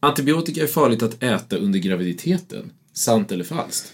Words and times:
Antibiotika 0.00 0.62
är 0.62 0.66
farligt 0.66 1.02
att 1.02 1.22
äta 1.22 1.56
under 1.56 1.78
graviditeten. 1.78 2.72
Sant 2.92 3.32
eller 3.32 3.44
falskt? 3.44 3.92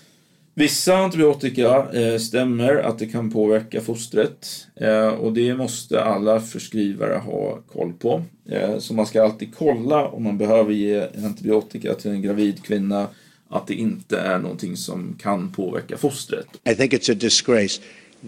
Vissa 0.54 0.96
antibiotika 0.96 1.92
eh, 1.92 2.18
stämmer 2.18 2.76
att 2.76 2.98
det 2.98 3.06
kan 3.06 3.30
påverka 3.30 3.80
fostret 3.80 4.66
eh, 4.76 5.08
och 5.08 5.32
det 5.32 5.54
måste 5.54 6.04
alla 6.04 6.40
förskrivare 6.40 7.14
ha 7.14 7.58
koll 7.72 7.92
på. 7.92 8.22
Eh, 8.48 8.78
så 8.78 8.94
man 8.94 9.06
ska 9.06 9.22
alltid 9.22 9.54
kolla 9.56 10.08
om 10.08 10.22
man 10.22 10.38
behöver 10.38 10.72
ge 10.72 11.06
antibiotika 11.24 11.94
till 11.94 12.10
en 12.10 12.22
gravid 12.22 12.64
kvinna 12.64 13.08
att 13.48 13.66
det 13.66 13.74
inte 13.74 14.18
är 14.18 14.38
någonting 14.38 14.76
som 14.76 15.16
kan 15.22 15.52
påverka 15.52 15.96
fostret. 15.96 16.46
I 16.64 16.74
think 16.74 16.92
it's 16.92 17.12
a 17.12 17.14
disgrace 17.14 17.80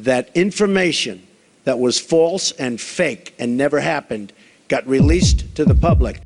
that 0.05 0.27
information 0.37 1.19
that 1.65 1.79
was 1.79 2.01
false 2.01 2.67
and 2.67 2.81
fake 2.81 3.33
and 3.39 3.57
never 3.57 3.81
happened 3.81 4.33
got 4.69 4.87
released 4.87 5.57
to 5.57 5.65
the 5.65 5.75
public. 5.75 6.26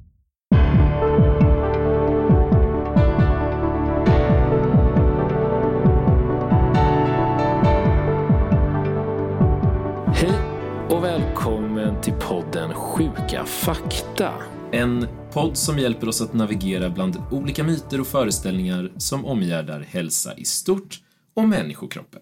Sjuka 13.41 13.47
fakta. 13.47 14.33
En 14.73 15.07
podd 15.33 15.57
som 15.57 15.79
hjälper 15.79 16.09
oss 16.09 16.21
att 16.21 16.35
navigera 16.35 16.91
bland 16.91 17.17
olika 17.31 17.65
myter 17.65 18.01
och 18.01 18.07
föreställningar 18.07 18.93
som 18.97 19.25
omgärdar 19.25 19.81
hälsa 19.81 20.37
i 20.37 20.45
stort 20.45 21.01
och 21.35 21.49
människokroppen. 21.49 22.21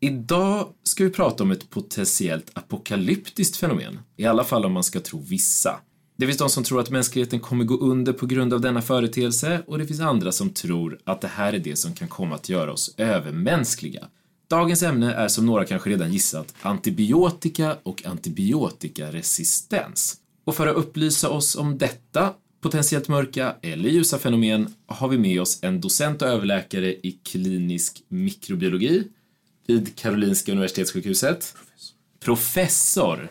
Idag 0.00 0.68
ska 0.82 1.04
vi 1.04 1.10
prata 1.10 1.42
om 1.42 1.50
ett 1.50 1.70
potentiellt 1.70 2.50
apokalyptiskt 2.54 3.56
fenomen, 3.56 3.98
i 4.16 4.26
alla 4.26 4.44
fall 4.44 4.64
om 4.64 4.72
man 4.72 4.84
ska 4.84 5.00
tro 5.00 5.20
vissa. 5.20 5.80
Det 6.16 6.26
finns 6.26 6.38
de 6.38 6.48
som 6.48 6.64
tror 6.64 6.80
att 6.80 6.90
mänskligheten 6.90 7.40
kommer 7.40 7.64
gå 7.64 7.76
under 7.78 8.12
på 8.12 8.26
grund 8.26 8.52
av 8.54 8.60
denna 8.60 8.82
företeelse 8.82 9.62
och 9.66 9.78
det 9.78 9.86
finns 9.86 10.00
andra 10.00 10.32
som 10.32 10.50
tror 10.50 10.98
att 11.04 11.20
det 11.20 11.28
här 11.28 11.52
är 11.52 11.58
det 11.58 11.76
som 11.76 11.94
kan 11.94 12.08
komma 12.08 12.34
att 12.34 12.48
göra 12.48 12.72
oss 12.72 12.94
övermänskliga. 12.96 14.06
Dagens 14.48 14.82
ämne 14.82 15.14
är 15.14 15.28
som 15.28 15.46
några 15.46 15.64
kanske 15.64 15.90
redan 15.90 16.12
gissat 16.12 16.54
antibiotika 16.62 17.76
och 17.82 18.06
antibiotikaresistens. 18.06 20.16
Och 20.44 20.56
för 20.56 20.66
att 20.66 20.76
upplysa 20.76 21.28
oss 21.28 21.56
om 21.56 21.78
detta 21.78 22.32
potentiellt 22.60 23.08
mörka 23.08 23.56
eller 23.62 23.88
ljusa 23.88 24.18
fenomen 24.18 24.74
har 24.86 25.08
vi 25.08 25.18
med 25.18 25.40
oss 25.40 25.58
en 25.62 25.80
docent 25.80 26.22
och 26.22 26.28
överläkare 26.28 26.92
i 26.92 27.18
klinisk 27.22 28.02
mikrobiologi 28.08 29.08
vid 29.66 29.96
Karolinska 29.96 30.52
Universitetssjukhuset. 30.52 31.54
Professor. 32.20 33.28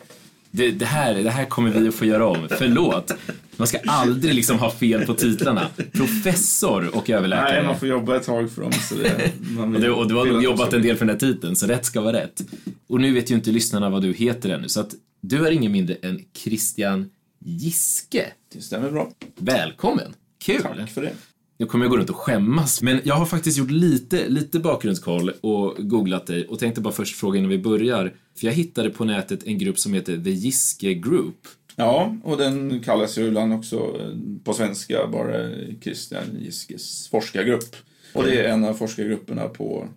Det, 0.56 0.70
det, 0.70 0.84
här, 0.84 1.14
det 1.14 1.30
här 1.30 1.44
kommer 1.44 1.70
vi 1.70 1.88
att 1.88 1.94
få 1.94 2.04
göra 2.04 2.26
om. 2.26 2.48
Förlåt. 2.50 3.12
Man 3.56 3.66
ska 3.66 3.78
aldrig 3.86 4.34
liksom 4.34 4.58
ha 4.58 4.70
fel 4.70 5.06
på 5.06 5.14
titlarna. 5.14 5.68
Professor 5.92 6.96
och 6.96 7.10
överläkare. 7.10 7.52
Nej, 7.52 7.66
man 7.66 7.78
får 7.78 7.88
jobba 7.88 8.16
ett 8.16 8.22
tag 8.22 8.50
för 8.50 8.62
dem. 8.62 8.72
Så 8.72 8.94
det, 8.94 9.32
man 9.38 9.74
Och 9.74 9.80
du, 9.80 9.90
och 9.90 10.08
du 10.08 10.14
har 10.14 10.42
jobbat 10.42 10.72
en 10.72 10.82
del 10.82 10.96
för 10.96 11.06
den 11.06 11.14
här 11.14 11.20
titeln, 11.20 11.56
så 11.56 11.66
rätt 11.66 11.84
ska 11.84 12.00
vara 12.00 12.16
rätt. 12.16 12.42
Och 12.88 13.00
nu 13.00 13.12
vet 13.12 13.30
ju 13.30 13.34
inte 13.34 13.50
lyssnarna 13.50 13.90
vad 13.90 14.02
du 14.02 14.12
heter 14.12 14.50
ännu, 14.50 14.68
så 14.68 14.80
att 14.80 14.94
du 15.20 15.46
är 15.46 15.50
ingen 15.50 15.72
mindre 15.72 15.96
än 16.02 16.20
Christian 16.36 17.10
Giske. 17.44 18.26
Det 18.52 18.60
stämmer 18.60 18.90
bra. 18.90 19.10
Välkommen! 19.38 20.14
Kul! 20.44 20.62
Tack 20.62 20.90
för 20.90 21.02
det. 21.02 21.12
Jag 21.58 21.68
kommer 21.68 21.84
jag 21.84 21.90
gå 21.90 21.96
runt 21.96 22.10
och 22.10 22.16
skämmas, 22.16 22.82
men 22.82 23.00
jag 23.04 23.14
har 23.14 23.26
faktiskt 23.26 23.58
gjort 23.58 23.70
lite, 23.70 24.28
lite 24.28 24.58
bakgrundskoll 24.58 25.32
och 25.40 25.74
googlat 25.78 26.26
dig 26.26 26.46
och 26.46 26.58
tänkte 26.58 26.80
bara 26.80 26.94
först 26.94 27.16
fråga 27.16 27.38
innan 27.38 27.50
vi 27.50 27.58
börjar, 27.58 28.14
för 28.38 28.46
jag 28.46 28.52
hittade 28.52 28.90
på 28.90 29.04
nätet 29.04 29.46
en 29.46 29.58
grupp 29.58 29.78
som 29.78 29.94
heter 29.94 30.18
The 30.24 30.30
Giske 30.30 30.94
Group. 30.94 31.48
Ja, 31.76 32.16
och 32.24 32.36
den 32.36 32.80
kallas 32.80 33.18
ju 33.18 33.26
ibland 33.26 33.52
också 33.52 33.76
eh, 33.76 34.16
på 34.44 34.52
svenska 34.52 35.06
bara 35.06 35.50
Christian 35.80 36.38
Giskes 36.40 37.08
forskargrupp. 37.08 37.76
Och 38.12 38.24
det 38.24 38.40
är 38.40 38.48
en 38.48 38.64
av 38.64 38.74
forskargrupperna 38.74 39.48
på, 39.48 39.88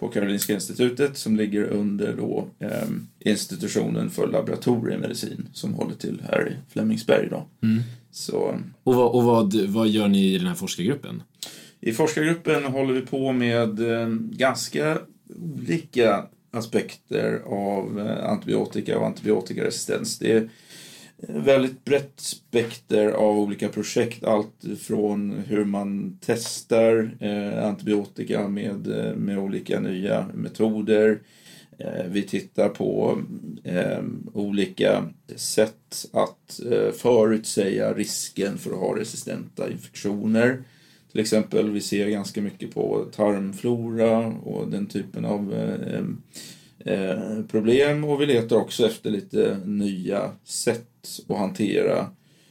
på 0.00 0.08
Karolinska 0.08 0.52
institutet 0.52 1.16
som 1.16 1.36
ligger 1.36 1.62
under 1.62 2.16
då, 2.16 2.46
eh, 2.58 2.88
institutionen 3.18 4.10
för 4.10 4.26
laboratoriemedicin 4.26 5.48
som 5.52 5.74
håller 5.74 5.94
till 5.94 6.22
här 6.28 6.48
i 6.48 6.72
Flemingsberg. 6.72 7.28
Då. 7.30 7.46
Så 8.10 8.58
Och, 8.84 8.94
vad, 8.94 9.14
och 9.14 9.24
vad, 9.24 9.54
vad 9.54 9.88
gör 9.88 10.08
ni 10.08 10.34
i 10.34 10.38
den 10.38 10.46
här 10.46 10.54
forskargruppen? 10.54 11.22
i 11.80 11.92
forskargruppen 11.92 12.64
håller 12.64 12.94
vi 12.94 13.00
på 13.00 13.32
med 13.32 13.80
eh, 13.80 14.08
ganska 14.30 14.98
olika 15.58 16.26
aspekter 16.50 17.42
av 17.46 18.00
eh, 18.00 18.30
antibiotika 18.30 18.98
och 18.98 19.06
antibiotikaresistens. 19.06 20.18
Det 20.18 20.32
är 20.32 20.48
väldigt 21.28 21.84
brett 21.84 22.20
spekter 22.20 23.08
av 23.10 23.38
olika 23.38 23.68
projekt. 23.68 24.24
Allt 24.24 24.64
från 24.80 25.30
hur 25.46 25.64
man 25.64 26.18
testar 26.20 27.16
eh, 27.20 27.66
antibiotika 27.66 28.48
med, 28.48 28.86
eh, 28.86 29.14
med 29.14 29.38
olika 29.38 29.80
nya 29.80 30.26
metoder. 30.34 31.20
Eh, 31.78 32.04
vi 32.06 32.22
tittar 32.22 32.68
på 32.68 33.18
eh, 33.64 34.02
olika 34.32 35.08
sätt 35.36 36.06
att 36.12 36.60
eh, 36.72 36.92
förutsäga 36.92 37.92
risken 37.94 38.58
för 38.58 38.70
att 38.70 38.78
ha 38.78 38.98
resistenta 38.98 39.70
infektioner. 39.70 40.62
Till 41.12 41.20
exempel, 41.20 41.70
vi 41.70 41.80
ser 41.80 42.08
ganska 42.08 42.42
mycket 42.42 42.74
på 42.74 43.06
tarmflora 43.16 44.26
och 44.26 44.70
den 44.70 44.86
typen 44.86 45.24
av 45.24 45.54
eh, 45.54 46.04
eh, 46.94 47.42
problem 47.50 48.04
och 48.04 48.20
vi 48.20 48.26
letar 48.26 48.56
också 48.56 48.86
efter 48.86 49.10
lite 49.10 49.58
nya 49.64 50.30
sätt 50.44 50.89
att 51.28 51.36
hantera 51.36 52.10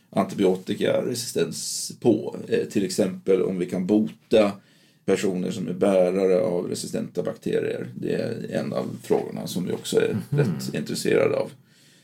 antibiotikaresistens 0.09 1.91
på. 1.99 2.35
Eh, 2.47 2.65
till 2.65 2.85
exempel 2.85 3.41
om 3.41 3.59
vi 3.59 3.65
kan 3.65 3.85
bota 3.85 4.51
personer 5.05 5.51
som 5.51 5.67
är 5.67 5.73
bärare 5.73 6.41
av 6.41 6.67
resistenta 6.67 7.23
bakterier. 7.23 7.87
Det 7.95 8.13
är 8.13 8.51
en 8.51 8.73
av 8.73 8.85
frågorna 9.03 9.47
som 9.47 9.65
vi 9.65 9.73
också 9.73 9.99
är 9.99 10.17
rätt 10.29 10.73
intresserade 10.73 11.35
av. 11.35 11.51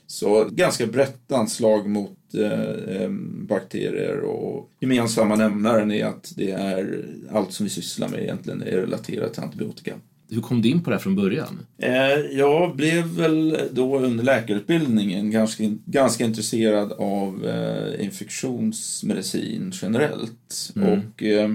Så 0.07 0.49
ganska 0.51 0.87
brett 0.87 1.31
anslag 1.31 1.89
mot 1.89 2.17
eh, 2.33 2.95
eh, 2.95 3.09
bakterier 3.47 4.19
och 4.19 4.69
gemensamma 4.79 5.35
nämnaren 5.35 5.91
är 5.91 6.05
att 6.05 6.33
det 6.35 6.51
är 6.51 7.05
allt 7.31 7.53
som 7.53 7.63
vi 7.63 7.69
sysslar 7.69 8.09
med 8.09 8.23
egentligen 8.23 8.61
är 8.61 8.77
relaterat 8.77 9.33
till 9.33 9.43
antibiotika. 9.43 9.95
Hur 10.29 10.41
kom 10.41 10.61
du 10.61 10.69
in 10.69 10.83
på 10.83 10.89
det 10.89 10.95
här 10.95 11.01
från 11.01 11.15
början? 11.15 11.65
Eh, 11.77 12.19
jag 12.31 12.75
blev 12.75 13.05
väl 13.05 13.59
då 13.71 13.99
under 13.99 14.23
läkarutbildningen 14.23 15.31
ganska, 15.31 15.63
ganska 15.85 16.25
intresserad 16.25 16.91
av 16.91 17.45
eh, 17.45 18.05
infektionsmedicin 18.05 19.71
generellt. 19.81 20.73
Och 20.75 21.23
eh, 21.23 21.51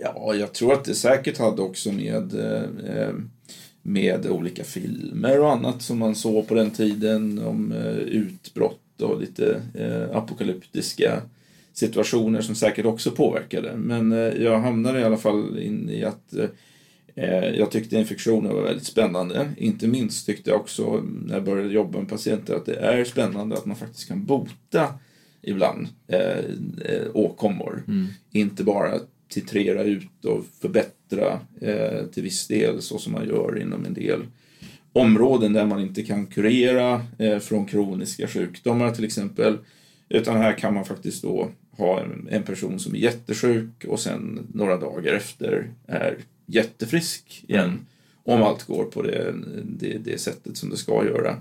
ja, 0.00 0.34
jag 0.34 0.52
tror 0.52 0.72
att 0.72 0.84
det 0.84 0.94
säkert 0.94 1.38
hade 1.38 1.62
också 1.62 1.92
med, 1.92 2.34
med 3.82 4.26
olika 4.26 4.64
filmer 4.64 5.40
och 5.40 5.52
annat 5.52 5.82
som 5.82 5.98
man 5.98 6.14
såg 6.14 6.48
på 6.48 6.54
den 6.54 6.70
tiden 6.70 7.38
om 7.38 7.72
utbrott 8.06 9.02
och 9.02 9.20
lite 9.20 9.62
apokalyptiska 10.12 11.22
situationer 11.72 12.40
som 12.40 12.54
säkert 12.54 12.86
också 12.86 13.10
påverkade. 13.10 13.76
Men 13.76 14.12
jag 14.40 14.58
hamnade 14.58 15.00
i 15.00 15.04
alla 15.04 15.16
fall 15.16 15.58
in 15.58 15.90
i 15.90 16.04
att 16.04 16.34
Jag 17.54 17.70
tyckte 17.70 17.96
infektioner 17.96 18.52
var 18.52 18.62
väldigt 18.62 18.86
spännande. 18.86 19.50
Inte 19.56 19.88
minst 19.88 20.26
tyckte 20.26 20.50
jag 20.50 20.60
också 20.60 21.04
när 21.24 21.34
jag 21.34 21.44
började 21.44 21.72
jobba 21.72 21.98
med 21.98 22.08
patienter 22.08 22.54
att 22.54 22.66
det 22.66 22.76
är 22.76 23.04
spännande 23.04 23.56
att 23.56 23.66
man 23.66 23.76
faktiskt 23.76 24.08
kan 24.08 24.24
bota 24.24 24.94
ibland 25.42 25.88
eh, 26.06 26.38
eh, 26.84 27.06
åkommor. 27.14 27.82
Inte 28.32 28.64
bara 28.64 28.98
titrera 29.28 29.82
ut 29.82 30.24
och 30.24 30.44
förbättra 30.60 31.40
eh, 31.60 32.06
till 32.12 32.22
viss 32.22 32.46
del 32.46 32.82
så 32.82 32.98
som 32.98 33.12
man 33.12 33.28
gör 33.28 33.62
inom 33.62 33.84
en 33.84 33.94
del 33.94 34.22
områden 34.92 35.52
där 35.52 35.66
man 35.66 35.80
inte 35.80 36.02
kan 36.02 36.26
kurera 36.26 37.02
eh, 37.18 37.38
från 37.38 37.66
kroniska 37.66 38.28
sjukdomar 38.28 38.90
till 38.90 39.04
exempel. 39.04 39.58
Utan 40.08 40.36
här 40.36 40.58
kan 40.58 40.74
man 40.74 40.84
faktiskt 40.84 41.22
då 41.22 41.50
ha 41.70 42.00
en, 42.00 42.28
en 42.30 42.42
person 42.42 42.78
som 42.78 42.94
är 42.94 42.98
jättesjuk 42.98 43.84
och 43.88 44.00
sen 44.00 44.46
några 44.54 44.76
dagar 44.76 45.12
efter 45.12 45.70
är 45.86 46.16
jättefrisk 46.54 47.44
igen. 47.48 47.86
Om 48.24 48.42
allt 48.42 48.64
går 48.66 48.84
på 48.84 49.02
det, 49.02 49.34
det, 49.64 49.98
det 49.98 50.18
sättet 50.20 50.56
som 50.56 50.70
det 50.70 50.76
ska 50.76 51.04
göra. 51.04 51.36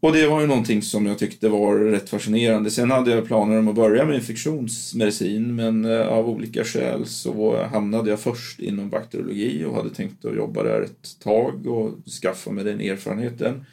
Och 0.00 0.12
det 0.12 0.26
var 0.26 0.40
ju 0.40 0.46
någonting 0.46 0.82
som 0.82 1.06
jag 1.06 1.18
tyckte 1.18 1.48
var 1.48 1.76
rätt 1.76 2.08
fascinerande. 2.08 2.70
Sen 2.70 2.90
hade 2.90 3.10
jag 3.10 3.26
planer 3.26 3.58
om 3.58 3.68
att 3.68 3.74
börja 3.74 4.04
med 4.04 4.14
infektionsmedicin 4.14 5.56
men 5.56 5.84
eh, 5.84 6.08
av 6.08 6.28
olika 6.28 6.64
skäl 6.64 7.06
så 7.06 7.62
hamnade 7.72 8.10
jag 8.10 8.20
först 8.20 8.60
inom 8.60 8.90
bakteriologi 8.90 9.64
och 9.64 9.74
hade 9.74 9.90
tänkt 9.90 10.24
att 10.24 10.36
jobba 10.36 10.62
där 10.62 10.80
ett 10.80 11.18
tag 11.22 11.66
och 11.66 11.90
skaffa 12.22 12.50
mig 12.50 12.64
den 12.64 12.80
erfarenheten. 12.80 13.64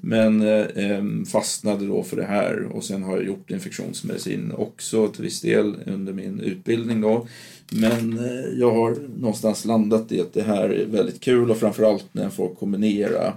Men 0.00 0.42
eh, 0.42 1.24
fastnade 1.32 1.86
då 1.86 2.02
för 2.02 2.16
det 2.16 2.24
här 2.24 2.64
och 2.72 2.84
sen 2.84 3.02
har 3.02 3.16
jag 3.16 3.26
gjort 3.26 3.50
infektionsmedicin 3.50 4.52
också 4.56 5.08
till 5.08 5.24
viss 5.24 5.40
del 5.40 5.76
under 5.86 6.12
min 6.12 6.40
utbildning 6.40 7.00
då. 7.00 7.26
Men 7.72 8.18
eh, 8.18 8.58
jag 8.58 8.70
har 8.70 8.96
någonstans 9.18 9.64
landat 9.64 10.12
i 10.12 10.20
att 10.20 10.32
det 10.32 10.42
här 10.42 10.68
är 10.68 10.86
väldigt 10.86 11.20
kul 11.20 11.50
och 11.50 11.56
framförallt 11.56 12.06
när 12.12 12.22
jag 12.22 12.32
får 12.32 12.54
kombinera 12.54 13.34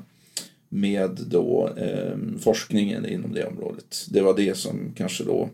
med 0.73 1.19
då 1.27 1.69
eh, 1.77 2.17
forskningen 2.39 3.05
inom 3.05 3.33
det 3.33 3.45
området. 3.45 4.05
Det 4.09 4.21
var 4.21 4.35
det 4.37 4.57
som 4.57 4.93
kanske 4.97 5.23
då 5.23 5.49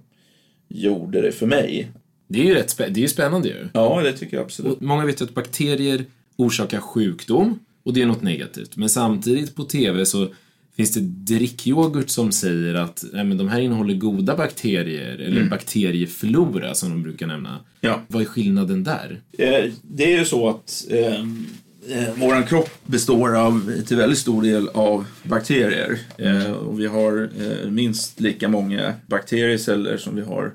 gjorde 0.67 1.21
det 1.21 1.31
för 1.31 1.47
mig. 1.47 1.91
Det 2.27 2.39
är 2.39 2.43
ju 2.45 2.53
rätt 2.53 2.77
spä- 2.77 2.89
det 2.89 2.99
är 2.99 3.01
ju 3.01 3.07
spännande 3.07 3.47
ju. 3.47 3.67
Ja, 3.73 4.01
det 4.03 4.13
tycker 4.13 4.37
jag 4.37 4.43
absolut. 4.43 4.77
Och 4.77 4.81
många 4.81 5.05
vet 5.05 5.21
ju 5.21 5.25
att 5.25 5.33
bakterier 5.33 6.05
orsakar 6.35 6.79
sjukdom 6.79 7.59
och 7.83 7.93
det 7.93 8.01
är 8.01 8.05
något 8.05 8.21
negativt. 8.21 8.77
Men 8.77 8.89
samtidigt 8.89 9.55
på 9.55 9.63
TV 9.63 10.05
så 10.05 10.27
finns 10.75 10.91
det 10.93 10.99
drickyoghurt 11.01 12.09
som 12.09 12.31
säger 12.31 12.73
att 12.75 13.05
nej, 13.13 13.23
men 13.23 13.37
de 13.37 13.47
här 13.47 13.59
innehåller 13.61 13.93
goda 13.93 14.35
bakterier 14.37 15.17
eller 15.17 15.43
bakterieflora 15.49 16.73
som 16.75 16.89
de 16.89 17.03
brukar 17.03 17.27
nämna. 17.27 17.59
Ja. 17.81 18.01
Vad 18.07 18.21
är 18.21 18.25
skillnaden 18.25 18.83
där? 18.83 19.21
Eh, 19.37 19.71
det 19.81 20.13
är 20.13 20.19
ju 20.19 20.25
så 20.25 20.49
att 20.49 20.85
eh, 20.89 21.25
eh, 21.89 22.13
vår 22.15 22.47
kropp 22.47 22.69
består 22.85 23.35
av 23.35 23.81
till 23.87 23.97
väldigt 23.97 24.19
stor 24.19 24.41
del 24.41 24.69
av 24.69 25.05
bakterier. 25.23 25.99
Eh, 26.17 26.51
och 26.51 26.79
vi 26.79 26.85
har 26.85 27.29
eh, 27.39 27.71
minst 27.71 28.19
lika 28.19 28.47
många 28.47 28.93
bakterieceller 29.07 29.97
som 29.97 30.15
vi 30.15 30.21
har 30.21 30.51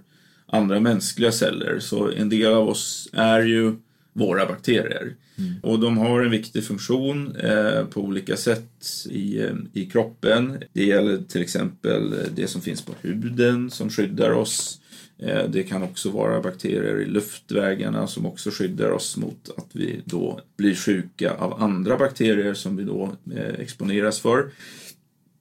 andra 0.46 0.80
mänskliga 0.80 1.32
celler. 1.32 1.78
Så 1.78 2.10
en 2.12 2.28
del 2.28 2.52
av 2.52 2.68
oss 2.68 3.08
är 3.12 3.40
ju 3.40 3.76
våra 4.12 4.46
bakterier. 4.46 5.14
Och 5.62 5.80
de 5.80 5.98
har 5.98 6.20
en 6.20 6.30
viktig 6.30 6.64
funktion 6.64 7.36
eh, 7.36 7.84
på 7.84 8.00
olika 8.00 8.36
sätt 8.36 9.06
i, 9.10 9.40
eh, 9.42 9.54
i 9.72 9.86
kroppen. 9.86 10.58
Det 10.72 10.84
gäller 10.84 11.18
till 11.18 11.42
exempel 11.42 12.14
det 12.34 12.46
som 12.46 12.60
finns 12.60 12.82
på 12.82 12.92
huden 13.00 13.70
som 13.70 13.90
skyddar 13.90 14.30
oss. 14.30 14.80
Eh, 15.18 15.44
Det 15.48 15.62
kan 15.62 15.82
också 15.82 16.10
vara 16.10 16.40
bakterier 16.40 17.00
i 17.00 17.06
luftvägarna 17.06 18.06
som 18.06 18.26
också 18.26 18.50
skyddar 18.50 18.90
oss 18.90 19.16
mot 19.16 19.50
att 19.56 19.68
vi 19.72 20.00
då 20.04 20.40
blir 20.56 20.74
sjuka 20.74 21.34
av 21.34 21.62
andra 21.62 21.96
bakterier 21.96 22.54
som 22.54 22.76
vi 22.76 22.84
då 22.84 23.16
eh, 23.34 23.54
exponeras 23.60 24.20
för. 24.20 24.50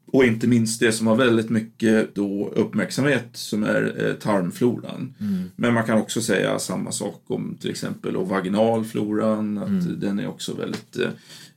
Och 0.06 0.25
inte 0.25 0.48
minst 0.48 0.80
det 0.80 0.92
som 0.92 1.08
har 1.08 1.16
väldigt 1.16 1.50
mycket 1.50 2.16
då 2.16 2.50
uppmärksamhet 2.56 3.28
som 3.34 3.64
är 3.64 4.06
eh, 4.08 4.14
tarmfloran. 4.14 5.14
Men 5.56 5.74
man 5.74 5.84
kan 5.84 5.98
också 5.98 6.22
säga 6.22 6.60
samma 6.60 6.92
sak 6.92 7.24
om 7.28 7.58
till 7.60 7.69
exempel 7.69 8.16
vaginalfloran. 8.16 9.58
Att 9.58 10.02
den 10.02 10.19
är 10.19 10.28
också 10.28 10.54
väldigt 10.56 10.98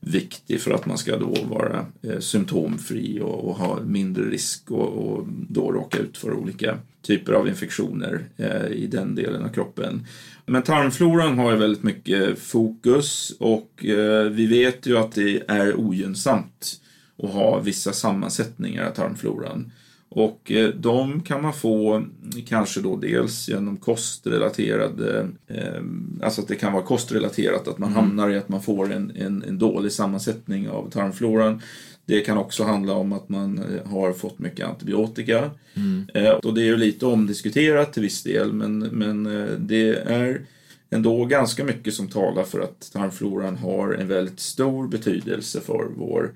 viktig 0.06 0.60
för 0.60 0.70
att 0.70 0.86
man 0.86 0.98
ska 0.98 1.16
då 1.16 1.34
vara 1.50 1.86
eh, 2.02 2.18
symptomfri 2.18 3.20
och, 3.20 3.48
och 3.48 3.56
ha 3.56 3.80
mindre 3.80 4.24
risk 4.24 4.70
och, 4.70 4.88
och 4.88 5.26
då 5.28 5.72
råka 5.72 5.98
ut 5.98 6.18
för 6.18 6.32
olika 6.32 6.78
typer 7.02 7.32
av 7.32 7.48
infektioner 7.48 8.24
eh, 8.36 8.66
i 8.66 8.86
den 8.86 9.14
delen 9.14 9.44
av 9.44 9.48
kroppen. 9.48 10.06
Men 10.46 10.62
tarmfloran 10.62 11.38
har 11.38 11.50
ju 11.50 11.56
väldigt 11.56 11.82
mycket 11.82 12.38
fokus 12.38 13.32
och 13.38 13.84
eh, 13.84 14.24
vi 14.24 14.46
vet 14.46 14.86
ju 14.86 14.98
att 14.98 15.12
det 15.12 15.42
är 15.48 15.74
ogynnsamt 15.74 16.80
att 17.22 17.30
ha 17.30 17.60
vissa 17.60 17.92
sammansättningar 17.92 18.84
av 18.84 18.90
tarmfloran. 18.90 19.72
Och 20.16 20.52
eh, 20.52 20.68
de 20.68 21.20
kan 21.20 21.42
man 21.42 21.52
få 21.52 22.04
kanske 22.46 22.80
då 22.80 22.96
dels 22.96 23.48
genom 23.48 23.76
kostrelaterade, 23.76 25.28
eh, 25.46 25.82
alltså 26.22 26.40
att 26.40 26.48
det 26.48 26.54
kan 26.54 26.72
vara 26.72 26.82
kostrelaterat, 26.82 27.68
att 27.68 27.78
man 27.78 27.92
hamnar 27.92 28.30
i 28.30 28.38
att 28.38 28.48
man 28.48 28.62
får 28.62 28.92
en, 28.92 29.12
en, 29.16 29.44
en 29.48 29.58
dålig 29.58 29.92
sammansättning 29.92 30.68
av 30.68 30.90
tarmfloran. 30.90 31.62
Det 32.04 32.20
kan 32.20 32.38
också 32.38 32.64
handla 32.64 32.92
om 32.92 33.12
att 33.12 33.28
man 33.28 33.58
eh, 33.58 33.90
har 33.90 34.12
fått 34.12 34.38
mycket 34.38 34.66
antibiotika. 34.66 35.50
Eh, 36.14 36.32
och 36.32 36.54
det 36.54 36.62
är 36.62 36.66
ju 36.66 36.76
lite 36.76 37.06
omdiskuterat 37.06 37.92
till 37.92 38.02
viss 38.02 38.22
del, 38.22 38.52
men, 38.52 38.78
men 38.78 39.24
det 39.58 39.90
är 39.90 40.40
ändå 40.90 41.24
ganska 41.24 41.64
mycket 41.64 41.94
som 41.94 42.08
talar 42.08 42.44
för 42.44 42.60
att 42.60 42.92
tarmfloran 42.92 43.56
har 43.56 43.92
en 43.92 44.08
väldigt 44.08 44.40
stor 44.40 44.88
betydelse 44.88 45.60
för 45.60 45.86
vår 45.96 46.30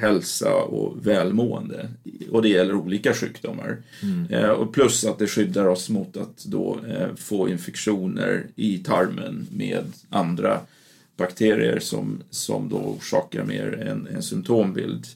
hälsa 0.00 0.54
och 0.54 1.06
välmående. 1.06 1.88
Och 2.30 2.42
det 2.42 2.48
gäller 2.48 2.74
olika 2.74 3.14
sjukdomar. 3.14 3.76
Eh, 4.30 4.50
och 4.50 4.74
plus 4.74 5.04
att 5.04 5.18
det 5.18 5.26
skyddar 5.26 5.66
oss 5.66 5.88
mot 5.88 6.16
att 6.16 6.44
då 6.44 6.78
eh, 6.88 7.14
få 7.16 7.48
infektioner 7.48 8.46
i 8.56 8.78
tarmen 8.78 9.46
med 9.50 9.84
andra 10.08 10.60
bakterier 11.16 11.78
som, 11.78 12.22
som 12.30 12.68
då 12.68 12.76
orsakar 12.76 13.44
mer 13.44 13.86
en, 13.86 14.08
en 14.14 14.22
symptombild. 14.22 15.06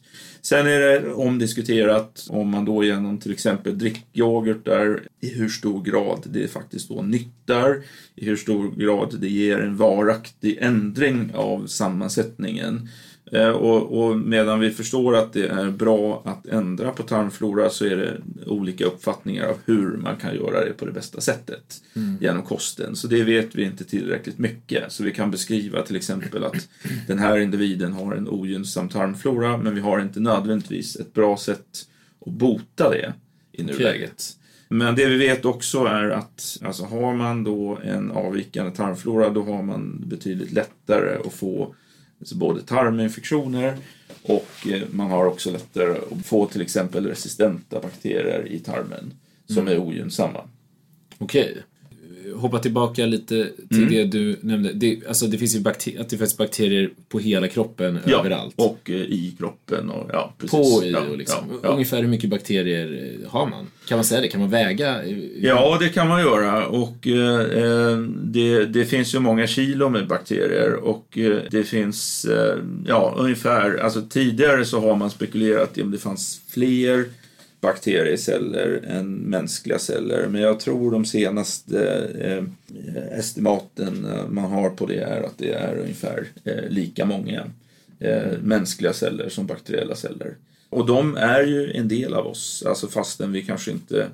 Sen 0.42 0.66
är 0.66 0.80
det 0.80 1.12
omdiskuterat 1.12 2.26
om 2.30 2.48
man 2.48 2.64
då 2.64 2.84
genom 2.84 3.18
till 3.18 3.32
exempel 3.32 3.78
drickyoghurt 3.78 4.64
där 4.64 5.02
i 5.20 5.28
hur 5.28 5.48
stor 5.48 5.82
grad 5.82 6.22
det 6.24 6.48
faktiskt 6.48 6.88
då 6.88 7.02
nyttar, 7.02 7.82
i 8.14 8.24
hur 8.24 8.36
stor 8.36 8.70
grad 8.76 9.16
det 9.20 9.28
ger 9.28 9.58
en 9.58 9.76
varaktig 9.76 10.58
ändring 10.60 11.30
av 11.34 11.66
sammansättningen. 11.66 12.88
Eh, 13.32 13.48
Och, 13.48 14.02
och 14.02 14.16
medan 14.18 14.60
vi 14.60 14.70
förstår 14.70 15.16
att 15.16 15.32
det 15.32 15.46
är 15.46 15.70
bra 15.70 16.22
att 16.24 16.46
ändra 16.46 16.90
på 16.90 17.02
tarmflora 17.02 17.70
så 17.70 17.84
är 17.84 17.96
det 17.96 18.16
olika 18.46 18.84
uppfattningar 18.84 19.46
av 19.46 19.56
hur 19.64 19.96
man 19.96 20.16
kan 20.16 20.34
göra 20.34 20.64
det 20.64 20.72
på 20.72 20.84
det 20.84 20.92
bästa 20.92 21.20
sättet 21.20 21.82
genom 22.20 22.42
kosten. 22.42 22.96
Så 22.96 23.06
det 23.06 23.22
vet 23.22 23.54
vi 23.54 23.64
inte 23.64 23.84
tillräckligt 23.84 24.38
mycket. 24.38 24.92
Så 24.92 25.04
vi 25.04 25.12
kan 25.12 25.30
beskriva 25.30 25.82
till 25.82 25.96
exempel 25.96 26.44
att 26.44 26.68
den 27.06 27.18
här 27.18 27.38
individen 27.38 27.92
har 27.92 28.14
en 28.14 28.28
ogynnsam 28.28 28.88
tarmflora 28.88 29.56
men 29.56 29.74
vi 29.74 29.80
har 29.80 30.00
inte 30.00 30.20
nödvändigtvis 30.20 30.96
ett 30.96 31.12
bra 31.14 31.36
sätt 31.36 31.86
att 32.26 32.32
bota 32.32 32.90
det 32.90 33.12
i 33.52 33.62
nuläget. 33.62 34.36
Men 34.68 34.94
det 34.94 35.06
vi 35.06 35.16
vet 35.18 35.44
också 35.44 35.84
är 35.84 36.10
att 36.10 36.58
alltså 36.64 36.84
har 36.84 37.14
man 37.14 37.44
då 37.44 37.78
en 37.84 38.10
avvikande 38.10 38.70
tarmflora 38.72 39.30
då 39.30 39.42
har 39.42 39.62
man 39.62 40.04
betydligt 40.06 40.52
lättare 40.52 41.16
att 41.26 41.32
få 41.32 41.74
både 42.34 42.62
tarminfektioner 42.62 43.76
och 44.22 44.66
eh, 44.66 44.82
man 44.90 45.10
har 45.10 45.24
också 45.24 45.50
lättare 45.50 45.98
att 46.10 46.26
få 46.26 46.46
till 46.46 46.60
exempel 46.60 47.06
resistenta 47.06 47.80
bakterier 47.80 48.46
i 48.48 48.58
tarmen 48.58 49.14
som 49.46 49.68
är 49.68 49.78
ogynnsamma. 49.78 50.48
Okej. 51.18 51.62
Hoppa 52.34 52.58
tillbaka 52.58 53.06
lite 53.06 53.48
till 53.68 53.88
det 53.90 54.04
du 54.04 54.36
nämnde. 54.40 54.72
Det, 54.72 55.00
alltså 55.08 55.26
det 55.26 55.38
finns 55.38 55.56
ju 55.56 55.60
bakter- 55.60 56.00
att 56.00 56.08
det 56.08 56.18
finns 56.18 56.36
bakterier 56.36 56.90
på 57.08 57.18
hela 57.18 57.48
kroppen, 57.48 57.98
överallt. 58.06 58.54
och 58.56 58.90
eh, 58.90 58.94
i 58.96 59.34
kroppen 59.38 59.90
och 59.90 60.10
ja, 60.12 60.34
precis. 60.38 60.50
På 60.78 60.84
i 60.84 60.90
ja, 60.90 61.00
och 61.10 61.18
liksom. 61.18 61.44
Ja, 61.50 61.58
ja. 61.62 61.68
Ungefär 61.68 62.00
hur 62.02 62.08
mycket 62.08 62.30
bakterier 62.30 63.16
eh, 63.24 63.30
har 63.30 63.46
man? 63.46 63.66
Kan 63.88 63.98
man 63.98 64.04
säga 64.04 64.20
det? 64.20 64.28
Kan 64.28 64.40
man 64.40 64.50
väga? 64.50 64.96
Ja, 65.40 65.76
det 65.80 65.88
kan 65.88 66.08
man 66.08 66.20
göra. 66.20 66.66
Och 66.66 67.06
eh, 67.06 67.40
eh, 67.40 67.98
det, 68.24 68.64
det 68.64 68.84
finns 68.84 69.14
ju 69.14 69.18
många 69.18 69.46
kilo 69.46 69.88
med 69.88 70.06
bakterier 70.08 70.72
och 70.74 71.18
eh, 71.18 71.38
det 71.50 71.64
finns, 71.64 72.24
eh, 72.24 72.58
ja, 72.86 73.14
ungefär, 73.18 73.76
alltså 73.76 74.02
tidigare 74.08 74.64
så 74.64 74.80
har 74.80 74.96
man 74.96 75.10
spekulerat 75.10 75.78
i 75.78 75.82
om 75.82 75.90
det 75.90 75.98
fanns 75.98 76.40
fler 76.48 77.04
bakterieceller 77.60 78.80
än 78.86 79.14
mänskliga 79.14 79.78
celler. 79.78 80.28
Men 80.28 80.40
jag 80.40 80.60
tror 80.60 80.90
de 80.90 81.04
senaste 81.04 82.08
eh, 82.20 82.44
estimaten 83.18 84.04
eh, 84.04 84.28
man 84.28 84.50
har 84.50 84.70
på 84.70 84.86
det 84.86 85.00
är 85.00 85.22
att 85.22 85.38
det 85.38 85.52
är 85.52 85.76
ungefär 85.76 86.26
eh, 86.44 86.68
lika 86.68 87.04
många 87.04 87.46
eh, 87.98 88.38
mänskliga 88.42 88.92
celler 88.92 89.28
som 89.28 89.46
bakteriella 89.46 89.94
celler. 89.94 90.34
Och 90.70 90.86
de 90.86 91.16
är 91.16 91.42
ju 91.42 91.72
en 91.72 91.88
del 91.88 92.14
av 92.14 92.26
oss, 92.26 92.64
alltså 92.66 92.88
fastän 92.88 93.32
vi 93.32 93.42
kanske 93.42 93.70
inte 93.70 94.06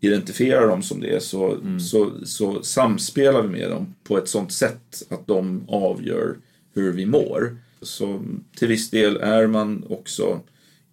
identifierar 0.00 0.68
dem 0.68 0.82
som 0.82 1.00
det 1.00 1.22
så, 1.22 1.58
så, 1.90 2.12
så 2.24 2.62
samspelar 2.62 3.42
vi 3.42 3.48
med 3.48 3.70
dem 3.70 3.94
på 4.04 4.18
ett 4.18 4.28
sånt 4.28 4.52
sätt 4.52 5.02
att 5.08 5.26
de 5.26 5.64
avgör 5.68 6.36
hur 6.74 6.92
vi 6.92 7.06
mår. 7.06 7.56
Så 7.82 8.22
till 8.56 8.68
viss 8.68 8.90
del 8.90 9.16
är 9.16 9.46
man 9.46 9.84
också 9.88 10.40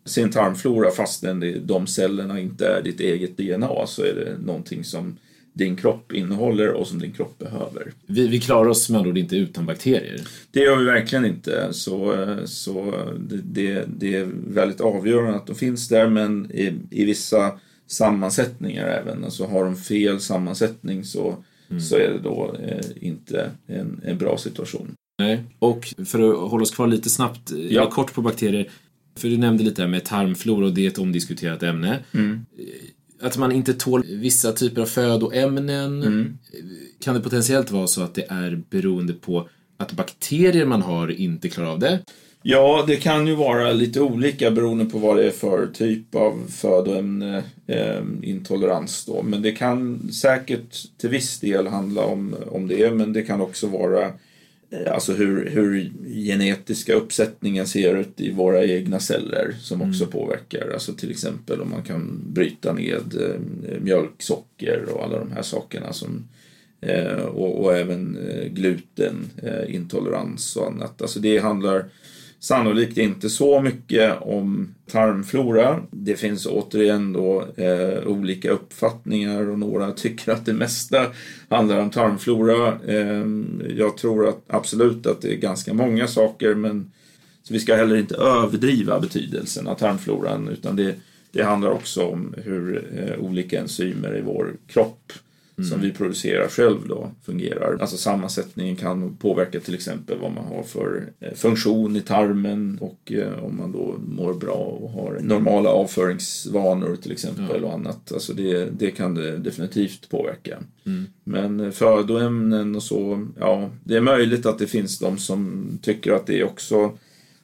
sin 0.06 0.32
tarmflora 0.32 0.92
fastän 0.92 1.62
de 1.66 1.88
cellerna 1.88 2.40
inte 2.40 2.68
är 2.68 2.82
ditt 2.82 3.00
eget 3.00 3.38
DNA 3.38 3.88
så 3.88 4.02
är 4.02 4.14
det 4.14 4.46
någonting 4.46 4.84
som 4.84 5.18
din 5.56 5.76
kropp 5.76 6.12
innehåller 6.12 6.72
och 6.72 6.88
som 6.88 7.00
din 7.00 7.12
kropp 7.12 7.38
behöver. 7.38 7.94
Vi, 8.06 8.28
vi 8.28 8.40
klarar 8.40 8.70
oss 8.70 8.90
med 8.90 8.98
andra 8.98 9.12
ord 9.12 9.18
inte 9.18 9.36
utan 9.38 9.66
bakterier. 9.66 10.22
Det 10.52 10.60
gör 10.60 10.78
vi 10.78 10.86
verkligen 10.86 11.26
inte. 11.26 11.74
Så, 11.74 12.16
så 12.46 12.94
det, 13.20 13.42
det, 13.44 13.86
det 13.98 14.16
är 14.16 14.28
väldigt 14.48 14.82
avgörande 14.82 15.36
att 15.36 15.48
de 15.48 15.56
finns 15.56 15.88
där 15.88 16.10
men 16.10 16.52
i, 16.52 16.74
i 16.92 17.06
vissa 17.06 17.60
sammansättningar 17.88 18.88
även. 18.88 19.24
Alltså 19.24 19.46
har 19.46 19.66
de 19.66 19.76
fel 19.76 20.20
sammansättning 20.20 21.04
så, 21.04 21.36
så 21.90 21.96
är 21.96 22.10
det 22.10 22.20
då 22.24 22.56
eh, 22.64 22.86
inte 23.08 23.52
en, 23.68 24.02
en 24.06 24.18
bra 24.18 24.38
situation. 24.38 24.96
Nej. 25.20 25.44
Och 25.60 25.94
för 26.06 26.30
att 26.30 26.52
hålla 26.52 26.64
oss 26.64 26.72
kvar 26.72 26.88
lite 26.88 27.10
snabbt, 27.10 27.52
ja. 27.52 27.58
Ja. 27.70 27.90
kort 27.90 28.14
på 28.14 28.22
bakterier. 28.22 28.70
För 29.20 29.28
du 29.28 29.38
nämnde 29.38 29.64
lite 29.64 29.82
här 29.82 29.90
med 29.90 30.04
tarmflora 30.06 30.66
och 30.66 30.74
det 30.74 30.86
är 30.86 30.88
ett 30.88 30.98
omdiskuterat 30.98 31.64
ämne. 31.64 32.00
Att 33.22 33.38
man 33.38 33.52
inte 33.52 33.74
tål 33.74 34.04
vissa 34.08 34.52
typer 34.52 34.82
av 34.82 34.86
födoämnen. 34.86 36.38
Kan 37.00 37.16
det 37.16 37.22
potentiellt 37.22 37.72
vara 37.72 37.88
så 37.88 38.02
att 38.02 38.16
det 38.16 38.26
är 38.30 38.62
beroende 38.70 39.14
på 39.14 39.50
att 39.78 39.92
bakterier 39.92 40.66
man 40.66 40.82
har 40.82 41.12
inte 41.12 41.50
klarar 41.50 41.70
av 41.70 41.80
det? 41.80 42.00
Ja, 42.48 42.84
det 42.88 42.96
kan 42.96 43.28
ju 43.28 43.36
vara 43.36 43.72
lite 43.74 44.02
olika 44.02 44.52
beroende 44.52 44.86
på 44.86 44.98
vad 44.98 45.18
det 45.18 45.28
är 45.28 45.32
för 45.32 45.68
typ 45.68 46.16
av 46.16 46.44
födoämne 46.50 47.44
eh, 47.68 48.04
intolerans 48.22 49.06
då. 49.06 49.24
Men 49.24 49.42
det 49.42 49.52
kan 49.52 50.10
säkert 50.12 50.98
till 50.98 51.10
viss 51.10 51.40
del 51.40 51.68
handla 51.68 52.06
om, 52.06 52.36
om 52.48 52.68
det, 52.68 52.92
men 52.92 53.14
det 53.14 53.22
kan 53.22 53.42
också 53.42 53.68
vara 53.68 54.02
eh, 54.02 54.12
Alltså 54.88 55.14
hur, 55.14 55.50
hur 55.50 55.92
genetiska 56.06 56.94
uppsättningen 56.94 57.68
ser 57.68 57.96
ut 57.96 58.22
i 58.22 58.32
våra 58.32 58.66
egna 58.66 59.00
celler 59.00 59.56
som 59.62 59.82
också 59.82 60.04
mm. 60.04 60.12
påverkar. 60.12 60.72
Alltså 60.74 60.94
till 60.94 61.12
exempel 61.12 61.62
om 61.62 61.70
man 61.70 61.84
kan 61.84 62.22
bryta 62.34 62.74
ned 62.74 63.16
eh, 63.22 63.40
mjölksocker 63.82 64.86
och 64.90 65.04
alla 65.04 65.20
de 65.20 65.32
här 65.32 65.42
sakerna 65.42 65.94
som 65.94 66.28
eh, 66.82 67.16
och, 67.16 67.64
och, 67.64 67.78
även 67.78 68.30
eh, 68.30 68.48
glutenintolerans 68.48 70.56
och 70.56 70.68
annat. 70.68 71.02
Alltså 71.02 71.20
det 71.20 71.38
handlar 71.38 71.86
Sannolikt 72.46 72.98
inte 72.98 73.30
så 73.30 73.62
mycket 73.62 74.22
om 74.22 74.76
tarmflora. 74.92 75.80
Det 75.92 76.16
finns 76.16 76.46
återigen 76.46 77.14
då 77.14 77.48
eh, 77.56 78.08
olika 78.08 78.52
uppfattningar 78.52 79.50
och 79.50 79.60
några 79.60 79.92
tycker 79.92 80.32
att 80.32 80.46
det 80.46 80.54
mesta 80.54 81.06
handlar 81.50 81.80
om 81.80 81.90
tarmflora. 81.90 82.80
Eh, 82.88 83.26
jag 83.78 83.98
tror 83.98 84.28
att 84.28 84.44
absolut 84.48 85.08
att 85.08 85.22
det 85.22 85.34
är 85.34 85.38
ganska 85.38 85.74
många 85.74 86.08
saker 86.08 86.56
men 86.56 86.92
så 87.44 87.54
vi 87.54 87.60
ska 87.60 87.76
heller 87.76 87.96
inte 87.96 88.16
överdriva 88.16 89.00
betydelsen 89.00 89.68
av 89.68 89.76
tarmfloran 89.76 90.48
utan 90.48 90.76
det, 90.76 90.96
det 91.32 91.44
handlar 91.44 91.70
också 91.70 92.06
om 92.06 92.36
hur 92.38 92.86
eh, 92.96 93.26
olika 93.26 93.60
enzymer 93.60 94.18
i 94.18 94.22
vår 94.22 94.56
kropp 94.68 95.14
mm. 95.58 95.70
som 95.70 95.82
vi 95.82 95.92
producerar 95.92 96.48
själv 96.48 96.88
då 96.88 97.12
fungerar. 97.24 97.78
Alltså 97.82 97.98
sammansättningen 97.98 98.76
kan 98.76 99.16
påverka 99.16 99.60
till 99.60 99.76
exempel 99.76 100.20
vad 100.20 100.32
man 100.32 100.46
har 100.46 100.64
för 100.64 101.10
eh, 101.20 101.34
funktion 101.34 101.96
i 101.96 102.02
tarmen 102.02 102.78
och 102.82 103.12
eh, 103.12 103.44
om 103.44 103.58
man 103.58 103.72
då 103.72 103.96
mår 104.08 104.34
bra 104.34 104.54
och 104.54 104.90
har 104.90 105.20
normala 105.22 105.70
avföringsvanor 105.70 106.96
till 106.96 107.12
exempel 107.12 107.62
ja. 107.62 107.68
och 107.68 107.74
annat. 107.74 108.12
Alltså 108.12 108.34
det, 108.34 108.66
det 108.66 108.92
kan 108.92 109.16
det 109.16 109.38
definitivt 109.38 110.10
påverka. 110.10 110.58
Mm. 110.86 111.06
Men 111.24 111.60
eh, 111.60 111.72
födoämnen 111.72 112.76
och 112.76 112.84
så, 112.84 113.28
ja, 113.40 113.70
det 113.84 113.96
är 113.96 114.02
möjligt 114.02 114.46
att 114.46 114.60
det 114.60 114.68
finns 114.68 115.00
de 115.00 115.18
som 115.18 115.68
tycker 115.82 116.12
att 116.12 116.28
det 116.28 116.44
också 116.44 116.98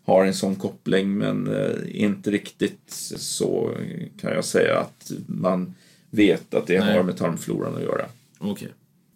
har 0.03 0.25
en 0.25 0.33
sån 0.33 0.55
koppling 0.55 1.17
men 1.17 1.49
inte 1.87 2.31
riktigt 2.31 2.89
så 3.17 3.71
kan 4.21 4.31
jag 4.31 4.45
säga 4.45 4.79
att 4.79 5.11
man 5.27 5.73
vet 6.11 6.53
att 6.53 6.67
det 6.67 6.79
Nej. 6.79 6.93
har 6.93 7.03
med 7.03 7.17
tarmfloran 7.17 7.75
att 7.75 7.81
göra. 7.81 8.05
Okej. 8.37 8.51
Okay. 8.51 8.67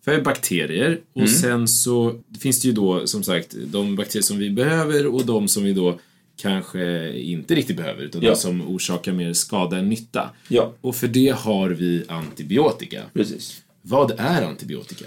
För 0.06 0.22
bakterier 0.22 1.00
och 1.14 1.22
mm. 1.22 1.34
sen 1.34 1.68
så 1.68 2.22
finns 2.40 2.62
det 2.62 2.68
ju 2.68 2.74
då 2.74 3.08
som 3.08 3.24
sagt 3.24 3.56
de 3.66 3.96
bakterier 3.96 4.24
som 4.24 4.38
vi 4.38 4.50
behöver 4.50 5.08
och 5.08 5.26
de 5.26 5.48
som 5.48 5.64
vi 5.64 5.74
då 5.74 6.00
kanske 6.38 7.14
inte 7.20 7.56
riktigt 7.56 7.78
behöver 7.78 8.04
utan 8.04 8.22
ja. 8.22 8.30
de 8.30 8.36
som 8.36 8.62
orsakar 8.62 9.14
mer 9.14 9.34
skada 9.34 9.78
än 9.78 9.90
nytta. 9.90 10.30
Ja. 10.48 10.74
Och 10.82 10.96
för 10.96 11.08
det 11.08 11.36
har 11.38 11.70
vi 11.70 12.04
antibiotika. 12.08 13.02
Precis. 13.14 13.62
Vad 13.82 14.12
är 14.18 14.42
antibiotika? 14.42 15.06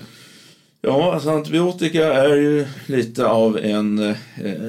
Ja, 0.80 1.12
alltså 1.14 1.30
antibiotika 1.30 2.12
är 2.12 2.36
ju 2.36 2.66
lite 2.86 3.26
av 3.26 3.58
en 3.58 3.98
eh, 3.98 4.16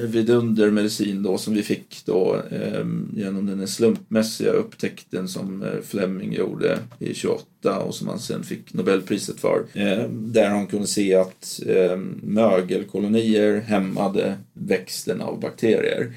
vidundermedicin 0.04 1.22
då 1.22 1.38
som 1.38 1.54
vi 1.54 1.62
fick 1.62 2.02
då 2.04 2.42
eh, 2.50 2.84
genom 3.16 3.46
den 3.46 3.68
slumpmässiga 3.68 4.50
upptäckten 4.50 5.28
som 5.28 5.62
eh, 5.62 5.80
Fleming 5.82 6.32
gjorde 6.32 6.78
i 6.98 7.14
28 7.14 7.78
och 7.78 7.94
som 7.94 8.08
han 8.08 8.18
sen 8.18 8.42
fick 8.42 8.74
Nobelpriset 8.74 9.40
för. 9.40 9.64
Eh, 9.74 10.08
där 10.10 10.48
han 10.48 10.66
kunde 10.66 10.86
se 10.86 11.14
att 11.14 11.60
eh, 11.66 11.96
mögelkolonier 12.22 13.60
hämmade 13.60 14.36
växten 14.52 15.20
av 15.20 15.40
bakterier. 15.40 16.12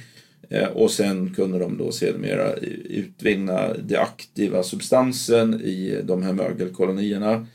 Eh, 0.50 0.68
och 0.68 0.92
sen 0.92 1.34
kunde 1.34 1.60
de 1.60 1.78
då 1.78 1.92
sedermera 1.92 2.54
utvinna 2.90 3.74
den 3.74 4.00
aktiva 4.00 4.64
substansen 4.64 5.62
i 5.62 6.02
de 6.04 6.24
här 6.24 6.34
mögelkolonierna 6.34 7.46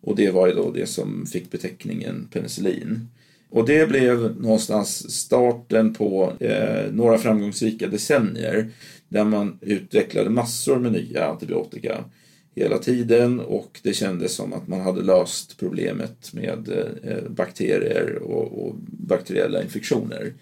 och 0.00 0.16
det 0.16 0.30
var 0.30 0.46
ju 0.46 0.54
då 0.54 0.70
det 0.70 0.86
som 0.86 1.26
fick 1.26 1.50
beteckningen 1.50 2.28
penicillin. 2.32 3.08
Och 3.50 3.66
det 3.66 3.88
blev 3.88 4.40
någonstans 4.40 5.10
starten 5.10 5.94
på 5.94 6.32
eh, 6.40 6.92
några 6.92 7.18
framgångsrika 7.18 7.86
decennier 7.86 8.70
där 9.08 9.24
man 9.24 9.58
utvecklade 9.60 10.30
massor 10.30 10.78
med 10.78 10.92
nya 10.92 11.26
antibiotika 11.26 12.04
hela 12.54 12.78
tiden 12.78 13.40
och 13.40 13.80
det 13.82 13.92
kändes 13.92 14.34
som 14.34 14.52
att 14.52 14.68
man 14.68 14.80
hade 14.80 15.02
löst 15.02 15.58
problemet 15.58 16.32
med 16.32 16.68
eh, 17.02 17.30
bakterier 17.30 18.14
och, 18.22 18.66
och 18.66 18.74
bakteriella 18.86 19.62
infektioner 19.62 20.32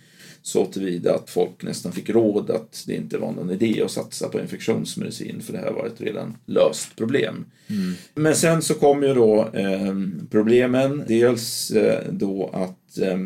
så 0.46 0.66
tillvida 0.66 1.14
att 1.14 1.30
folk 1.30 1.62
nästan 1.62 1.92
fick 1.92 2.10
råd 2.10 2.50
att 2.50 2.84
det 2.86 2.94
inte 2.94 3.18
var 3.18 3.32
någon 3.32 3.50
idé 3.50 3.82
att 3.82 3.90
satsa 3.90 4.28
på 4.28 4.40
infektionsmedicin 4.40 5.40
för 5.40 5.52
det 5.52 5.58
här 5.58 5.70
var 5.70 5.86
ett 5.86 6.00
redan 6.00 6.36
löst 6.46 6.96
problem. 6.96 7.44
Mm. 7.66 7.94
Men 8.14 8.36
sen 8.36 8.62
så 8.62 8.74
kom 8.74 9.02
ju 9.02 9.14
då 9.14 9.48
eh, 9.52 9.94
problemen. 10.30 11.04
Dels 11.08 11.70
eh, 11.70 12.04
då 12.10 12.50
att 12.52 12.98
eh, 12.98 13.18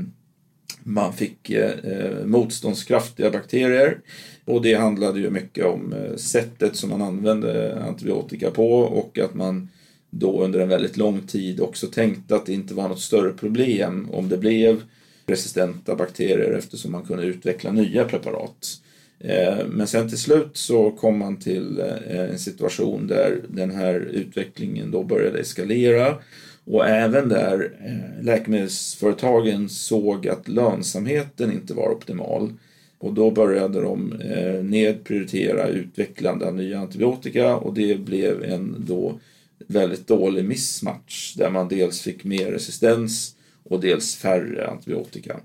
man 0.82 1.12
fick 1.12 1.50
eh, 1.50 2.24
motståndskraftiga 2.24 3.30
bakterier 3.30 3.98
och 4.44 4.62
det 4.62 4.74
handlade 4.74 5.20
ju 5.20 5.30
mycket 5.30 5.64
om 5.64 5.92
eh, 5.92 6.16
sättet 6.16 6.76
som 6.76 6.90
man 6.90 7.02
använde 7.02 7.82
antibiotika 7.82 8.50
på 8.50 8.78
och 8.78 9.18
att 9.18 9.34
man 9.34 9.68
då 10.10 10.44
under 10.44 10.60
en 10.60 10.68
väldigt 10.68 10.96
lång 10.96 11.20
tid 11.20 11.60
också 11.60 11.86
tänkte 11.86 12.36
att 12.36 12.46
det 12.46 12.52
inte 12.52 12.74
var 12.74 12.88
något 12.88 13.00
större 13.00 13.32
problem 13.32 14.08
om 14.12 14.28
det 14.28 14.38
blev 14.38 14.82
resistenta 15.30 15.94
bakterier 15.94 16.52
eftersom 16.52 16.92
man 16.92 17.02
kunde 17.02 17.24
utveckla 17.24 17.72
nya 17.72 18.04
preparat. 18.04 18.80
Eh, 19.20 19.66
men 19.68 19.86
sen 19.86 20.08
till 20.08 20.18
slut 20.18 20.50
så 20.52 20.90
kom 20.90 21.18
man 21.18 21.36
till 21.36 21.80
eh, 21.80 22.30
en 22.30 22.38
situation 22.38 23.06
där 23.06 23.40
den 23.48 23.70
här 23.70 23.94
utvecklingen 23.94 24.90
då 24.90 25.02
började 25.04 25.38
eskalera 25.38 26.18
och 26.64 26.88
även 26.88 27.28
där 27.28 27.72
eh, 27.84 28.24
läkemedelsföretagen 28.24 29.68
såg 29.68 30.28
att 30.28 30.48
lönsamheten 30.48 31.52
inte 31.52 31.74
var 31.74 31.88
optimal. 31.88 32.52
Och 32.98 33.14
då 33.14 33.30
började 33.30 33.80
de 33.80 34.14
nedprioritera 34.62 35.68
utvecklande 35.68 36.46
av 36.46 36.54
nya 36.54 36.80
antibiotika 36.80 37.56
och 37.56 37.74
det 37.74 38.00
blev 38.00 38.44
en 38.44 38.84
då 38.86 39.20
väldigt 39.66 40.06
dålig 40.06 40.44
mismatch 40.44 41.34
där 41.34 41.50
man 41.50 41.68
dels 41.68 42.00
fick 42.00 42.24
mer 42.24 42.52
resistens 42.52 43.36
och 43.70 43.80
dels 43.80 44.16
färre 44.16 44.68
antibiotika. 44.68 45.40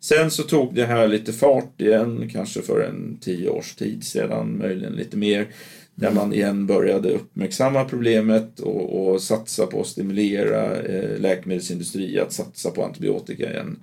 Sen 0.00 0.30
så 0.30 0.42
tog 0.42 0.74
det 0.74 0.84
här 0.86 1.08
lite 1.08 1.32
fart 1.32 1.80
igen, 1.80 2.30
kanske 2.32 2.62
för 2.62 2.80
en 2.80 3.18
tio 3.20 3.50
års 3.50 3.74
tid 3.74 4.04
sedan, 4.04 4.58
möjligen 4.58 4.92
lite 4.92 5.16
mer, 5.16 5.48
där 5.94 6.10
man 6.10 6.32
igen 6.32 6.66
började 6.66 7.10
uppmärksamma 7.10 7.84
problemet 7.84 8.60
och, 8.60 9.08
och 9.08 9.22
satsa 9.22 9.66
på 9.66 9.80
att 9.80 9.86
stimulera 9.86 10.76
eh, 10.76 11.18
läkemedelsindustri 11.18 12.20
att 12.20 12.32
satsa 12.32 12.70
på 12.70 12.84
antibiotika 12.84 13.50
igen. 13.50 13.76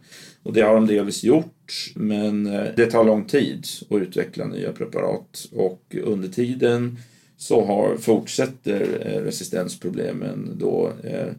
Och 0.44 0.54
det 0.54 0.62
har 0.62 0.74
de 0.74 0.88
delvis 0.88 1.24
gjort, 1.24 1.92
men 1.96 2.46
eh, 2.46 2.66
det 2.76 2.86
tar 2.86 3.04
lång 3.04 3.26
tid 3.26 3.66
att 3.90 4.02
utveckla 4.02 4.48
nya 4.48 4.72
preparat 4.72 5.50
och 5.52 5.96
under 6.04 6.28
tiden 6.28 6.98
så 7.38 7.66
har, 7.66 7.98
fortsätter 7.98 8.82
eh, 9.06 9.22
resistensproblemen 9.24 10.56
då 10.60 10.92
eh, 11.04 11.34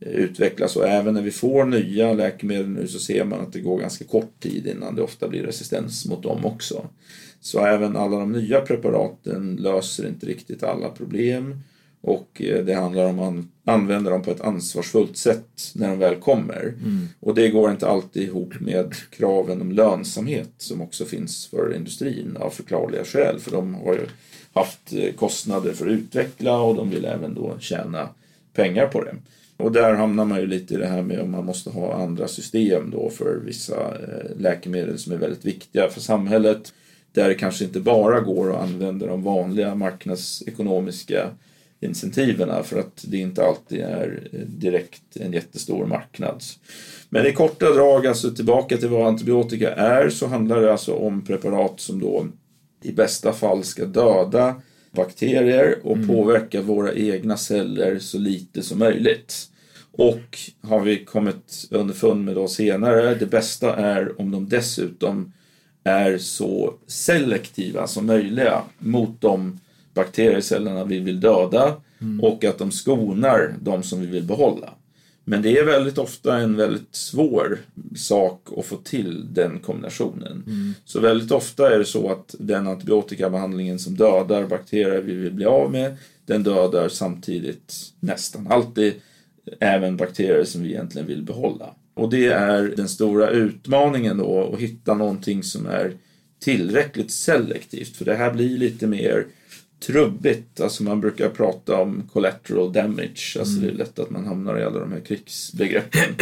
utvecklas 0.00 0.76
och 0.76 0.88
även 0.88 1.14
när 1.14 1.22
vi 1.22 1.30
får 1.30 1.64
nya 1.64 2.12
läkemedel 2.12 2.68
nu 2.68 2.86
så 2.86 2.98
ser 2.98 3.24
man 3.24 3.40
att 3.40 3.52
det 3.52 3.60
går 3.60 3.80
ganska 3.80 4.04
kort 4.04 4.40
tid 4.40 4.66
innan 4.66 4.94
det 4.94 5.02
ofta 5.02 5.28
blir 5.28 5.42
resistens 5.42 6.06
mot 6.06 6.22
dem 6.22 6.44
också. 6.44 6.86
Så 7.40 7.66
även 7.66 7.96
alla 7.96 8.18
de 8.18 8.32
nya 8.32 8.60
preparaten 8.60 9.56
löser 9.56 10.08
inte 10.08 10.26
riktigt 10.26 10.62
alla 10.62 10.88
problem 10.88 11.60
och 12.00 12.42
eh, 12.42 12.64
det 12.64 12.74
handlar 12.74 13.04
om 13.04 13.18
att 13.18 13.74
använda 13.74 14.10
dem 14.10 14.22
på 14.22 14.30
ett 14.30 14.40
ansvarsfullt 14.40 15.16
sätt 15.16 15.72
när 15.74 15.88
de 15.88 15.98
väl 15.98 16.16
kommer. 16.16 16.74
Mm. 16.84 17.08
Och 17.20 17.34
det 17.34 17.48
går 17.48 17.70
inte 17.70 17.88
alltid 17.88 18.22
ihop 18.22 18.60
med 18.60 18.94
kraven 19.10 19.60
om 19.60 19.72
lönsamhet 19.72 20.52
som 20.58 20.80
också 20.80 21.04
finns 21.04 21.46
för 21.46 21.74
industrin 21.76 22.36
av 22.40 22.50
förklarliga 22.50 23.04
skäl 23.04 23.38
för 23.38 23.50
de 23.50 23.74
har 23.74 23.94
ju 23.94 24.06
haft 24.52 24.92
eh, 24.92 25.12
kostnader 25.12 25.72
för 25.72 25.86
att 25.86 25.92
utveckla 25.92 26.60
och 26.60 26.74
de 26.74 26.90
vill 26.90 27.04
även 27.04 27.34
då 27.34 27.56
tjäna 27.58 28.08
pengar 28.52 28.86
på 28.86 29.04
det. 29.04 29.14
Och 29.56 29.72
där 29.72 29.94
hamnar 29.94 30.24
man 30.24 30.40
ju 30.40 30.46
lite 30.46 30.74
i 30.74 30.76
det 30.76 30.86
här 30.86 31.02
med 31.02 31.20
om 31.20 31.30
man 31.30 31.44
måste 31.44 31.70
ha 31.70 31.94
andra 31.94 32.28
system 32.28 32.90
då 32.90 33.10
för 33.10 33.40
vissa 33.44 33.76
eh, 33.76 34.36
läkemedel 34.38 34.98
som 34.98 35.12
är 35.12 35.16
väldigt 35.16 35.44
viktiga 35.44 35.88
för 35.88 36.00
samhället. 36.00 36.72
Där 37.12 37.28
det 37.28 37.34
kanske 37.34 37.64
inte 37.64 37.80
bara 37.80 38.20
går 38.20 38.50
att 38.50 38.62
använda 38.62 39.06
de 39.06 39.22
vanliga 39.22 39.74
marknadsekonomiska 39.74 41.30
incentiverna 41.80 42.62
för 42.62 42.78
att 42.78 43.04
det 43.08 43.16
inte 43.16 43.44
alltid 43.44 43.80
är 43.80 44.28
eh, 44.32 44.40
direkt 44.40 45.16
en 45.16 45.32
jättestor 45.32 45.86
marknad. 45.86 46.42
Men 47.08 47.26
i 47.26 47.32
korta 47.32 47.70
drag, 47.70 48.06
alltså 48.06 48.30
tillbaka 48.30 48.76
till 48.76 48.88
vad 48.88 49.06
antibiotika 49.06 49.74
är, 49.74 50.10
så 50.10 50.26
handlar 50.26 50.60
det 50.60 50.72
alltså 50.72 50.94
om 50.94 51.24
preparat 51.24 51.80
som 51.80 52.00
då 52.00 52.26
i 52.82 52.92
bästa 52.92 53.32
fall 53.32 53.64
ska 53.64 53.84
döda 53.84 54.62
bakterier 54.96 55.78
och 55.82 55.96
mm. 55.96 56.08
påverka 56.08 56.62
våra 56.62 56.94
egna 56.94 57.36
celler 57.36 57.98
så 57.98 58.18
lite 58.18 58.62
som 58.62 58.78
möjligt. 58.78 59.50
Och 59.92 60.38
har 60.62 60.80
vi 60.80 61.04
kommit 61.04 61.68
underfund 61.70 62.24
med 62.24 62.34
då 62.34 62.48
senare, 62.48 63.14
det 63.14 63.26
bästa 63.26 63.76
är 63.76 64.20
om 64.20 64.30
de 64.30 64.48
dessutom 64.48 65.32
är 65.84 66.18
så 66.18 66.74
selektiva 66.86 67.86
som 67.86 68.06
möjliga 68.06 68.62
mot 68.78 69.20
de 69.20 69.60
bakteriecellerna 69.94 70.84
vi 70.84 70.98
vill 70.98 71.20
döda 71.20 71.76
mm. 72.00 72.20
och 72.20 72.44
att 72.44 72.58
de 72.58 72.70
skonar 72.70 73.54
de 73.60 73.82
som 73.82 74.00
vi 74.00 74.06
vill 74.06 74.24
behålla. 74.24 74.70
Men 75.28 75.42
det 75.42 75.58
är 75.58 75.64
väldigt 75.64 75.98
ofta 75.98 76.38
en 76.38 76.56
väldigt 76.56 76.94
svår 76.94 77.58
sak 77.96 78.48
att 78.56 78.66
få 78.66 78.76
till 78.76 79.34
den 79.34 79.58
kombinationen. 79.58 80.44
Mm. 80.46 80.74
Så 80.84 81.00
väldigt 81.00 81.30
ofta 81.30 81.74
är 81.74 81.78
det 81.78 81.84
så 81.84 82.10
att 82.10 82.34
den 82.38 82.66
antibiotikabehandlingen 82.66 83.78
som 83.78 83.94
dödar 83.96 84.46
bakterier 84.46 85.02
vi 85.02 85.14
vill 85.14 85.32
bli 85.32 85.44
av 85.44 85.70
med, 85.70 85.96
den 86.26 86.42
dödar 86.42 86.88
samtidigt 86.88 87.74
nästan 88.00 88.46
alltid 88.46 88.94
även 89.60 89.96
bakterier 89.96 90.44
som 90.44 90.62
vi 90.62 90.68
egentligen 90.68 91.06
vill 91.06 91.22
behålla. 91.22 91.74
Och 91.94 92.10
det 92.10 92.26
är 92.26 92.62
den 92.76 92.88
stora 92.88 93.30
utmaningen 93.30 94.18
då, 94.18 94.52
att 94.54 94.60
hitta 94.60 94.94
någonting 94.94 95.42
som 95.42 95.66
är 95.66 95.92
tillräckligt 96.38 97.10
selektivt. 97.10 97.96
För 97.96 98.04
det 98.04 98.14
här 98.14 98.32
blir 98.32 98.58
lite 98.58 98.86
mer 98.86 99.26
trubbigt. 99.80 100.60
Alltså 100.60 100.82
man 100.82 101.00
brukar 101.00 101.28
prata 101.28 101.76
om 101.76 102.02
collateral 102.12 102.72
damage. 102.72 103.36
Alltså 103.38 103.58
mm. 103.58 103.60
det 103.60 103.68
är 103.68 103.76
lätt 103.78 103.98
att 103.98 104.10
man 104.10 104.26
hamnar 104.26 104.58
i 104.58 104.64
alla 104.64 104.78
de 104.78 104.92
här 104.92 105.00
krigsbegreppen. 105.00 106.00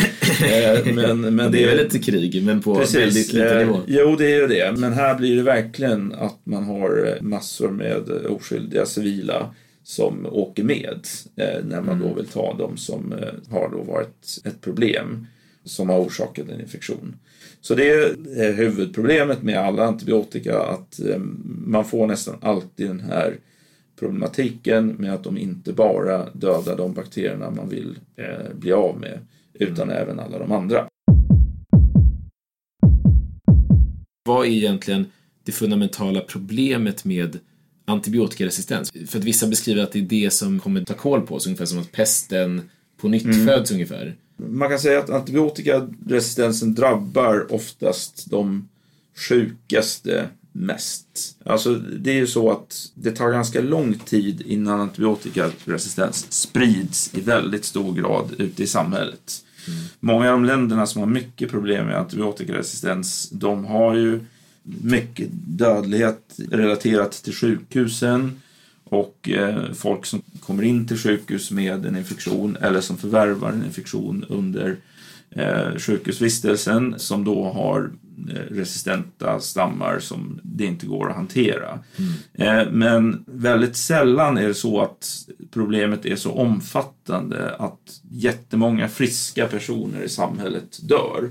Eh, 0.44 0.94
men, 0.94 1.20
men 1.20 1.37
det, 1.37 1.49
det 1.49 1.64
är 1.64 1.66
väl 1.66 1.84
lite 1.84 1.99
krig, 1.99 2.44
men 2.44 2.61
på 2.61 2.75
precis, 2.75 2.96
väldigt 2.96 3.32
liten 3.32 3.58
nivå. 3.58 3.75
Eh, 3.75 3.82
jo, 3.87 4.16
det 4.16 4.26
är 4.26 4.40
ju 4.40 4.46
det. 4.46 4.75
Men 4.78 4.92
här 4.92 5.14
blir 5.14 5.37
det 5.37 5.42
verkligen 5.42 6.12
att 6.12 6.38
man 6.44 6.64
har 6.64 7.18
massor 7.20 7.70
med 7.70 8.08
oskyldiga 8.08 8.87
civila 8.87 9.54
som 9.82 10.26
åker 10.30 10.62
med 10.62 11.06
eh, 11.37 11.64
när 11.64 11.80
man 11.80 11.99
då 11.99 12.04
mm. 12.04 12.16
vill 12.16 12.26
ta 12.26 12.54
dem 12.54 12.76
som 12.76 13.14
har 13.50 13.68
då 13.68 13.82
varit 13.82 14.40
ett 14.44 14.61
problem 14.61 15.26
som 15.64 15.88
har 15.88 16.00
orsakat 16.00 16.49
en 16.49 16.61
infektion. 16.61 17.16
Så 17.61 17.75
det 17.75 17.88
är 18.37 18.52
huvudproblemet 18.52 19.42
med 19.42 19.59
alla 19.59 19.85
antibiotika 19.85 20.62
att 20.62 21.00
eh, 21.00 21.18
man 21.66 21.85
får 21.85 22.06
nästan 22.06 22.37
alltid 22.40 22.87
den 22.87 23.00
här 23.00 23.38
problematiken 23.99 24.87
med 24.87 25.14
att 25.14 25.25
de 25.25 25.38
inte 25.38 25.73
bara 25.73 26.30
dödar 26.30 26.76
de 26.76 26.94
bakterierna 26.94 27.50
man 27.50 27.68
vill 27.68 27.99
eh, 28.16 28.54
bli 28.54 28.73
av 28.73 29.00
med 29.00 29.18
utan 29.54 29.90
mm. 29.90 30.02
även 30.02 30.21
alla 30.21 30.38
de 30.38 30.52
andra. 30.52 30.88
Vad 34.25 34.47
är 34.47 34.50
egentligen 34.50 35.06
det 35.44 35.52
fundamentala 35.52 36.21
problemet 36.21 37.04
med 37.04 37.38
antibiotikaresistens? 37.85 38.92
För 39.06 39.18
att 39.18 39.25
vissa 39.25 39.47
beskriver 39.47 39.83
att 39.83 39.92
det 39.92 39.99
är 39.99 40.02
det 40.02 40.30
som 40.30 40.61
kommer 40.61 40.85
ta 40.85 40.94
koll 40.94 41.26
på 41.26 41.35
oss, 41.35 41.47
ungefär 41.47 41.64
som 41.64 41.78
att 41.78 41.92
pesten 41.92 42.62
på 42.97 43.09
nytt 43.09 43.25
mm. 43.25 43.47
föds 43.47 43.73
ungefär. 43.73 44.16
Man 44.37 44.69
kan 44.69 44.79
säga 44.79 44.99
att 44.99 45.11
antibiotikaresistensen 45.11 46.75
drabbar 46.75 47.53
oftast 47.53 48.31
de 48.31 48.69
sjukaste 49.29 50.29
mest. 50.53 51.37
Alltså 51.45 51.75
det 51.75 52.11
är 52.11 52.14
ju 52.14 52.26
så 52.26 52.50
att 52.50 52.93
det 52.95 53.11
tar 53.11 53.31
ganska 53.31 53.61
lång 53.61 53.95
tid 53.95 54.43
innan 54.47 54.81
antibiotikaresistens 54.81 56.33
sprids 56.33 57.14
i 57.14 57.21
väldigt 57.21 57.64
stor 57.64 57.95
grad 57.95 58.35
ute 58.38 58.62
i 58.62 58.67
samhället. 58.67 59.45
Mm. 59.69 59.81
Många 60.00 60.33
av 60.33 60.33
de 60.33 60.45
länderna 60.45 60.87
som 60.87 61.00
har 61.00 61.09
mycket 61.09 61.50
problem 61.50 61.87
med 61.87 61.99
antibiotikaresistens, 61.99 63.31
de 63.31 63.64
har 63.64 63.95
ju 63.95 64.21
mycket 64.62 65.29
dödlighet 65.33 66.38
relaterat 66.50 67.12
till 67.12 67.35
sjukhusen 67.35 68.41
och 68.95 69.29
eh, 69.29 69.73
folk 69.73 70.07
som 70.07 70.23
kommer 70.41 70.63
in 70.63 70.87
till 70.87 70.99
sjukhus 70.99 71.51
med 71.51 71.87
en 71.87 71.97
infektion 71.97 72.57
eller 72.61 72.81
som 72.81 72.97
förvärvar 72.97 73.53
en 73.53 73.65
infektion 73.65 74.25
under 74.29 74.77
eh, 75.31 75.79
sjukhusvistelsen 75.79 76.95
som 76.99 77.25
då 77.25 77.45
har 77.45 77.91
eh, 78.29 78.55
resistenta 78.55 79.41
stammar 79.41 79.99
som 79.99 80.41
det 80.43 80.65
inte 80.65 80.87
går 80.87 81.11
att 81.11 81.17
hantera. 81.17 81.79
Mm. 82.37 82.79
Men 82.79 83.25
väldigt 83.27 83.77
sällan 83.77 84.39
är 84.39 84.49
det 84.49 84.55
så 84.55 84.81
att 84.81 85.29
problemet 85.51 86.07
är 86.07 86.17
så 86.17 86.33
omfattande 86.33 87.55
att 87.57 88.01
jättemånga 88.11 88.89
friska 88.89 89.47
personer 89.47 90.03
i 90.03 90.09
samhället 90.09 90.89
dör. 90.89 91.31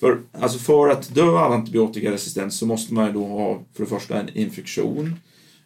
För, 0.00 0.18
alltså 0.40 0.58
för 0.58 0.88
att 0.88 1.14
dö 1.14 1.28
av 1.28 1.52
antibiotikaresistens 1.52 2.58
så 2.58 2.66
måste 2.66 2.94
man 2.94 3.12
då 3.12 3.26
ha 3.26 3.62
för 3.74 3.82
det 3.82 3.90
första 3.90 4.20
en 4.20 4.28
infektion 4.28 5.16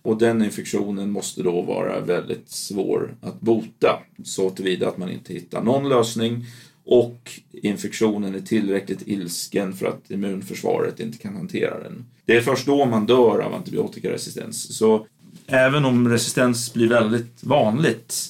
och 0.05 0.19
den 0.19 0.43
infektionen 0.43 1.11
måste 1.11 1.43
då 1.43 1.63
vara 1.63 2.01
väldigt 2.01 2.51
svår 2.51 3.15
att 3.21 3.41
bota 3.41 4.03
så 4.25 4.51
tillvida 4.51 4.89
att 4.89 4.99
man 4.99 5.11
inte 5.11 5.33
hittar 5.33 5.63
någon 5.63 5.89
lösning 5.89 6.47
och 6.85 7.41
infektionen 7.53 8.35
är 8.35 8.41
tillräckligt 8.41 9.03
ilsken 9.09 9.73
för 9.73 9.87
att 9.87 10.11
immunförsvaret 10.11 11.01
inte 11.01 11.19
kan 11.19 11.37
hantera 11.37 11.83
den. 11.83 12.05
Det 12.25 12.37
är 12.37 12.41
först 12.41 12.67
då 12.67 12.85
man 12.85 13.07
dör 13.07 13.41
av 13.41 13.55
antibiotikaresistens. 13.55 14.77
Så 14.77 15.07
även 15.47 15.85
om 15.85 16.09
resistens 16.09 16.75
blir 16.75 16.89
väldigt 16.89 17.45
vanligt 17.45 18.29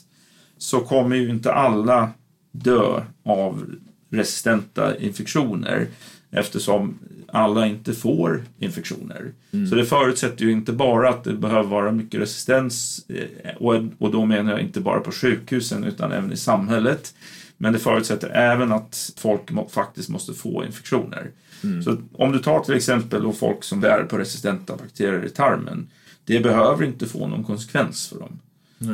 så 0.58 0.80
kommer 0.80 1.16
ju 1.16 1.30
inte 1.30 1.52
alla 1.52 2.10
dö 2.52 3.02
av 3.24 3.70
resistenta 4.10 4.98
infektioner 4.98 5.87
eftersom 6.30 6.98
alla 7.35 7.66
inte 7.66 7.92
får 7.92 8.44
infektioner. 8.59 9.33
Mm. 9.53 9.66
Så 9.66 9.75
det 9.75 9.85
förutsätter 9.85 10.44
ju 10.44 10.53
inte 10.53 10.73
bara 10.73 11.09
att 11.09 11.25
det 11.25 11.33
behöver 11.33 11.68
vara 11.68 11.92
mycket 11.92 12.20
resistens 12.20 13.05
eh, 13.09 13.57
och, 13.99 14.11
då 14.11 14.25
menar 14.25 14.53
jag 14.53 14.61
inte 14.61 14.81
bara 14.81 15.01
på 15.01 15.12
sjukhusen 15.12 15.85
utan 15.85 16.12
även 16.12 16.33
i 16.33 16.37
samhället. 16.37 17.14
Men 17.57 17.73
det 17.73 17.79
förutsätter 17.79 18.29
även 18.29 18.73
att 18.73 19.12
folk 19.16 19.70
faktiskt 19.70 20.09
måste 20.09 20.35
få 20.35 20.64
infektioner. 20.64 21.31
Mm. 21.64 21.83
Så 21.83 21.97
om 22.12 22.33
du 22.33 22.38
tar 22.38 22.61
till 22.61 22.75
exempel 22.75 23.23
då 23.23 23.33
folk 23.33 23.64
som 23.64 23.81
bär 23.81 24.03
på 24.05 24.18
resistenta 24.18 24.77
bakterier 24.77 25.25
i 25.25 25.31
tarmen. 25.31 25.88
Det 26.25 26.40
behöver 26.40 26.85
inte 26.85 27.07
få 27.07 27.27
någon 27.27 27.44
konsekvens 27.44 28.09
för 28.09 28.18
dem. 28.18 28.40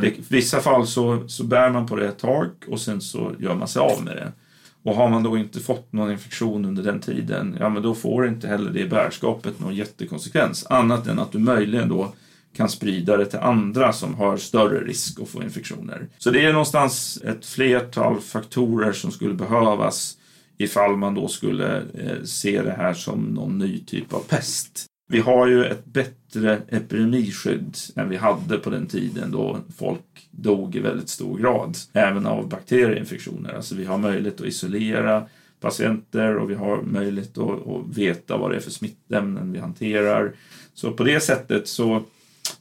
I 0.05 0.13
vissa 0.29 0.61
fall 0.61 0.87
så, 0.87 1.29
så 1.29 1.45
bär 1.45 1.71
man 1.71 1.87
på 1.87 1.97
det 1.97 2.09
ett 2.09 2.19
tag 2.19 2.51
och 2.69 2.81
sen 2.81 3.01
så 3.01 3.33
gör 3.39 3.55
man 3.55 3.69
sig 3.69 3.81
av 3.81 4.05
med 4.05 4.17
det. 4.17 4.33
Och 4.83 4.95
har 4.95 5.09
man 5.09 5.23
då 5.23 5.39
inte 5.39 5.61
fått 5.61 5.93
någon 5.93 6.13
infektion 6.13 6.65
under 6.65 6.83
den 6.83 7.01
tiden, 7.01 7.57
ja 7.61 7.69
men 7.69 7.83
då 7.83 7.95
får 7.95 8.29
inte 8.29 8.49
heller 8.49 8.71
det 8.71 8.87
bärskapet 8.87 9.61
någon 9.61 9.75
jättekonsekvens. 9.75 10.67
Annat 10.71 11.07
än 11.07 11.19
att 11.19 11.33
du 11.33 11.39
möjligen 11.39 11.89
då 11.89 12.13
kan 12.57 12.69
sprida 12.69 13.17
det 13.17 13.27
till 13.27 13.39
andra 13.39 13.93
som 13.93 14.15
har 14.15 14.37
större 14.37 14.85
risk 14.85 15.21
att 15.21 15.29
få 15.29 15.43
infektioner. 15.43 16.09
Så 16.19 16.31
det 16.31 16.45
är 16.45 16.53
någonstans 16.53 17.23
ett 17.25 17.47
flertal 17.47 18.21
faktorer 18.21 18.93
som 18.93 19.11
skulle 19.11 19.35
behövas 19.35 20.17
ifall 20.59 20.97
man 20.97 21.15
då 21.15 21.29
skulle 21.29 21.77
eh, 21.79 22.23
se 22.25 22.63
det 22.63 22.73
här 22.73 22.95
som 22.95 23.21
någon 23.21 23.59
ny 23.59 23.79
typ 23.79 24.13
av 24.13 24.21
pest. 24.21 24.90
Vi 25.11 25.21
har 25.21 25.47
ju 25.47 25.65
ett 25.65 25.85
bättre 25.85 26.63
epidemiskydd 26.69 27.77
än 27.97 28.09
vi 28.09 28.17
hade 28.17 28.59
på 28.59 28.71
den 28.71 28.87
tiden 28.87 29.31
då 29.31 29.59
folk 29.77 30.29
dog 30.31 30.77
i 30.77 30.81
väldigt 30.81 31.09
stor 31.09 31.39
grad, 31.39 31.77
även 31.93 32.27
av 32.27 32.49
bakterieinfektioner. 32.49 33.55
Alltså 33.55 33.75
vi 33.75 33.85
har 33.85 33.99
möjlighet 33.99 34.41
att 34.41 34.47
isolera 34.47 35.27
patienter 35.61 36.37
och 36.37 36.51
vi 36.51 36.55
har 36.55 36.83
möjlighet 36.83 37.39
att, 37.39 37.67
att 37.69 37.97
veta 37.99 38.37
vad 38.37 38.51
det 38.51 38.57
är 38.57 38.61
för 38.61 38.71
smittämnen 38.71 39.53
vi 39.53 39.59
hanterar. 39.59 40.33
Så 40.75 40.93
på 40.93 41.05
det 41.05 41.21
sättet 41.21 41.69
så 41.69 42.03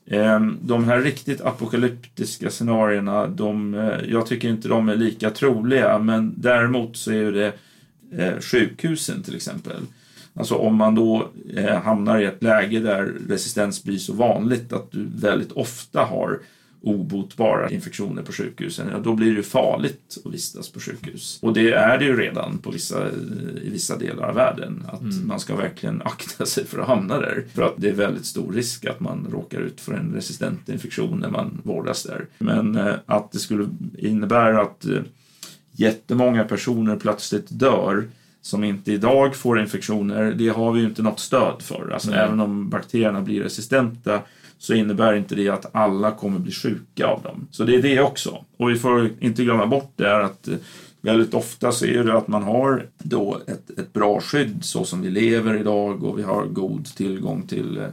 ehm, 0.05 0.57
de 0.61 0.83
här 0.83 1.01
riktigt 1.01 1.41
apokalyptiska 1.41 2.49
scenarierna, 2.49 3.27
de, 3.27 3.73
eh, 3.73 3.99
jag 4.07 4.25
tycker 4.25 4.49
inte 4.49 4.67
de 4.67 4.89
är 4.89 4.95
lika 4.95 5.29
troliga, 5.29 5.99
men 5.99 6.33
däremot 6.37 6.97
så 6.97 7.11
är 7.11 7.31
det 7.31 7.53
eh, 8.17 8.39
sjukhusen 8.39 9.23
till 9.23 9.35
exempel 9.35 9.81
Alltså 10.39 10.55
om 10.55 10.75
man 10.75 10.95
då 10.95 11.29
eh, 11.55 11.81
hamnar 11.81 12.19
i 12.19 12.25
ett 12.25 12.43
läge 12.43 12.79
där 12.79 13.13
resistens 13.29 13.83
blir 13.83 13.97
så 13.97 14.13
vanligt 14.13 14.73
att 14.73 14.91
du 14.91 15.07
väldigt 15.15 15.51
ofta 15.51 16.03
har 16.03 16.39
obotbara 16.81 17.69
infektioner 17.69 18.21
på 18.21 18.31
sjukhusen, 18.31 18.87
ja, 18.91 18.99
då 18.99 19.13
blir 19.13 19.35
det 19.35 19.43
farligt 19.43 20.17
att 20.25 20.33
vistas 20.33 20.69
på 20.69 20.79
sjukhus. 20.79 21.39
Och 21.41 21.53
det 21.53 21.71
är 21.71 21.97
det 21.97 22.05
ju 22.05 22.17
redan 22.17 22.57
på 22.57 22.71
vissa, 22.71 23.09
i 23.63 23.69
vissa 23.69 23.97
delar 23.97 24.27
av 24.27 24.35
världen. 24.35 24.83
Att 24.87 25.01
mm. 25.01 25.27
man 25.27 25.39
ska 25.39 25.55
verkligen 25.55 26.01
akta 26.05 26.45
sig 26.45 26.65
för 26.65 26.79
att 26.79 26.87
hamna 26.87 27.19
där. 27.19 27.45
För 27.53 27.61
att 27.61 27.73
det 27.77 27.89
är 27.89 27.93
väldigt 27.93 28.25
stor 28.25 28.53
risk 28.53 28.85
att 28.85 28.99
man 28.99 29.27
råkar 29.31 29.59
ut 29.59 29.81
för 29.81 29.93
en 29.93 30.13
resistent 30.13 30.69
infektion 30.69 31.19
när 31.19 31.29
man 31.29 31.61
vårdas 31.63 32.03
där. 32.03 32.25
Men 32.37 32.75
eh, 32.75 32.93
att 33.05 33.31
det 33.31 33.39
skulle 33.39 33.69
innebära 33.97 34.61
att 34.61 34.85
eh, 34.85 35.01
jättemånga 35.71 36.43
personer 36.43 36.95
plötsligt 36.95 37.47
dör 37.49 38.07
som 38.41 38.63
inte 38.63 38.91
idag 38.91 39.35
får 39.35 39.59
infektioner, 39.59 40.31
det 40.31 40.49
har 40.49 40.71
vi 40.71 40.79
ju 40.79 40.85
inte 40.85 41.01
något 41.01 41.19
stöd 41.19 41.61
för. 41.61 41.91
Alltså 41.93 42.11
mm. 42.11 42.19
även 42.19 42.39
om 42.39 42.69
bakterierna 42.69 43.21
blir 43.21 43.43
resistenta 43.43 44.21
så 44.57 44.73
innebär 44.73 45.13
inte 45.13 45.35
det 45.35 45.49
att 45.49 45.75
alla 45.75 46.11
kommer 46.11 46.39
bli 46.39 46.51
sjuka 46.51 47.07
av 47.07 47.21
dem. 47.21 47.47
Så 47.51 47.63
det 47.63 47.75
är 47.75 47.81
det 47.81 48.01
också. 48.01 48.45
Och 48.57 48.69
vi 48.69 48.75
får 48.75 49.09
inte 49.19 49.43
glömma 49.43 49.67
bort 49.67 49.93
det 49.95 50.07
är 50.07 50.19
att 50.19 50.47
eh, 50.47 50.55
väldigt 51.01 51.33
ofta 51.33 51.71
så 51.71 51.85
är 51.85 52.03
det 52.03 52.17
att 52.17 52.27
man 52.27 52.43
har 52.43 52.87
då 52.97 53.41
ett, 53.47 53.79
ett 53.79 53.93
bra 53.93 54.21
skydd 54.21 54.57
så 54.61 54.85
som 54.85 55.01
vi 55.01 55.09
lever 55.09 55.59
idag 55.59 56.03
och 56.03 56.19
vi 56.19 56.23
har 56.23 56.45
god 56.45 56.85
tillgång 56.85 57.47
till, 57.47 57.77
eh, 57.77 57.87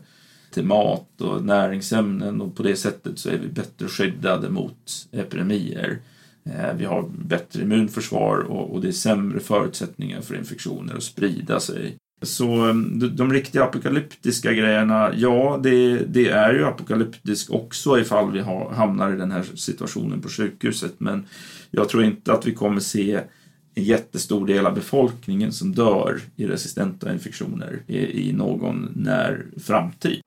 till 0.50 0.64
mat 0.64 1.20
och 1.20 1.44
näringsämnen 1.44 2.40
och 2.40 2.56
på 2.56 2.62
det 2.62 2.76
sättet 2.76 3.18
så 3.18 3.28
är 3.28 3.38
vi 3.38 3.48
bättre 3.48 3.88
skyddade 3.88 4.50
mot 4.50 5.09
epidemier. 5.12 5.98
Eh, 6.46 6.74
vi 6.76 6.85
har 6.85 7.09
bättre 7.18 7.62
immunförsvar 7.62 8.38
och, 8.38 8.80
det 8.80 8.88
är 8.88 8.92
sämre 8.92 9.40
förutsättningar 9.40 10.20
för 10.20 10.35
infektioner 10.35 10.96
att 10.96 11.02
sprida 11.02 11.61
sig. 11.61 11.96
Så 12.22 12.64
ehm, 12.64 13.16
de, 13.16 13.32
riktiga 13.32 13.64
apokalyptiska 13.64 14.52
grejerna, 14.52 15.12
ja 15.16 15.61
det, 15.62 15.98
det 15.98 16.28
är 16.28 16.52
ju 16.52 16.64
apokalyptiskt 16.64 17.50
också 17.50 17.98
ifall 18.00 18.32
vi 18.32 18.40
har, 18.40 18.70
hamnar 18.70 19.12
i 19.12 19.16
den 19.16 19.30
här 19.30 19.42
situationen 19.42 20.20
på 20.20 20.28
sjukhuset 20.28 20.94
men 20.98 21.26
jag 21.70 21.88
tror 21.88 22.04
inte 22.04 22.32
att 22.32 22.46
vi 22.46 22.54
kommer 22.54 22.80
se 22.80 23.20
en 23.74 23.85
jättestor 23.85 24.46
del 24.46 24.66
av 24.66 24.74
befolkningen 24.74 25.52
som 25.52 25.74
dör 25.74 26.20
i 26.37 26.46
resistenta 26.46 27.12
infektioner 27.12 27.82
i 27.87 28.32
någon 28.32 28.92
när 28.94 29.46
framtid. 29.56 30.20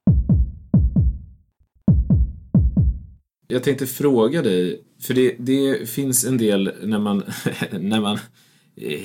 Jag 3.52 3.64
tänkte 3.64 3.88
fråga 3.88 4.42
dig, 4.42 4.82
för 5.02 5.14
det, 5.14 5.36
det 5.40 5.90
finns 5.90 6.26
en 6.26 6.38
del 6.38 6.72
när 6.84 7.00
man, 7.00 7.24
när 7.80 8.02
man 8.02 8.20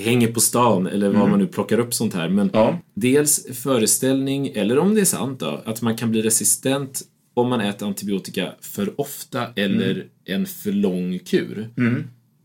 hänger 0.05 0.29
på 0.33 0.41
stan 0.41 0.87
eller 0.87 1.09
var 1.09 1.29
man 1.29 1.39
nu 1.39 1.47
plockar 1.47 1.79
upp 1.79 1.95
sånt 1.95 2.15
här. 2.15 2.29
Men 2.29 2.51
Ja. 2.53 2.79
dels 2.95 3.47
föreställning, 3.63 4.49
eller 4.55 4.79
om 4.79 4.95
det 4.95 5.01
är 5.01 5.05
sant 5.05 5.41
då, 5.41 5.63
att 5.65 5.83
man 5.83 5.97
kan 5.97 6.11
bli 6.11 6.23
resistent 6.23 7.03
om 7.35 7.49
man 7.49 7.61
äter 7.61 7.87
antibiotika 7.89 8.53
för 8.61 9.01
ofta 9.01 9.47
eller 9.57 10.07
en 10.25 10.47
för 10.47 10.73
lång 10.73 11.19
kur. 11.19 11.69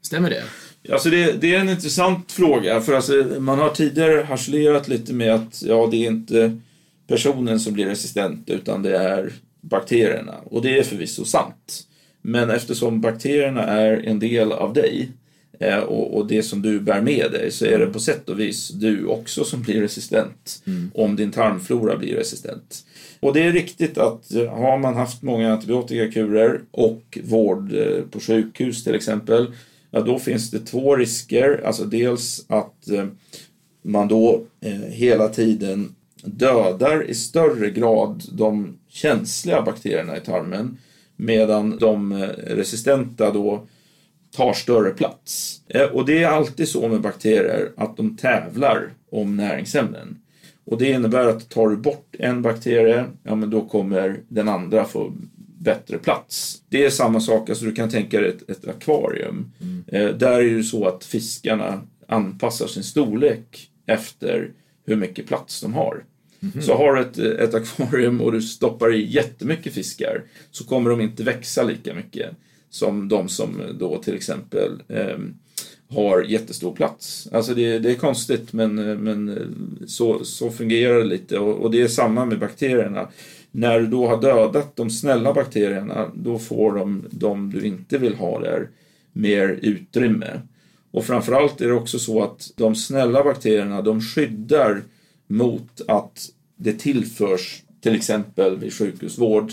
Stämmer 0.02 0.30
det? 0.30 0.44
Alltså 0.94 1.10
det, 1.10 1.42
det 1.42 1.56
är 1.56 1.60
en 1.60 1.70
intressant 1.70 2.32
fråga, 2.32 2.82
för 2.82 2.94
alltså 2.94 3.14
man 3.40 3.60
har 3.60 3.70
tidigare 3.70 4.24
harselerat 4.24 4.88
lite 4.88 5.14
med 5.14 5.34
att 5.36 5.64
ja, 5.66 5.88
det 5.92 5.98
är 5.98 6.08
inte 6.08 6.58
personen 7.08 7.60
som 7.60 7.74
blir 7.74 7.86
resistent, 7.86 8.50
utan 8.50 8.84
det 8.84 8.98
är 8.98 9.34
bakterierna. 9.62 10.36
Och 10.46 10.62
det 10.62 10.78
är 10.80 10.84
förvisso 10.84 11.26
sant. 11.26 11.86
Men 12.22 12.50
eftersom 12.50 13.02
bakterierna 13.02 13.64
är 13.64 13.98
en 14.06 14.20
del 14.20 14.52
av 14.52 14.74
dig 14.74 15.12
eh, 15.60 15.80
och, 15.80 16.18
och 16.18 16.28
det 16.28 16.44
som 16.44 16.62
du 16.62 16.80
bär 16.80 17.02
med 17.02 17.32
dig 17.32 17.52
så 17.52 17.66
är 17.66 17.80
det 17.80 17.86
på 17.86 18.00
sätt 18.00 18.30
och 18.30 18.40
vis 18.40 18.70
du 18.70 19.06
också 19.06 19.44
som 19.44 19.62
blir 19.62 19.82
resistent 19.82 20.64
om 20.94 21.16
din 21.16 21.32
tarmflora 21.32 21.98
blir 21.98 22.16
resistent. 22.16 22.86
Och 23.20 23.34
det 23.34 23.44
är 23.44 23.52
riktigt 23.52 23.98
att 23.98 24.34
eh, 24.34 24.46
har 24.46 24.78
man 24.78 24.96
haft 24.96 25.22
många 25.22 25.54
antibiotikakurer 25.54 26.62
och 26.72 27.18
vård 27.24 27.74
eh, 27.74 28.04
på 28.12 28.20
sjukhus 28.20 28.84
till 28.84 28.96
exempel, 28.96 29.54
ja 29.92 30.02
då 30.02 30.20
finns 30.20 30.52
det 30.52 30.60
två 30.60 30.96
risker. 30.96 31.62
Alltså 31.66 31.86
dels 31.86 32.46
att 32.48 32.88
man 33.82 34.08
då 34.08 34.44
hela 34.90 35.28
tiden 35.28 35.96
dödar 36.24 37.10
i 37.10 37.14
större 37.14 37.70
grad 37.70 38.24
de 38.32 38.78
känsliga 38.90 39.62
bakterierna 39.62 40.18
i 40.18 40.20
tarmen 40.20 40.78
medan 41.20 41.78
de 41.78 42.12
eh, 42.12 42.28
resistenta 42.48 43.32
då 43.32 43.68
tar 44.36 44.54
större 44.54 44.90
plats. 44.92 45.62
Eh, 45.68 45.84
Och 45.84 46.06
det 46.06 46.24
är 46.24 46.28
alltid 46.28 46.70
så 46.70 46.88
med 46.88 47.02
bakterier 47.02 47.72
att 47.78 47.98
de 47.98 48.18
tävlar 48.18 48.90
om 49.12 49.36
näringsämnen. 49.36 50.18
Och 50.66 50.78
det 50.78 50.90
innebär 50.90 51.26
att 51.28 51.50
tar 51.50 51.70
du 51.70 51.78
bort 51.78 52.16
en 52.20 52.42
bakterie, 52.42 53.06
ja 53.24 53.36
men 53.36 53.50
då 53.50 53.62
kommer 53.62 54.20
den 54.28 54.50
andra 54.50 54.86
få 54.86 55.14
bättre 55.60 55.98
plats. 55.98 56.62
Det 56.70 56.86
är 56.86 56.90
samma 56.90 57.20
sak, 57.20 57.50
alltså 57.50 57.66
du 57.66 57.72
kan 57.72 57.90
tänka 57.90 58.20
dig 58.20 58.30
ett, 58.30 58.50
ett 58.50 58.68
akvarium. 58.68 59.52
Eh, 59.88 60.08
där 60.08 60.32
är 60.34 60.44
det 60.44 60.50
ju 60.50 60.64
så 60.64 60.86
att 60.88 61.04
fiskarna 61.04 61.82
anpassar 62.08 62.68
sin 62.68 62.84
storlek 62.84 63.70
efter 63.86 64.52
hur 64.86 64.96
mycket 64.96 65.28
plats 65.28 65.62
de 65.62 65.74
har. 65.74 66.04
Mm-hmm. 66.40 66.62
Så 66.62 66.78
har 66.78 66.94
du 66.94 67.02
ett, 67.02 67.18
ett 67.18 67.54
akvarium 67.54 68.22
och 68.22 68.32
du 68.32 68.42
stoppar 68.42 68.94
i 68.94 69.06
jättemycket 69.06 69.74
fiskar 69.74 70.24
så 70.52 70.64
kommer 70.64 70.90
de 70.90 71.02
inte 71.02 71.24
växa 71.24 71.64
lika 71.64 71.94
mycket 71.94 72.30
som 72.70 73.08
de 73.08 73.30
som 73.30 73.62
då 73.80 73.98
till 73.98 74.16
exempel 74.16 74.82
eh, 74.88 75.18
har 75.90 76.22
jättestor 76.22 76.76
plats. 76.76 77.28
Alltså 77.32 77.54
det, 77.54 77.80
det 77.80 77.92
är 77.92 77.96
konstigt 77.96 78.54
men, 78.54 78.76
men 79.04 79.38
så, 79.88 80.26
så 80.26 80.52
fungerar 80.52 80.98
det 80.98 81.06
lite 81.06 81.40
och, 81.40 81.62
och 81.62 81.72
det 81.72 81.82
är 81.82 81.88
samma 81.88 82.26
med 82.26 82.40
bakterierna. 82.40 83.08
När 83.52 83.80
du 83.80 83.88
då 83.88 84.08
har 84.08 84.22
dödat 84.22 84.76
de 84.76 84.90
snälla 84.90 85.34
bakterierna 85.34 86.12
då 86.16 86.40
får 86.40 86.76
de, 86.76 87.06
de 87.10 87.52
du 87.52 87.62
inte 87.62 87.98
vill 87.98 88.16
ha 88.16 88.40
där 88.40 88.70
mer 89.14 89.60
utrymme. 89.62 90.42
Och 90.92 91.06
framförallt 91.06 91.62
är 91.62 91.68
det 91.68 91.74
också 91.74 92.00
så 92.00 92.24
att 92.24 92.52
de 92.56 92.76
snälla 92.76 93.24
bakterierna 93.24 93.82
de 93.82 94.02
skyddar 94.02 94.82
mot 95.30 95.82
att 95.88 96.30
det 96.56 96.74
tillförs 96.74 97.64
till 97.82 97.96
exempel 97.96 98.58
vid 98.58 98.74
sjukhusvård 98.74 99.52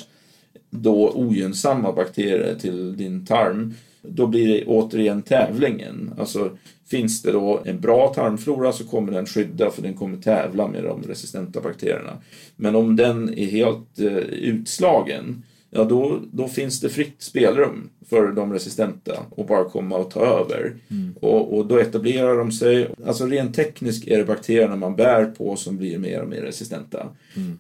då 0.71 1.11
ogynnsamma 1.11 1.93
bakterier 1.93 2.55
till 2.55 2.97
din 2.97 3.27
tarm. 3.27 3.75
Då 4.03 4.27
blir 4.27 4.49
det 4.49 4.65
återigen 4.65 5.23
tävlingen. 5.23 6.15
Alltså 6.19 6.57
finns 6.91 7.23
det 7.23 7.33
då 7.33 7.63
en 7.65 7.81
bra 7.81 8.15
tarmflora 8.15 8.73
så 8.73 8.85
kommer 8.85 9.13
den 9.13 9.27
skydda 9.27 9.71
för 9.71 9.83
den 9.83 9.95
kommer 9.95 10.17
tävla 10.17 10.69
med 10.69 10.85
de 10.85 11.03
resistenta 11.03 11.61
bakterierna. 11.61 12.19
Men 12.57 12.75
om 12.75 12.97
den 12.97 13.39
är 13.39 13.47
helt 13.47 13.99
eh, 13.99 14.17
utslagen 14.17 15.43
ja 15.77 15.85
då, 15.85 16.21
då 16.33 16.49
finns 16.49 16.81
det 16.81 16.89
fritt 16.89 17.23
spelrum 17.23 17.91
för 18.09 18.33
de 18.33 18.53
resistenta 18.53 19.13
att 19.37 19.49
bara 19.49 19.65
komma 19.65 19.97
och 19.97 20.11
ta 20.11 20.21
över. 20.21 20.75
Och, 21.21 21.59
och 21.59 21.67
då 21.67 21.79
etablerar 21.79 22.39
de 22.39 22.53
sig. 22.53 22.89
Alltså 23.07 23.27
rent 23.27 23.57
tekniskt 23.57 24.09
är 24.09 24.19
det 24.19 24.25
bakterierna 24.25 24.77
man 24.77 24.97
bär 24.97 25.25
på 25.25 25.57
som 25.57 25.77
blir 25.77 25.99
mer 25.99 26.23
och 26.23 26.29
mer 26.29 26.43
resistenta. 26.43 27.07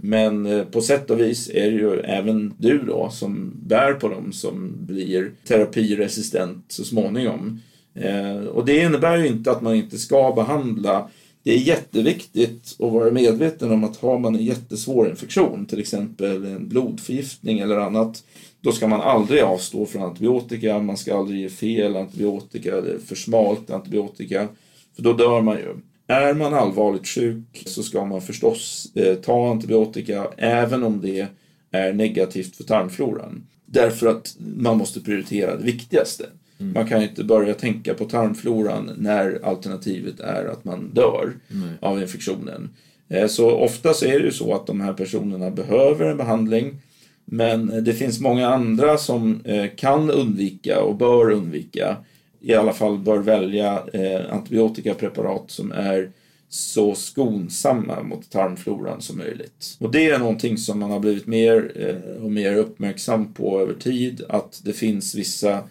Men 0.00 0.46
eh, 0.46 0.64
på 0.64 0.80
sätt 0.80 1.10
och 1.10 1.20
vis 1.20 1.50
är 1.50 1.70
det 1.70 1.76
ju 1.76 2.00
även 2.00 2.54
du 2.58 2.78
då 2.78 3.10
som 3.10 3.52
bär 3.66 3.92
på 3.92 4.08
dem 4.08 4.32
som 4.32 4.72
blir 4.80 5.30
terapiresistent 5.48 6.64
så 6.68 6.84
småningom. 6.84 7.60
Eh, 7.94 8.36
och 8.36 8.64
det 8.64 8.78
innebär 8.78 9.16
ju 9.16 9.26
inte 9.26 9.50
att 9.50 9.62
man 9.62 9.74
inte 9.74 9.98
ska 9.98 10.32
behandla 10.32 11.08
det 11.46 11.54
är 11.54 11.58
jätteviktigt 11.58 12.76
att 12.78 12.92
vara 12.92 13.10
medveten 13.10 13.72
om 13.72 13.84
att 13.84 13.96
har 13.96 14.18
man 14.18 14.34
en 14.34 14.44
jättesvår 14.44 15.08
infektion, 15.08 15.66
till 15.66 15.80
exempel 15.80 16.44
en 16.44 16.68
blodförgiftning 16.68 17.58
eller 17.58 17.76
annat, 17.76 18.24
då 18.60 18.72
ska 18.72 18.88
man 18.88 19.00
aldrig 19.00 19.42
avstå 19.42 19.86
från 19.86 20.02
antibiotika, 20.02 20.78
man 20.78 20.96
ska 20.96 21.18
aldrig 21.18 21.40
ge 21.40 21.48
fel 21.48 21.96
antibiotika 21.96 22.76
eller 22.76 22.98
för 22.98 23.14
smalt 23.14 23.70
antibiotika, 23.70 24.48
för 24.96 25.02
då 25.02 25.12
dör 25.12 25.40
man 25.40 25.56
ju. 25.56 25.74
Är 26.06 26.34
man 26.34 26.54
allvarligt 26.54 27.08
sjuk 27.08 27.62
så 27.66 27.82
ska 27.82 28.04
man 28.04 28.22
förstås 28.22 28.86
eh, 28.94 29.14
ta 29.14 29.50
antibiotika 29.50 30.26
även 30.36 30.82
om 30.82 31.00
det 31.00 31.26
är 31.70 31.92
negativt 31.92 32.56
för 32.56 32.64
tarmfloran. 32.64 33.46
Därför 33.66 34.06
att 34.06 34.36
man 34.56 34.78
måste 34.78 35.00
prioritera 35.00 35.56
det 35.56 35.64
viktigaste. 35.64 36.26
Man 36.58 36.86
kan 36.86 37.00
ju 37.00 37.08
inte 37.08 37.24
börja 37.24 37.54
tänka 37.54 37.94
på 37.94 38.04
tarmfloran 38.04 38.90
när 38.98 39.40
alternativet 39.44 40.20
är 40.20 40.44
att 40.44 40.64
man 40.64 40.90
dör 40.94 41.32
av 41.80 42.00
infektionen. 42.02 42.70
Eh, 43.08 43.26
Så 43.26 43.50
oftast 43.50 44.02
är 44.02 44.18
det 44.18 44.24
ju 44.24 44.32
så 44.32 44.54
att 44.54 44.66
de 44.66 44.80
här 44.80 44.92
personerna 44.92 45.50
behöver 45.50 46.06
en 46.10 46.16
behandling 46.16 46.76
men 47.24 47.84
det 47.84 47.92
finns 47.92 48.20
många 48.20 48.48
andra 48.48 48.98
som 48.98 49.40
eh, 49.44 49.66
kan 49.76 50.10
undvika 50.10 50.82
och 50.82 50.96
bör 50.96 51.30
undvika. 51.30 51.96
I 52.40 52.54
alla 52.54 52.72
fall 52.72 52.98
bör 52.98 53.18
välja 53.18 53.82
eh, 53.92 54.32
antibiotikapreparat 54.32 55.50
som 55.50 55.72
är 55.72 56.10
så 56.48 56.94
skonsamma 56.94 58.02
mot 58.02 58.30
tarmfloran 58.30 59.00
som 59.00 59.18
möjligt. 59.18 59.76
Och 59.78 59.90
det 59.90 60.06
är 60.10 60.18
någonting 60.18 60.58
som 60.58 60.78
man 60.78 60.90
har 60.90 61.00
blivit 61.00 61.26
mer 61.26 61.72
eh, 61.74 62.22
och 62.24 62.30
mer 62.32 62.56
uppmärksam 62.56 63.32
på 63.32 63.60
över 63.60 63.74
tid. 63.74 64.22
Att 64.28 64.60
det 64.64 64.72
finns 64.72 65.14
vissa 65.14 65.62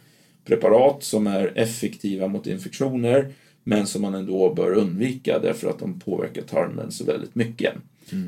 preparat 0.45 1.03
som 1.03 1.27
är 1.27 1.51
effektiva 1.55 2.27
mot 2.27 2.47
infektioner 2.47 3.33
men 3.63 3.87
som 3.87 4.01
man 4.01 4.15
ändå 4.15 4.53
bör 4.53 4.71
undvika 4.71 5.39
därför 5.39 5.69
att 5.69 5.79
de 5.79 5.99
påverkar 5.99 6.41
tarmen 6.41 6.91
så 6.91 7.03
väldigt 7.03 7.35
mycket. 7.35 7.73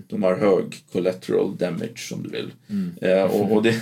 De 0.08 0.24
har 0.24 0.36
hög 0.36 0.66
collateral 0.92 1.58
damage 1.58 2.00
som 2.10 2.24
du 2.24 2.30
vill. 2.30 2.52
Eh, 3.02 3.24
och 3.24 3.52
och 3.52 3.64
det, 3.64 3.76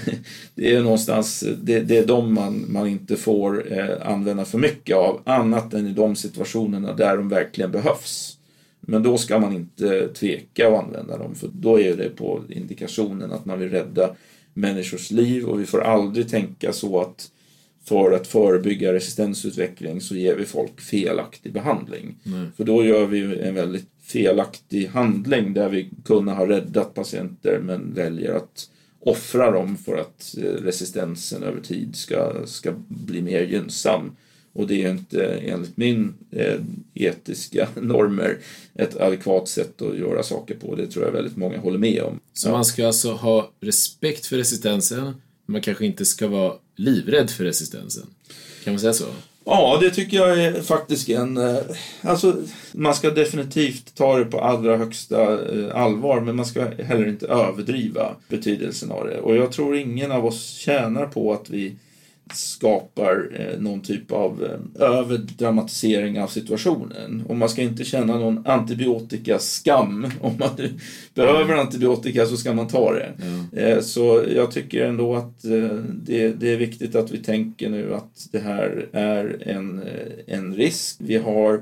det 0.55 0.75
är 0.75 0.81
någonstans, 0.81 1.43
det, 1.61 1.79
det 1.79 1.97
är 1.97 2.05
de 2.05 2.33
man, 2.33 2.65
man 2.67 2.87
inte 2.87 3.15
får 3.15 3.73
eh, 3.73 4.07
använda 4.11 4.45
för 4.45 4.57
mycket 4.57 4.95
av 4.95 5.21
annat 5.25 5.73
än 5.73 5.87
i 5.87 5.91
de 5.91 6.15
situationerna 6.15 6.93
där 6.93 7.17
de 7.17 7.29
verkligen 7.29 7.71
behövs. 7.71 8.37
Men 8.79 9.03
då 9.03 9.17
ska 9.17 9.39
man 9.39 9.53
inte 9.53 10.07
tveka 10.07 10.67
att 10.67 10.83
använda 10.83 11.17
dem 11.17 11.35
för 11.35 11.49
då 11.53 11.79
är 11.79 11.97
det 11.97 12.09
på 12.09 12.41
indikationen 12.49 13.31
att 13.31 13.45
man 13.45 13.59
vill 13.59 13.69
rädda 13.69 14.15
människors 14.53 15.11
liv 15.11 15.45
och 15.45 15.61
vi 15.61 15.65
får 15.65 15.81
aldrig 15.81 16.29
tänka 16.29 16.73
så 16.73 17.01
att 17.01 17.31
för 17.87 18.11
att 18.11 18.27
förebygga 18.27 18.93
resistensutveckling 18.93 20.01
så 20.01 20.15
ger 20.15 20.35
vi 20.35 20.45
folk 20.45 20.81
felaktig 20.81 21.53
behandling. 21.53 22.15
För 22.57 22.63
då 22.63 22.85
gör 22.85 23.05
vi 23.05 23.39
en 23.39 23.55
väldigt 23.55 23.89
felaktig 24.01 24.87
handling 24.87 25.53
där 25.53 25.69
vi 25.69 25.89
kunde 26.05 26.31
ha 26.31 26.49
räddat 26.49 26.93
patienter 26.93 27.59
men 27.59 27.93
väljer 27.93 28.33
att 28.33 28.69
offra 28.99 29.51
dem 29.51 29.77
för 29.77 29.97
att 29.97 30.35
eh, 30.37 30.63
resistensen 30.63 31.43
över 31.43 31.61
tid 31.61 31.95
ska, 31.95 32.33
ska 32.45 32.73
bli 32.87 33.21
mer 33.21 33.41
gynnsam. 33.41 34.11
Och 34.53 34.67
det 34.67 34.83
är 34.83 34.91
inte 34.91 35.25
enligt 35.25 35.77
min 35.77 36.13
eh, 36.31 36.59
etiska 36.93 37.67
normer 37.81 38.37
ett 38.73 38.97
adekvat 38.97 39.47
sätt 39.47 39.81
att 39.81 39.97
göra 39.97 40.23
saker 40.23 40.55
på. 40.55 40.75
Det 40.75 40.87
tror 40.87 41.05
jag 41.05 41.11
väldigt 41.11 41.37
många 41.37 41.57
håller 41.57 41.79
med 41.79 42.01
om. 42.01 42.19
Så 42.33 42.51
man 42.51 42.65
ska 42.65 42.87
alltså 42.87 43.11
ha 43.11 43.51
respekt 43.59 44.25
för 44.25 44.37
resistensen, 44.37 45.13
man 45.45 45.61
kanske 45.61 45.85
inte 45.85 46.05
ska 46.05 46.27
vara 46.27 46.53
livrädd 46.75 47.29
för 47.29 47.43
resistensen. 47.43 48.07
Kan 48.63 48.73
man 48.73 48.79
säga 48.79 48.93
så? 48.93 49.05
Ja, 49.45 49.77
det 49.81 49.89
tycker 49.89 50.17
jag 50.17 50.43
är 50.43 50.61
faktiskt 50.61 51.09
en... 51.09 51.37
Eh, 51.37 51.57
alltså, 52.01 52.35
man 52.71 52.95
ska 52.95 53.09
definitivt 53.09 53.95
ta 53.95 54.17
det 54.17 54.25
på 54.25 54.39
allra 54.39 54.77
högsta 54.77 55.33
eh, 55.55 55.75
allvar, 55.75 56.21
men 56.21 56.35
man 56.35 56.45
ska 56.45 56.65
heller 56.65 57.07
inte 57.07 57.27
överdriva 57.27 58.15
betydelsen 58.27 58.91
av 58.91 59.07
det. 59.07 59.19
Och 59.19 59.35
jag 59.35 59.51
tror 59.51 59.75
ingen 59.75 60.11
av 60.11 60.25
oss 60.25 60.49
tjänar 60.49 61.05
på 61.05 61.33
att 61.33 61.49
vi 61.49 61.75
skapar 62.33 63.29
eh, 63.39 63.59
någon 63.59 63.81
typ 63.81 64.11
av 64.11 64.43
eh, 64.43 64.87
överdramatisering 64.87 66.21
av 66.21 66.27
situationen. 66.27 67.23
Och 67.27 67.35
man 67.35 67.49
ska 67.49 67.61
inte 67.61 67.83
känna 67.83 68.17
någon 68.17 68.47
antibiotikaskam. 68.47 70.07
Om 70.21 70.37
man 70.39 70.49
nu 70.57 70.73
behöver 71.13 71.53
antibiotika 71.53 72.25
så 72.25 72.37
ska 72.37 72.53
man 72.53 72.67
ta 72.67 72.93
det. 72.93 73.13
Eh, 73.51 73.81
så 73.81 74.25
jag 74.35 74.51
tycker 74.51 74.85
ändå 74.85 75.15
att 75.15 75.45
eh, 75.45 75.79
det, 75.93 76.29
det 76.29 76.53
är 76.53 76.57
viktigt 76.57 76.95
att 76.95 77.11
vi 77.11 77.17
tänker 77.17 77.69
nu 77.69 77.93
att 77.93 78.27
det 78.31 78.39
här 78.39 78.89
är 78.91 79.37
en, 79.41 79.83
eh, 79.83 80.35
en 80.35 80.55
risk 80.55 80.95
vi 80.99 81.17
har. 81.17 81.61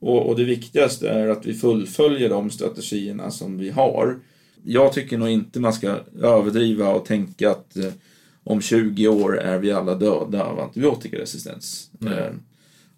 Och, 0.00 0.28
och 0.28 0.36
det 0.36 0.44
viktigaste 0.44 1.08
är 1.08 1.28
att 1.28 1.46
vi 1.46 1.54
fullföljer 1.54 2.28
de 2.28 2.50
strategierna 2.50 3.30
som 3.30 3.58
vi 3.58 3.70
har. 3.70 4.18
Jag 4.64 4.92
tycker 4.92 5.18
nog 5.18 5.28
inte 5.28 5.60
man 5.60 5.72
ska 5.72 5.96
överdriva 6.22 6.88
och 6.88 7.04
tänka 7.04 7.50
att 7.50 7.76
eh, 7.76 7.92
om 8.44 8.60
20 8.60 9.08
år 9.08 9.40
är 9.40 9.58
vi 9.58 9.72
alla 9.72 9.94
döda 9.94 10.42
av 10.44 10.60
antibiotikaresistens. 10.60 11.90
Eh, 12.06 12.10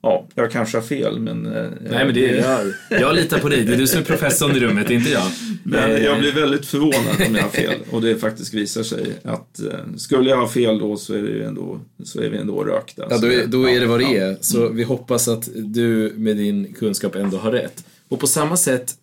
ja, 0.03 0.27
jag 0.35 0.51
kanske 0.51 0.77
har 0.77 0.83
fel, 0.83 1.21
men... 1.21 1.47
eh, 1.47 1.71
Nej, 1.91 2.05
men 2.05 2.15
det, 2.15 2.21
jag, 2.21 3.01
jag 3.01 3.15
litar 3.15 3.39
på 3.39 3.49
dig. 3.49 3.65
Det 3.65 3.75
är 3.75 3.79
du 3.79 3.87
som 3.87 4.01
är 4.01 4.05
professorn 4.05 4.57
i 4.57 4.61
rummet, 4.61 4.91
inte 4.91 5.11
jag. 5.11 5.27
Men 5.65 5.91
Eh, 5.91 6.05
jag 6.05 6.19
blir 6.19 6.33
väldigt 6.33 6.67
förvånad 6.67 7.27
om 7.29 7.35
jag 7.35 7.43
har 7.43 7.51
fel 7.51 7.81
och 7.91 8.03
det 8.03 8.17
faktiskt 8.17 8.55
visar 8.55 8.83
sig 8.83 9.07
att 9.23 9.61
skulle 9.97 10.31
jag 10.31 10.37
ha 10.37 10.49
fel 10.49 10.79
då 10.79 10.97
så 10.97 11.15
är, 11.15 11.23
det 11.23 11.29
ju 11.29 11.45
ändå, 11.45 11.81
så 12.05 12.21
är 12.21 12.29
vi 12.29 12.39
ändå 12.39 12.65
rökta. 12.65 13.07
Ja, 13.11 13.19
då 13.19 13.27
är, 13.33 13.47
då 13.47 13.69
är 13.69 13.81
det 13.81 13.87
vad 13.87 14.01
det 14.01 14.17
är. 14.19 14.37
Så 14.41 14.69
vi 14.69 14.83
hoppas 14.83 15.29
att 15.29 15.49
du 15.55 16.13
med 16.17 16.37
din 16.37 16.73
kunskap 16.75 17.15
ändå 17.15 17.37
har 17.37 17.53
rätt. 17.53 17.85
Och 18.09 18.21
på 18.21 18.27
samma 18.27 18.57
sätt, 18.57 18.95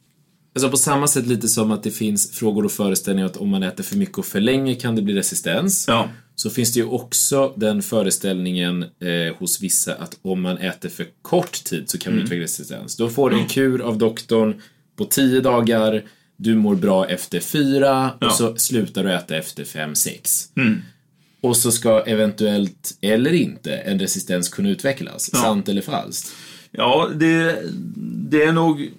alltså 0.56 0.70
på 0.70 0.78
samma 0.78 1.08
sätt 1.08 1.28
lite 1.28 1.48
som 1.48 1.72
att 1.72 1.84
det 1.84 1.92
finns 1.92 2.32
frågor 2.32 2.66
och 2.66 2.72
föreställningar 2.72 3.26
att 3.26 3.38
om 3.38 3.50
man 3.50 3.64
äter 3.64 3.84
för 3.84 3.96
mycket 3.98 4.18
och 4.18 4.26
för 4.26 4.40
länge 4.40 4.76
kan 4.76 4.96
det 4.96 5.02
bli 5.02 5.14
resistens. 5.14 5.86
Ja. 5.88 6.10
Så 6.36 6.50
finns 6.50 6.74
det 6.74 6.80
ju 6.80 6.86
också 6.86 7.54
den 7.58 7.82
föreställningen 7.82 8.84
eh, 8.84 9.36
hos 9.38 9.62
vissa 9.62 9.96
att 9.96 10.18
om 10.22 10.42
man 10.42 10.58
äter 10.58 10.90
för 10.90 11.06
kort 11.22 11.64
tid 11.64 11.90
så 11.90 11.98
kan 11.98 12.14
man 12.16 12.22
utveckla 12.24 12.44
resistens. 12.44 12.96
Då 12.96 13.10
får 13.10 13.30
du 13.30 13.40
en 13.40 13.48
kur 13.48 13.82
av 13.82 13.98
doktorn 13.98 14.62
på 14.96 15.06
10 15.06 15.42
dagar, 15.42 16.04
du 16.38 16.56
mår 16.56 16.76
bra 16.76 17.08
efter 17.10 17.40
fyra 17.40 18.12
och 18.12 18.18
Ja. 18.20 18.30
så 18.30 18.56
slutar 18.56 19.04
du 19.04 19.12
äta 19.14 19.38
efter 19.38 19.64
fem 19.64 19.96
sex. 19.96 20.50
Och 21.42 21.58
så 21.58 21.72
ska 21.72 22.00
eventuellt, 22.04 22.98
eller 23.02 23.34
inte, 23.34 23.76
en 23.76 24.00
resistens 24.00 24.50
kunna 24.50 24.70
utvecklas. 24.70 25.32
Sant 25.32 25.70
eller 25.70 25.82
falskt? 25.82 26.32
Ja, 26.72 27.10
det, 27.16 27.64
det 28.30 28.44
är 28.44 28.52
nog 28.52 28.92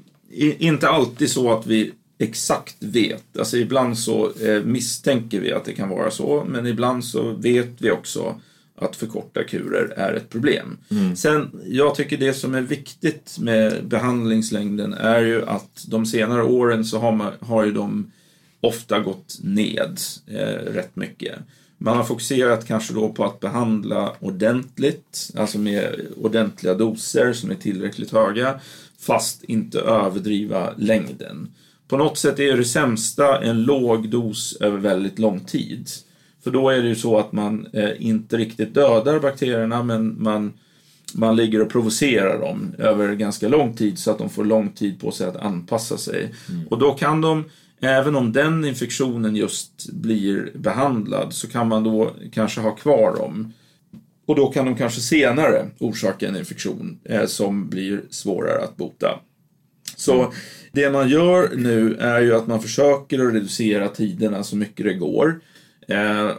inte 0.59 0.89
alltid 0.89 1.31
så 1.31 1.59
att 1.59 1.67
vi 1.67 1.93
exakt 2.19 2.77
vet. 2.79 3.39
Alltså 3.39 3.57
ibland 3.57 3.99
så 3.99 4.33
eh, 4.41 4.63
misstänker 4.63 5.41
vi 5.41 5.53
att 5.53 5.65
det 5.65 5.73
kan 5.73 5.89
vara 5.89 6.11
så, 6.11 6.45
men 6.49 6.67
ibland 6.67 7.05
så 7.05 7.33
vet 7.33 7.71
vi 7.79 7.91
också 7.91 8.41
att 8.77 8.97
för 8.97 9.07
korta 9.07 9.45
kurer 9.45 9.95
är 9.97 10.15
ett 10.15 10.31
problem. 10.31 10.79
Sen, 11.17 11.51
jag 11.67 11.95
tycker 11.95 12.17
det 12.17 12.35
som 12.35 12.55
är 12.55 12.61
viktigt 12.61 13.37
med 13.41 13.87
behandlingslängden 13.87 14.93
är 14.93 15.23
ju 15.23 15.47
att 15.47 15.85
de 15.89 16.07
senare 16.07 16.43
åren 16.43 16.85
så 16.85 16.99
har, 16.99 17.13
man, 17.13 17.33
har 17.41 17.65
ju 17.65 17.73
de 17.73 18.13
ofta 18.61 19.01
gått 19.01 19.39
ned 19.43 19.99
eh, 20.27 20.73
rätt 20.73 20.97
mycket. 20.97 21.39
Man 21.79 21.97
har 21.97 22.05
fokuserat 22.05 22.67
kanske 22.67 22.95
då 22.95 23.09
på 23.09 23.25
att 23.25 23.41
behandla 23.41 24.13
ordentligt, 24.21 25.31
alltså 25.37 25.59
med 25.59 26.01
ordentliga 26.17 26.75
doser 26.75 27.33
som 27.33 27.51
är 27.51 27.55
tillräckligt 27.55 28.11
höga, 28.11 28.61
fast 28.99 29.45
inte 29.45 29.81
överdriva 29.81 30.75
längden. 30.77 31.55
På 31.95 31.99
något 31.99 32.19
sätt 32.19 32.39
är 32.39 32.57
det 32.57 32.65
sämsta 32.65 33.43
en 33.43 33.63
låg 33.63 34.09
dos 34.09 34.57
över 34.61 34.79
väldigt 34.79 35.19
lång 35.19 35.41
tid. 35.41 35.89
För 36.45 36.51
då 36.51 36.71
är 36.71 36.83
det 36.83 36.89
ju 36.89 36.95
så 36.95 37.19
att 37.19 37.33
man 37.33 37.67
eh, 37.73 37.91
inte 37.99 38.37
riktigt 38.37 38.75
dödar 38.75 39.21
bakterierna, 39.21 39.83
men 39.83 40.23
man 40.23 40.53
man 41.15 41.37
ligger 41.37 41.63
och 41.63 41.71
provocerar 41.71 42.41
dem 42.41 42.75
över 42.79 43.15
ganska 43.15 43.49
lång 43.49 43.75
tid 43.75 43.99
så 43.99 44.11
att 44.11 44.19
de 44.19 44.31
får 44.31 44.45
lång 44.45 44.69
tid 44.69 45.01
på 45.01 45.11
sig 45.11 45.27
att 45.27 45.37
anpassa 45.37 45.97
sig. 45.97 46.35
Och 46.71 46.79
då 46.79 46.93
kan 46.93 47.21
de, 47.21 47.45
även 47.81 48.17
om 48.17 48.33
den 48.33 48.65
infektionen 48.65 49.37
just 49.37 49.93
blir 49.93 50.53
behandlad, 50.55 51.33
så 51.33 51.49
kan 51.49 51.69
man 51.69 51.85
då 51.85 52.11
kanske 52.33 52.61
ha 52.61 52.71
kvar 52.71 53.17
dem. 53.17 53.53
Och 54.27 54.37
då 54.37 54.47
kan 54.47 54.65
de 54.65 54.77
kanske 54.77 55.01
senare 55.01 55.71
orsaka 55.79 56.29
en 56.29 56.37
infektion 56.37 56.99
eh, 57.05 57.27
som 57.27 57.69
blir 57.69 58.03
svårare 58.11 58.65
att 58.65 58.77
bota. 58.77 59.21
Så 59.97 60.33
det 60.75 60.91
man 60.91 61.09
gör 61.09 61.51
nu 61.57 61.97
är 62.01 62.21
ju 62.21 62.35
att 62.35 62.47
man 62.47 62.63
försöker 62.63 63.27
att 63.27 63.35
reducera 63.35 63.89
tiderna 63.89 64.45
så 64.45 64.57
mycket 64.57 64.87
det 64.87 64.95
går. 64.95 65.41
Eh, 65.89 66.31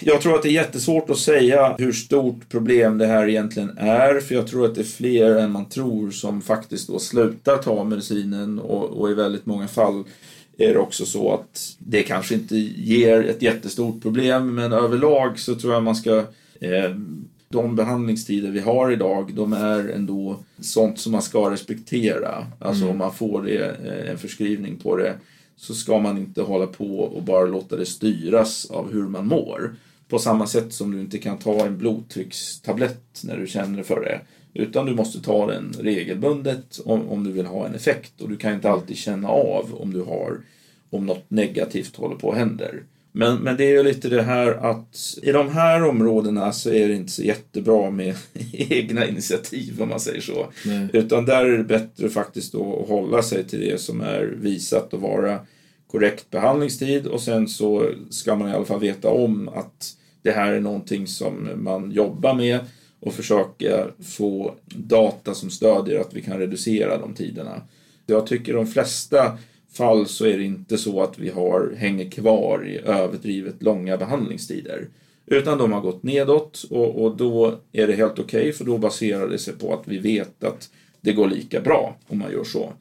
jag 0.00 0.20
tror 0.20 0.34
att 0.34 0.42
det 0.42 0.48
är 0.48 0.52
jättesvårt 0.52 1.10
att 1.10 1.18
säga 1.18 1.74
hur 1.78 1.92
stort 1.92 2.48
problem 2.48 2.98
det 2.98 3.06
här 3.06 3.28
egentligen 3.28 3.78
är, 3.78 4.20
för 4.20 4.34
jag 4.34 4.46
tror 4.46 4.64
att 4.64 4.74
det 4.74 4.80
är 4.80 4.84
fler 4.84 5.36
än 5.36 5.50
man 5.50 5.68
tror 5.68 6.10
som 6.10 6.42
faktiskt 6.42 6.88
då 6.88 6.98
slutar 6.98 7.56
ta 7.56 7.84
medicinen 7.84 8.58
och, 8.58 8.84
och 8.84 9.10
i 9.10 9.14
väldigt 9.14 9.46
många 9.46 9.68
fall 9.68 10.04
är 10.58 10.72
det 10.72 10.78
också 10.78 11.06
så 11.06 11.34
att 11.34 11.76
det 11.78 12.02
kanske 12.02 12.34
inte 12.34 12.56
ger 12.56 13.22
ett 13.22 13.42
jättestort 13.42 14.02
problem, 14.02 14.54
men 14.54 14.72
överlag 14.72 15.38
så 15.38 15.54
tror 15.54 15.72
jag 15.72 15.82
man 15.82 15.96
ska 15.96 16.18
eh, 16.60 16.90
de 17.52 17.76
behandlingstider 17.76 18.50
vi 18.50 18.60
har 18.60 18.90
idag, 18.90 19.34
de 19.34 19.52
är 19.52 19.88
ändå 19.88 20.36
sånt 20.60 20.98
som 20.98 21.12
man 21.12 21.22
ska 21.22 21.50
respektera. 21.50 22.46
Alltså 22.58 22.88
om 22.88 22.98
man 22.98 23.14
får 23.14 23.42
det, 23.42 23.76
eh, 23.86 24.10
en 24.10 24.18
förskrivning 24.18 24.76
på 24.76 24.96
det 24.96 25.14
så 25.56 25.74
ska 25.74 25.98
man 25.98 26.18
inte 26.18 26.42
hålla 26.42 26.66
på 26.66 26.98
och 26.98 27.22
bara 27.22 27.46
låta 27.46 27.76
det 27.76 27.86
styras 27.86 28.70
av 28.70 28.92
hur 28.92 29.02
man 29.02 29.26
mår. 29.26 29.74
På 30.08 30.18
samma 30.18 30.46
sätt 30.46 30.72
som 30.72 30.90
du 30.90 31.00
inte 31.00 31.18
kan 31.18 31.38
ta 31.38 31.66
en 31.66 31.78
blodtryckstablett 31.78 33.22
när 33.24 33.36
du 33.36 33.46
känner 33.46 33.82
för 33.82 34.00
det. 34.00 34.20
Utan 34.54 34.86
du 34.86 34.94
måste 34.94 35.20
ta 35.20 35.46
den 35.46 35.74
regelbundet 35.80 36.80
om, 36.84 37.08
om 37.08 37.24
du 37.24 37.32
vill 37.32 37.46
ha 37.46 37.66
en 37.66 37.74
effekt. 37.74 38.20
Och 38.20 38.28
du 38.28 38.36
kan 38.36 38.54
inte 38.54 38.70
alltid 38.70 38.96
känna 38.96 39.28
av 39.28 39.74
om 39.74 39.92
du 39.92 40.02
har 40.02 40.40
om 40.90 41.06
något 41.06 41.30
negativt 41.30 41.96
håller 41.96 42.16
på 42.16 42.30
att 42.30 42.38
hända. 42.38 42.64
Men, 43.12 43.36
men 43.36 43.56
det 43.56 43.64
är 43.64 43.70
ju 43.70 43.82
lite 43.82 44.08
det 44.08 44.22
här 44.22 44.52
att 44.52 45.18
i 45.22 45.32
de 45.32 45.48
här 45.48 45.84
områdena 45.84 46.52
så 46.52 46.70
är 46.70 46.88
det 46.88 46.94
inte 46.94 47.12
så 47.12 47.22
jättebra 47.22 47.90
med 47.90 48.14
egna 48.52 49.06
initiativ 49.06 49.82
om 49.82 49.88
man 49.88 50.00
säger 50.00 50.20
så. 50.20 50.46
Nej. 50.66 50.88
Utan 50.92 51.24
där 51.24 51.44
är 51.44 51.58
det 51.58 51.64
bättre 51.64 52.08
faktiskt 52.08 52.54
att 52.54 52.88
hålla 52.88 53.22
sig 53.22 53.44
till 53.44 53.60
det 53.60 53.80
som 53.80 54.00
är 54.00 54.22
visat 54.22 54.94
att 54.94 55.00
vara 55.00 55.38
korrekt 55.86 56.30
behandlingstid 56.30 57.06
och 57.06 57.20
sen 57.20 57.48
så 57.48 57.90
ska 58.10 58.34
man 58.34 58.48
i 58.48 58.52
alla 58.52 58.64
fall 58.64 58.80
veta 58.80 59.10
om 59.10 59.48
att 59.48 59.96
det 60.22 60.30
här 60.30 60.52
är 60.52 60.60
någonting 60.60 61.06
som 61.06 61.50
man 61.56 61.92
jobbar 61.92 62.34
med 62.34 62.58
och 63.00 63.14
försöka 63.14 63.86
få 64.02 64.54
data 64.74 65.34
som 65.34 65.50
stödjer 65.50 66.00
att 66.00 66.14
vi 66.14 66.22
kan 66.22 66.38
reducera 66.38 66.98
de 66.98 67.14
tiderna. 67.14 67.62
Jag 68.06 68.26
tycker 68.26 68.54
de 68.54 68.66
flesta 68.66 69.38
fall 69.72 70.06
så 70.06 70.26
är 70.26 70.38
det 70.38 70.44
inte 70.44 70.78
så 70.78 71.02
att 71.02 71.18
vi 71.18 71.28
har, 71.30 71.74
hänger 71.76 72.10
kvar 72.10 72.66
i 72.66 72.78
överdrivet 72.78 73.62
långa 73.62 73.96
behandlingstider. 73.96 74.88
Utan 75.26 75.58
de 75.58 75.72
har 75.72 75.80
gått 75.80 76.02
nedåt 76.02 76.64
och, 76.70 77.04
och 77.04 77.16
då 77.16 77.58
är 77.72 77.86
det 77.86 77.92
helt 77.92 78.18
okej 78.18 78.52
för 78.52 78.64
då 78.64 78.78
baserar 78.78 79.28
det 79.28 79.38
sig 79.38 79.54
på 79.54 79.74
att 79.74 79.82
vi 79.88 79.98
vet 79.98 80.44
att 80.44 80.70
det 81.00 81.12
går 81.12 81.28
lika 81.28 81.60
bra 81.60 81.96
om 82.08 82.18
man 82.18 82.32
gör 82.32 82.44
så. 82.44 82.72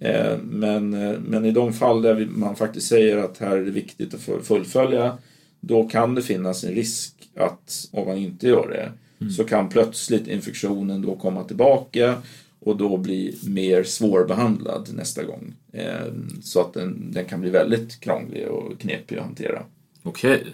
Eh, 0.00 0.38
Men, 0.42 0.94
eh, 0.94 1.18
men 1.26 1.44
i 1.44 1.50
de 1.50 1.72
fall 1.72 2.02
där 2.02 2.28
man 2.30 2.56
faktiskt 2.56 2.86
säger 2.88 3.16
att 3.16 3.38
här 3.38 3.56
är 3.56 3.64
det 3.64 3.70
viktigt 3.70 4.14
att 4.14 4.20
fu- 4.20 4.42
fullfölja 4.42 5.18
då 5.60 5.88
kan 5.88 6.14
det 6.14 6.22
finnas 6.22 6.64
en 6.64 6.74
risk 6.74 7.14
att 7.36 7.88
om 7.92 8.06
man 8.08 8.16
inte 8.18 8.48
gör 8.48 8.68
det 8.68 8.92
så 9.30 9.44
kan 9.44 9.68
plötsligt 9.68 10.28
infektionen 10.28 11.02
då 11.02 11.16
komma 11.16 11.44
tillbaka 11.44 12.14
och 12.64 12.76
då 12.76 12.96
bli 12.96 13.36
mer 13.42 13.84
svårbehandlad 13.84 14.88
nästa 14.94 15.22
gång. 15.24 15.54
Eh, 15.72 16.12
Så 16.42 16.60
att 16.60 16.72
den, 16.74 17.12
den 17.12 17.24
kan 17.24 17.40
bli 17.40 17.50
väldigt 17.50 18.00
krånglig 18.00 18.48
och 18.48 18.80
knepig 18.80 19.16
att 19.16 19.24
hantera. 19.24 19.62
Okej. 20.02 20.44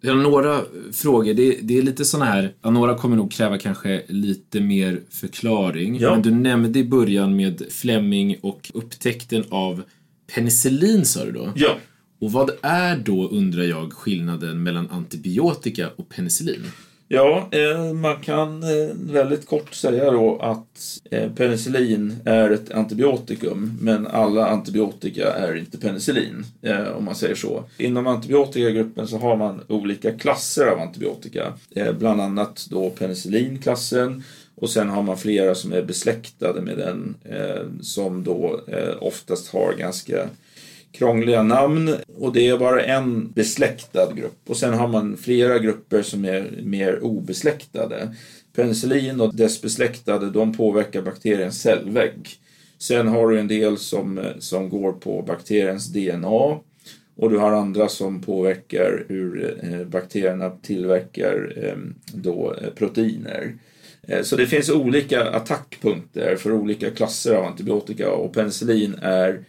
Jag 0.00 0.14
har 0.14 0.22
några 0.22 0.60
frågor. 0.92 1.34
Det, 1.34 1.58
det 1.62 1.78
är 1.78 1.82
lite 1.82 2.04
såna 2.04 2.24
här, 2.24 2.54
några 2.62 2.94
kommer 2.98 3.16
nog 3.16 3.32
kräva 3.32 3.58
kanske 3.58 4.02
lite 4.08 4.60
mer 4.60 5.00
förklaring. 5.10 5.98
Ja. 6.00 6.10
Men 6.12 6.22
du 6.22 6.30
nämnde 6.30 6.78
i 6.78 6.84
början 6.84 7.36
med 7.36 7.62
Fleming 7.70 8.36
och 8.42 8.70
upptäckten 8.74 9.44
av 9.48 9.82
penicillin 10.34 11.04
sa 11.04 11.24
du 11.24 11.32
då? 11.32 11.52
Ja, 11.56 11.76
Och 12.20 12.32
vad 12.32 12.50
är 12.62 12.96
då, 12.96 13.28
undrar 13.28 13.62
jag, 13.62 13.92
skillnaden 13.92 14.62
mellan 14.62 14.90
antibiotika 14.90 15.90
och 15.96 16.08
penicillin? 16.08 16.62
Ja, 17.08 17.48
eh, 17.52 17.92
man 17.92 18.20
kan 18.20 18.62
eh, 18.62 18.94
väldigt 18.94 19.46
kort 19.46 19.74
säga 19.74 20.10
då 20.10 20.38
att 20.38 21.00
eh, 21.10 21.32
penicillin 21.32 22.16
är 22.24 22.50
ett 22.50 22.70
antibiotikum, 22.70 23.78
men 23.80 24.06
alla 24.06 24.46
antibiotika 24.46 25.32
är 25.32 25.56
inte 25.56 25.78
penicillin, 25.78 26.44
om 26.96 27.04
man 27.04 27.14
säger 27.14 27.34
så. 27.34 27.64
Inom 27.78 28.06
antibiotikagruppen 28.06 29.08
så 29.08 29.18
har 29.18 29.36
man 29.36 29.60
olika 29.68 30.12
klasser 30.12 30.66
av 30.66 30.78
antibiotika, 30.78 31.52
bland 31.98 32.20
annat 32.20 32.66
då 32.70 32.90
penicillinklassen, 32.90 34.22
och 34.54 34.70
sen 34.70 34.88
har 34.88 35.02
man 35.02 35.18
flera 35.18 35.54
som 35.54 35.72
är 35.72 35.82
besläktade 35.82 36.60
med 36.60 36.78
den, 36.78 37.14
som 37.80 38.24
då 38.24 38.60
oftast 39.00 39.52
har 39.52 39.72
ganska 39.72 40.28
krångliga 40.96 41.42
namn 41.42 41.94
och 42.18 42.32
det 42.32 42.48
är 42.48 42.58
bara 42.58 42.82
en 42.82 43.32
besläktad 43.32 44.12
grupp. 44.12 44.38
Och 44.46 44.56
sen 44.56 44.74
har 44.74 44.88
man 44.88 45.16
flera 45.16 45.58
grupper 45.58 46.02
som 46.02 46.24
är 46.24 46.50
mer 46.62 47.04
obesläktade. 47.04 48.14
Penicillin 48.56 49.20
och 49.20 49.36
dess 49.36 49.62
besläktade, 49.62 50.30
de 50.30 50.56
påverkar 50.56 51.02
bakteriens 51.02 51.60
cellvägg. 51.60 52.28
Sen 52.78 53.08
har 53.08 53.28
du 53.28 53.40
en 53.40 53.48
del 53.48 53.78
som, 53.78 54.20
som 54.38 54.68
går 54.68 54.92
på 54.92 55.22
bakteriens 55.22 55.86
DNA 55.86 56.58
och 57.16 57.30
du 57.30 57.38
har 57.38 57.52
andra 57.52 57.88
som 57.88 58.20
påverkar 58.20 59.04
hur 59.08 59.58
eh, 59.62 59.86
bakterierna 59.86 60.50
tillverkar 60.50 61.52
eh, 61.56 61.76
då, 62.12 62.54
eh, 62.62 62.70
proteiner. 62.70 63.54
Så 64.22 64.36
det 64.36 64.46
finns 64.46 64.70
olika 64.70 65.30
attackpunkter 65.30 66.36
för 66.36 66.52
olika 66.52 66.90
klasser 66.90 67.34
av 67.34 67.44
antibiotika 67.44 68.10
och 68.10 68.32
penicillin 68.32 68.94
är 69.02 69.44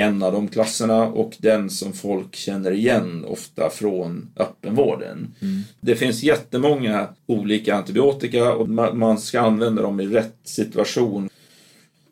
en 0.00 0.22
av 0.22 0.32
de 0.32 0.48
klasserna 0.48 1.06
och 1.06 1.36
den 1.38 1.70
som 1.70 1.92
folk 1.92 2.36
känner 2.36 2.70
igen 2.70 3.24
ofta 3.28 3.70
från 3.70 4.28
öppenvården. 4.36 5.34
Mm. 5.42 5.62
Det 5.80 5.96
finns 5.96 6.22
jättemånga 6.22 7.08
olika 7.26 7.74
antibiotika 7.74 8.52
och 8.52 8.68
man 8.94 9.18
ska 9.18 9.40
använda 9.40 9.82
dem 9.82 10.00
i 10.00 10.06
rätt 10.06 10.38
situation. 10.44 11.28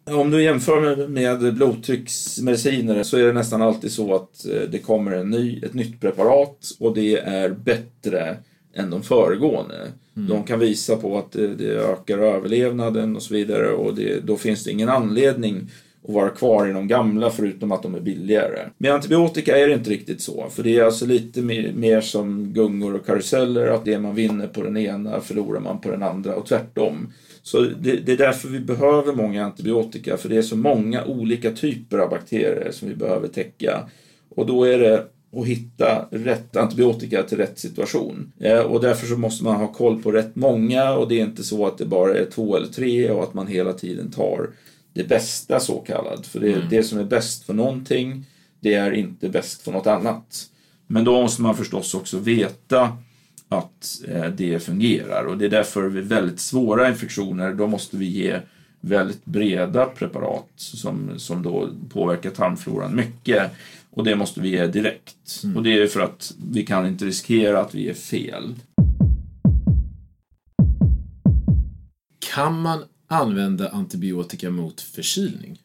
Om 0.05 0.31
du 0.31 0.42
jämför 0.42 1.09
med 1.09 1.55
blodtrycksmediciner 1.55 3.03
så 3.03 3.16
är 3.16 3.27
det 3.27 3.33
nästan 3.33 3.62
alltid 3.62 3.92
så 3.92 4.14
att 4.14 4.46
eh, 4.46 4.70
det 4.70 4.79
kommer 4.79 5.12
en 5.12 5.31
ny, 5.31 5.61
ett 5.62 5.74
nytt 5.74 6.01
preparat 6.01 6.70
och 6.81 6.94
det 6.94 7.16
är 7.18 7.48
bättre 7.51 8.37
än 8.74 8.90
de 8.90 9.03
föregående. 9.03 9.92
Mm. 10.16 10.29
De 10.29 10.44
kan 10.44 10.59
visa 10.59 10.96
på 10.96 11.18
att 11.18 11.33
det, 11.33 11.55
det, 11.55 11.72
ökar 11.72 12.18
överlevnaden 12.18 13.16
och 13.16 13.22
så 13.22 13.35
vidare 13.35 13.70
och 13.70 13.94
det, 13.94 14.20
då 14.20 14.37
finns 14.37 14.64
det 14.64 14.70
ingen 14.70 14.88
anledning 14.88 15.70
och 16.02 16.14
vara 16.14 16.30
kvar 16.30 16.66
i 16.66 16.72
de 16.72 16.88
gamla 16.88 17.30
förutom 17.30 17.72
att 17.72 17.82
de 17.82 17.94
är 17.94 18.00
billigare. 18.00 18.68
Med 18.78 18.92
antibiotika 18.92 19.58
är 19.58 19.68
det 19.68 19.74
inte 19.74 19.90
riktigt 19.90 20.20
så, 20.20 20.46
för 20.50 20.62
det 20.62 20.78
är 20.78 20.84
alltså 20.84 21.06
lite 21.06 21.42
mer, 21.42 21.72
mer 21.72 22.00
som 22.00 22.52
gungor 22.52 22.94
och 22.94 23.06
karuseller, 23.06 23.66
att 23.66 23.84
det 23.84 23.98
man 23.98 24.14
vinner 24.14 24.46
på 24.46 24.62
den 24.62 24.76
ena 24.76 25.20
förlorar 25.20 25.61
man 25.61 25.80
på 25.80 25.90
den 25.90 26.02
andra 26.02 26.34
och 26.34 26.46
tvärtom. 26.46 27.12
Så 27.42 27.61
det, 27.61 27.96
det, 27.96 28.12
är 28.12 28.16
därför 28.16 28.48
vi 28.48 28.61
behöver 28.61 29.12
många 29.12 29.44
antibiotika, 29.44 30.16
för 30.16 30.28
det 30.28 30.37
är 30.37 30.42
så 30.42 30.56
många 30.56 31.04
olika 31.04 31.50
typer 31.50 31.98
av 31.98 32.11
bakterier 32.11 32.70
som 32.70 32.88
vi 32.88 32.94
behöver 32.94 33.28
täcka. 33.28 33.90
Och 34.28 34.46
då 34.46 34.64
är 34.64 34.78
det 34.78 35.04
att 35.37 35.46
hitta 35.46 36.08
rätt 36.11 36.56
antibiotika 36.56 37.22
till 37.22 37.38
rätt 37.38 37.58
situation. 37.58 38.32
Eh, 38.40 38.61
och 38.61 38.80
därför 38.80 39.06
så 39.06 39.16
måste 39.16 39.44
man 39.44 39.56
ha 39.56 39.72
koll 39.72 40.02
på 40.02 40.12
rätt 40.12 40.37
många 40.37 40.92
och 40.92 41.08
det 41.08 41.20
är 41.20 41.24
inte 41.24 41.44
så 41.44 41.66
att 41.66 41.78
det 41.78 41.87
bara 41.87 42.14
är 42.14 42.24
två 42.24 42.56
eller 42.56 42.66
tre 42.66 43.11
och 43.11 43.22
att 43.22 43.34
man 43.34 43.46
hela 43.46 43.72
tiden 43.72 44.11
tar 44.11 44.50
det 44.92 45.05
bästa 45.05 45.61
så 45.61 45.79
kallat. 45.79 46.27
För 46.27 46.40
det, 46.40 46.53
mm. 46.53 46.68
det 46.70 46.83
som 46.83 46.98
är 46.98 47.05
bäst 47.05 47.44
för 47.44 47.55
någonting, 47.55 48.24
det 48.61 48.74
är 48.74 48.92
inte 48.92 49.29
bäst 49.29 49.62
för 49.62 49.72
något 49.72 49.87
annat. 49.87 50.46
Men 50.87 51.05
då 51.05 51.22
måste 51.22 51.42
man 51.42 51.57
förstås 51.57 51.94
också 51.94 52.18
veta 52.18 52.96
att 53.48 54.01
eh, 54.09 54.27
det 54.27 54.62
fungerar 54.62 55.24
och 55.24 55.38
det 55.38 55.44
är 55.44 55.51
därför 55.51 55.88
vid 55.88 56.05
väldigt 56.05 56.40
svåra 56.40 56.88
infektioner 56.88 57.55
då 57.55 57.66
måste 57.66 57.96
vi 57.96 58.07
ge 58.07 58.40
väldigt 58.81 59.24
breda 59.24 59.87
preparat 59.87 60.48
som, 60.57 61.18
som 61.18 61.42
då 61.42 61.70
påverkar 61.92 62.31
tarmfloran 62.31 62.96
mycket 62.96 63.51
och 63.90 64.05
det 64.05 64.16
måste 64.16 64.40
vi 64.40 64.48
ge 64.48 64.66
direkt. 64.66 65.40
Mm. 65.44 65.57
Och 65.57 65.62
det 65.62 65.83
är 65.83 65.87
för 65.87 66.01
att 66.01 66.35
vi 66.51 66.66
kan 66.66 66.87
inte 66.87 67.05
riskera 67.05 67.61
att 67.61 67.74
vi 67.74 67.83
ger 67.83 67.94
fel. 67.94 68.55
Kan 72.35 72.61
man 72.61 72.83
använda 73.09 73.68
antibiotika 73.68 74.51
mot 74.51 74.81
förkylning? 74.81 75.59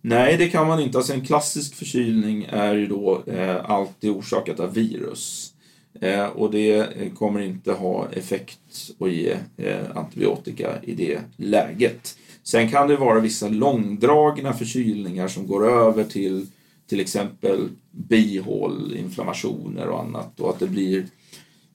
Nej, 0.00 0.36
det 0.36 0.48
kan 0.48 0.66
man 0.66 0.80
inte. 0.80 0.98
Alltså 0.98 1.12
en 1.12 1.26
klassisk 1.26 1.74
förkylning 1.74 2.46
är 2.50 2.74
ju 2.74 2.86
då 2.86 3.22
eh, 3.26 3.70
alltid 3.70 4.10
orsakat 4.10 4.60
av 4.60 4.74
virus. 4.74 5.52
Eh, 6.00 6.24
och 6.24 6.50
det 6.50 6.78
eh, 6.78 7.12
kommer 7.12 7.40
inte 7.40 7.72
ha 7.72 8.08
effekt 8.12 8.90
att 8.98 9.12
ge 9.12 9.36
eh, 9.56 9.96
antibiotika 9.96 10.82
i 10.82 10.94
det 10.94 11.20
läget. 11.36 12.18
Sen 12.42 12.70
kan 12.70 12.88
det 12.88 12.96
vara 12.96 13.20
vissa 13.20 13.48
långdragna 13.48 14.52
förkylningar 14.52 15.28
som 15.28 15.46
går 15.46 15.70
över 15.70 16.04
till 16.04 16.46
till 16.90 17.00
exempel 17.00 17.68
bihåleinflammationer 17.90 19.88
och 19.88 20.00
annat 20.00 20.40
och 20.40 20.50
att 20.50 20.58
det 20.58 20.66
blir 20.66 21.06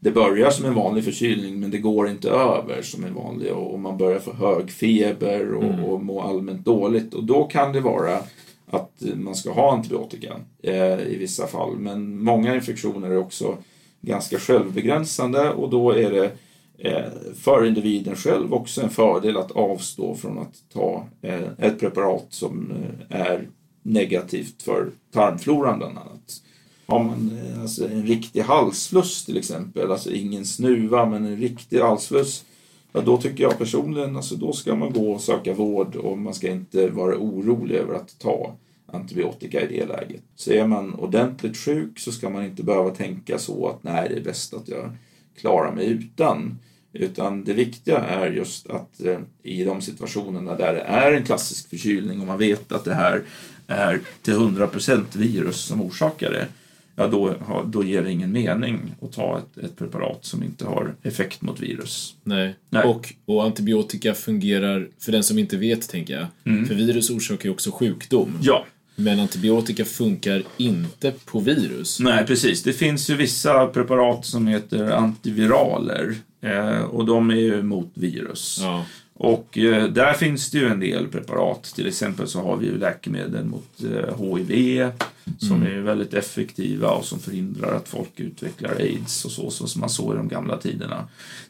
det 0.05 0.11
börjar 0.11 0.49
som 0.49 0.65
en 0.65 0.73
vanlig 0.73 1.03
förkylning 1.03 1.59
men 1.59 1.71
det 1.71 1.77
går 1.77 2.09
inte 2.09 2.29
över 2.29 2.81
som 2.81 3.03
en 3.03 3.13
vanlig 3.13 3.53
och 3.53 3.79
man 3.79 3.97
börjar 3.97 4.19
få 4.19 4.33
hög 4.33 4.71
feber 4.71 5.53
och, 5.53 5.63
mm. 5.63 5.83
och 5.83 6.03
må 6.03 6.21
allmänt 6.21 6.65
dåligt 6.65 7.13
och 7.13 7.23
då 7.23 7.43
kan 7.43 7.73
det 7.73 7.79
vara 7.79 8.19
att 8.67 8.91
man 9.15 9.35
ska 9.35 9.51
ha 9.51 9.73
antibiotika 9.73 10.35
eh, 10.63 10.99
i 10.99 11.17
vissa 11.19 11.47
fall 11.47 11.77
men 11.77 12.23
många 12.23 12.55
infektioner 12.55 13.09
är 13.09 13.17
också 13.17 13.57
ganska 14.01 14.39
självbegränsande 14.39 15.49
och 15.49 15.69
då 15.69 15.91
är 15.91 16.11
det 16.11 16.31
eh, 16.77 17.11
för 17.35 17.65
individen 17.65 18.15
själv 18.15 18.53
också 18.53 18.81
en 18.81 18.89
fördel 18.89 19.37
att 19.37 19.51
avstå 19.51 20.15
från 20.15 20.39
att 20.39 20.55
ta 20.73 21.07
eh, 21.21 21.49
ett 21.57 21.79
preparat 21.79 22.27
som 22.29 22.71
eh, 23.09 23.21
är 23.21 23.47
negativt 23.81 24.63
för 24.63 24.91
tarmfloran 25.13 25.77
bland 25.77 25.97
annat. 25.97 26.41
Har 26.85 27.03
man 27.03 27.31
eh, 27.37 27.61
alltså, 27.61 27.89
en 27.89 28.05
riktig 28.07 28.41
halsfluss 28.41 29.25
till 29.25 29.37
exempel, 29.37 29.91
alltså 29.91 30.11
ingen 30.11 30.45
snuva 30.45 31.05
men 31.05 31.25
en 31.25 31.37
riktig 31.37 31.79
halsfluss, 31.79 32.45
ja, 32.93 33.01
då 33.01 33.17
tycker 33.17 33.43
jag 33.43 33.57
personligen 33.57 34.15
alltså, 34.15 34.35
då 34.35 34.53
ska 34.53 34.75
man 34.75 34.93
gå 34.93 35.11
och 35.11 35.21
söka 35.21 35.53
vård 35.53 35.95
och 35.95 36.17
man 36.17 36.33
ska 36.33 36.51
inte 36.51 36.89
vara 36.89 37.17
orolig 37.17 37.75
över 37.75 37.93
att 37.93 38.19
ta 38.19 38.55
antibiotika 38.87 39.61
i 39.61 39.67
det 39.67 39.85
läget. 39.85 40.21
Så 40.35 40.51
är 40.51 40.67
man 40.67 40.93
ordentligt 40.93 41.57
sjuk 41.57 41.99
så 41.99 42.11
ska 42.11 42.29
man 42.29 42.45
inte 42.45 42.63
behöva 42.63 42.89
tänka 42.89 43.37
så 43.37 43.67
att 43.67 43.83
nej, 43.83 44.09
det 44.09 44.15
är 44.15 44.23
bäst 44.23 44.53
att 44.53 44.67
jag 44.67 44.91
klarar 45.37 45.75
mig 45.75 45.85
utan. 45.85 46.59
Utan 46.93 47.43
det 47.43 47.53
viktiga 47.53 47.97
är 47.97 48.31
just 48.31 48.69
att 48.69 49.01
eh, 49.01 49.19
i 49.43 49.63
de 49.63 49.81
situationerna 49.81 50.55
där 50.55 50.73
det 50.73 50.81
är 50.81 51.11
en 51.11 51.23
klassisk 51.23 51.69
förkylning 51.69 52.21
och 52.21 52.27
man 52.27 52.37
vet 52.37 52.71
att 52.71 52.85
det 52.85 52.93
här 52.93 53.23
är 53.67 54.01
till 54.21 54.33
100% 54.33 55.03
virus 55.17 55.61
som 55.61 55.81
orsakar 55.81 56.31
det, 56.31 56.47
ja 56.95 57.07
då, 57.07 57.35
då 57.65 57.83
ger 57.83 58.01
det 58.01 58.11
ingen 58.11 58.31
mening 58.31 58.95
att 59.01 59.11
ta 59.11 59.37
ett, 59.37 59.63
ett 59.63 59.77
preparat 59.77 60.25
som 60.25 60.43
inte 60.43 60.65
har 60.65 60.95
effekt 61.03 61.41
mot 61.41 61.59
virus. 61.59 62.15
Nej, 62.23 62.55
Nej. 62.69 62.83
Och, 62.83 63.13
och 63.25 63.43
antibiotika 63.43 64.13
fungerar, 64.13 64.87
för 64.99 65.11
den 65.11 65.23
som 65.23 65.39
inte 65.39 65.57
vet 65.57 65.89
tänker 65.89 66.13
jag, 66.13 66.27
mm. 66.53 66.65
för 66.65 66.75
virus 66.75 67.09
orsakar 67.09 67.45
ju 67.45 67.53
också 67.53 67.71
sjukdom. 67.71 68.39
Ja. 68.41 68.65
Men 68.95 69.19
antibiotika 69.19 69.85
funkar 69.85 70.43
inte 70.57 71.13
på 71.25 71.39
virus. 71.39 71.99
Nej, 71.99 72.25
precis. 72.25 72.63
Det 72.63 72.73
finns 72.73 73.09
ju 73.09 73.15
vissa 73.15 73.67
preparat 73.67 74.25
som 74.25 74.47
heter 74.47 74.91
antiviraler 74.91 76.15
eh, 76.41 76.81
och 76.81 77.05
de 77.05 77.29
är 77.29 77.35
ju 77.35 77.63
mot 77.63 77.91
virus. 77.93 78.59
Ja. 78.61 78.85
Och 79.17 79.57
eh, 79.57 79.87
där 79.87 80.13
finns 80.13 80.51
det 80.51 80.57
ju 80.57 80.67
en 80.67 80.79
del 80.79 81.07
preparat. 81.07 81.63
Till 81.63 81.87
exempel 81.87 82.27
så 82.27 82.41
har 82.41 82.57
vi 82.57 82.65
ju 82.65 82.77
läkemedel 82.77 83.45
mot 83.45 83.83
eh, 83.83 84.35
HIV 84.35 84.91
som 85.39 85.61
mm. 85.61 85.77
är 85.77 85.81
väldigt 85.81 86.13
effektiva 86.13 86.89
och 86.89 87.05
som 87.05 87.19
förhindrar 87.19 87.75
att 87.75 87.87
folk 87.87 88.19
utvecklar 88.19 88.75
aids 88.75 89.25
och 89.25 89.31
så, 89.31 89.49
så 89.49 89.67
som 89.67 89.81
man 89.81 89.89
såg 89.89 90.13
i 90.13 90.17
de 90.17 90.27
gamla 90.27 90.57
tiderna. 90.57 91.07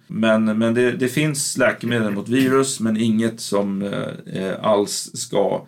Men, 0.08 0.58
men 0.58 0.74
det, 0.74 0.92
det 0.92 1.08
finns 1.08 1.58
läkemedel 1.58 2.12
mot 2.12 2.30
virus 2.30 2.80
men 2.80 2.98
inget 2.98 3.40
som 3.40 3.82
eh, 4.34 4.54
alls 4.62 5.12
ska 5.14 5.68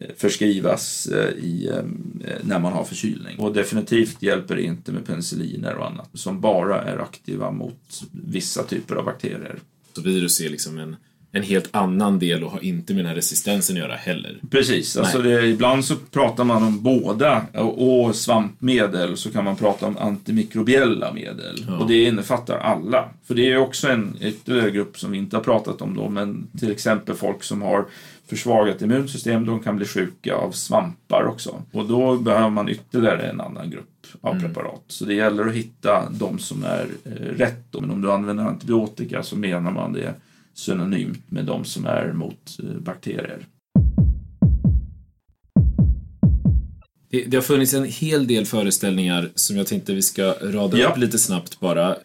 eh, 0.00 0.08
förskrivas 0.16 1.06
eh, 1.06 1.30
i, 1.30 1.68
eh, 1.68 2.36
när 2.42 2.58
man 2.58 2.72
har 2.72 2.84
förkylning. 2.84 3.38
Och 3.38 3.52
definitivt 3.52 4.22
hjälper 4.22 4.56
det 4.56 4.62
inte 4.62 4.92
med 4.92 5.06
penicilliner 5.06 5.74
och 5.74 5.86
annat 5.86 6.10
som 6.14 6.40
bara 6.40 6.82
är 6.82 6.98
aktiva 6.98 7.50
mot 7.50 8.02
vissa 8.10 8.62
typer 8.62 8.94
av 8.94 9.04
bakterier. 9.04 9.58
Så 9.94 10.02
virus 10.02 10.40
är 10.40 10.48
liksom 10.48 10.78
en 10.78 10.96
en 11.34 11.42
helt 11.42 11.68
annan 11.70 12.18
del 12.18 12.44
och 12.44 12.50
har 12.50 12.64
inte 12.64 12.94
med 12.94 13.04
den 13.04 13.08
här 13.08 13.14
resistensen 13.14 13.76
att 13.76 13.82
göra 13.82 13.96
heller. 13.96 14.38
Precis, 14.50 14.96
alltså 14.96 15.18
det, 15.18 15.46
ibland 15.46 15.84
så 15.84 15.96
pratar 15.96 16.44
man 16.44 16.62
om 16.62 16.82
båda 16.82 17.46
och 17.54 18.16
svampmedel 18.16 19.16
så 19.16 19.30
kan 19.30 19.44
man 19.44 19.56
prata 19.56 19.86
om 19.86 19.96
antimikrobiella 19.96 21.12
medel 21.12 21.64
ja. 21.66 21.78
och 21.78 21.88
det 21.88 22.04
innefattar 22.04 22.58
alla. 22.58 23.08
För 23.24 23.34
det 23.34 23.52
är 23.52 23.56
också 23.56 23.88
en 23.88 24.16
ytterligare 24.20 24.70
grupp 24.70 24.98
som 24.98 25.10
vi 25.10 25.18
inte 25.18 25.36
har 25.36 25.42
pratat 25.44 25.82
om 25.82 25.96
då 25.96 26.08
men 26.08 26.48
till 26.58 26.70
exempel 26.70 27.14
folk 27.14 27.42
som 27.42 27.62
har 27.62 27.86
försvagat 28.26 28.82
immunsystem, 28.82 29.46
de 29.46 29.60
kan 29.60 29.76
bli 29.76 29.86
sjuka 29.86 30.34
av 30.34 30.50
svampar 30.50 31.24
också. 31.24 31.62
Och 31.72 31.88
då 31.88 32.16
behöver 32.16 32.50
man 32.50 32.68
ytterligare 32.68 33.22
en 33.22 33.40
annan 33.40 33.70
grupp 33.70 34.06
av 34.20 34.36
mm. 34.36 34.44
preparat. 34.44 34.82
Så 34.88 35.04
det 35.04 35.14
gäller 35.14 35.46
att 35.46 35.54
hitta 35.54 36.10
de 36.10 36.38
som 36.38 36.64
är 36.64 36.86
eh, 37.04 37.10
rätt. 37.36 37.66
Men 37.80 37.90
om 37.90 38.02
du 38.02 38.12
använder 38.12 38.44
antibiotika 38.44 39.22
så 39.22 39.36
menar 39.36 39.70
man 39.70 39.92
det 39.92 40.14
synonymt 40.54 41.30
med 41.30 41.44
de 41.44 41.64
som 41.64 41.86
är 41.86 42.12
mot 42.12 42.58
eh, 42.58 42.80
bakterier. 42.80 43.46
Det, 47.10 47.24
det 47.24 47.36
har 47.36 47.42
funnits 47.42 47.74
en 47.74 47.84
hel 47.84 48.26
del 48.26 48.46
föreställningar 48.46 49.30
som 49.34 49.56
jag 49.56 49.66
tänkte 49.66 49.94
vi 49.94 50.02
ska 50.02 50.34
rada 50.42 50.78
ja. 50.78 50.88
upp 50.88 50.98
lite 50.98 51.18
snabbt 51.18 51.60
bara 51.60 51.90
eh, 51.90 51.96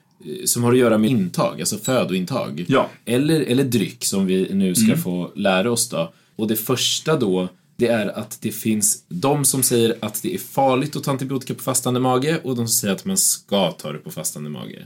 som 0.45 0.64
har 0.64 0.72
att 0.72 0.78
göra 0.78 0.98
med 0.98 1.10
intag, 1.10 1.60
alltså 1.60 1.78
födointag. 1.78 2.66
Ja. 2.68 2.89
Eller, 3.06 3.41
eller 3.41 3.64
dryck 3.64 4.06
som 4.06 4.26
vi 4.26 4.54
nu 4.54 4.76
ska 4.76 4.86
mm. 4.86 4.98
få 4.98 5.32
lära 5.36 5.72
oss 5.72 5.89
då. 5.89 6.12
Och 6.36 6.48
det 6.48 6.56
första 6.56 7.20
då 7.20 7.48
det 7.78 7.88
är 7.88 8.20
att 8.20 8.41
det 8.41 8.52
finns 8.52 9.04
de 9.08 9.45
som 9.45 9.64
säger 9.64 9.95
att 10.00 10.22
det 10.24 10.34
är 10.34 10.38
farligt 10.38 10.95
att 10.95 11.04
ta 11.04 11.12
antibiotika 11.12 11.54
på 11.54 11.64
fastande 11.64 12.00
mage 12.00 12.39
och 12.43 12.56
de 12.56 12.68
som 12.68 12.68
säger 12.68 12.93
att 12.93 13.06
man 13.06 13.18
ska 13.18 13.72
ta 13.72 13.91
det 13.91 14.00
på 14.00 14.12
fastande 14.12 14.50
mage. 14.50 14.86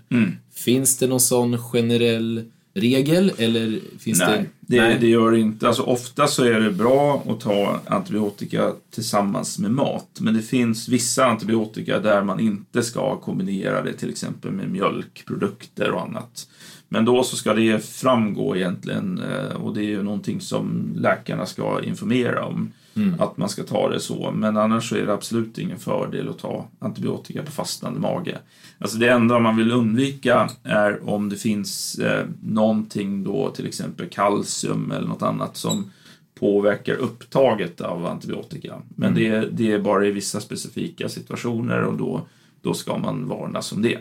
Finns 0.53 0.97
det 0.97 1.07
någon 1.07 1.19
sån 1.19 1.57
generell 1.57 2.45
regel 2.73 3.31
eller 3.37 3.79
finns 3.99 4.19
Nej, 4.19 4.49
det? 4.61 4.79
det, 4.79 4.97
det 4.97 5.07
gör 5.07 5.31
det 5.31 5.39
inte. 5.39 5.67
Alltså, 5.67 5.83
ofta 5.83 6.27
så 6.27 6.43
är 6.43 6.59
det 6.59 6.71
bra 6.71 7.23
att 7.27 7.39
ta 7.39 7.79
antibiotika 7.85 8.71
tillsammans 8.91 9.59
med 9.59 9.71
mat. 9.71 10.17
Men 10.19 10.33
det 10.33 10.41
finns 10.41 10.89
vissa 10.89 11.25
antibiotika 11.25 11.99
där 11.99 12.23
man 12.23 12.39
inte 12.39 12.83
ska 12.83 13.17
kombinera 13.17 13.81
det 13.83 13.93
till 13.93 14.09
exempel 14.09 14.51
med 14.51 14.69
mjölkprodukter 14.69 15.91
och 15.91 16.01
annat. 16.01 16.47
Men 16.89 17.05
då 17.05 17.23
så 17.23 17.35
ska 17.35 17.53
det 17.53 17.85
framgå 17.85 18.55
egentligen 18.55 19.21
eh, 19.21 19.55
och 19.55 19.73
det 19.73 19.81
är 19.81 19.89
ju 19.89 20.03
någonting 20.03 20.41
som 20.41 20.93
läkarna 20.97 21.45
ska 21.45 21.83
informera 21.83 22.45
om. 22.45 22.71
Att 23.19 23.37
man 23.37 23.49
ska 23.49 23.63
ta 23.63 23.89
det 23.89 23.99
så. 23.99 24.31
Men 24.31 24.57
annars 24.57 24.89
så 24.89 24.95
är 24.95 25.05
det 25.05 25.13
absolut 25.13 25.57
ingen 25.57 25.79
fördel 25.79 26.29
att 26.29 26.39
ta 26.39 26.67
antibiotika 26.79 27.43
på 27.43 27.51
fastande 27.51 27.99
mage. 27.99 28.37
Alltså 28.79 28.97
det 28.97 29.09
enda 29.09 29.39
man 29.39 29.57
vill 29.57 29.71
undvika 29.71 30.49
är 30.63 31.09
om 31.09 31.29
det 31.29 31.35
finns 31.35 31.95
eh, 31.95 32.25
någonting 32.43 33.23
då 33.23 33.49
till 33.49 33.67
exempel 33.67 34.09
kalcium 34.09 34.91
eller 34.91 35.07
något 35.07 35.21
annat 35.21 35.57
som 35.57 35.91
påverkar 36.39 36.95
upptaget 36.95 37.81
av 37.81 38.05
antibiotika. 38.05 38.81
Men 38.95 39.15
det, 39.15 39.49
det 39.51 39.71
är 39.71 39.79
bara 39.79 40.07
i 40.07 40.11
vissa 40.11 40.39
specifika 40.39 41.09
situationer 41.09 41.81
och 41.81 41.97
då, 41.97 42.27
då 42.61 42.73
ska 42.73 42.97
man 42.97 43.27
varnas 43.27 43.71
om 43.71 43.81
det. 43.81 43.99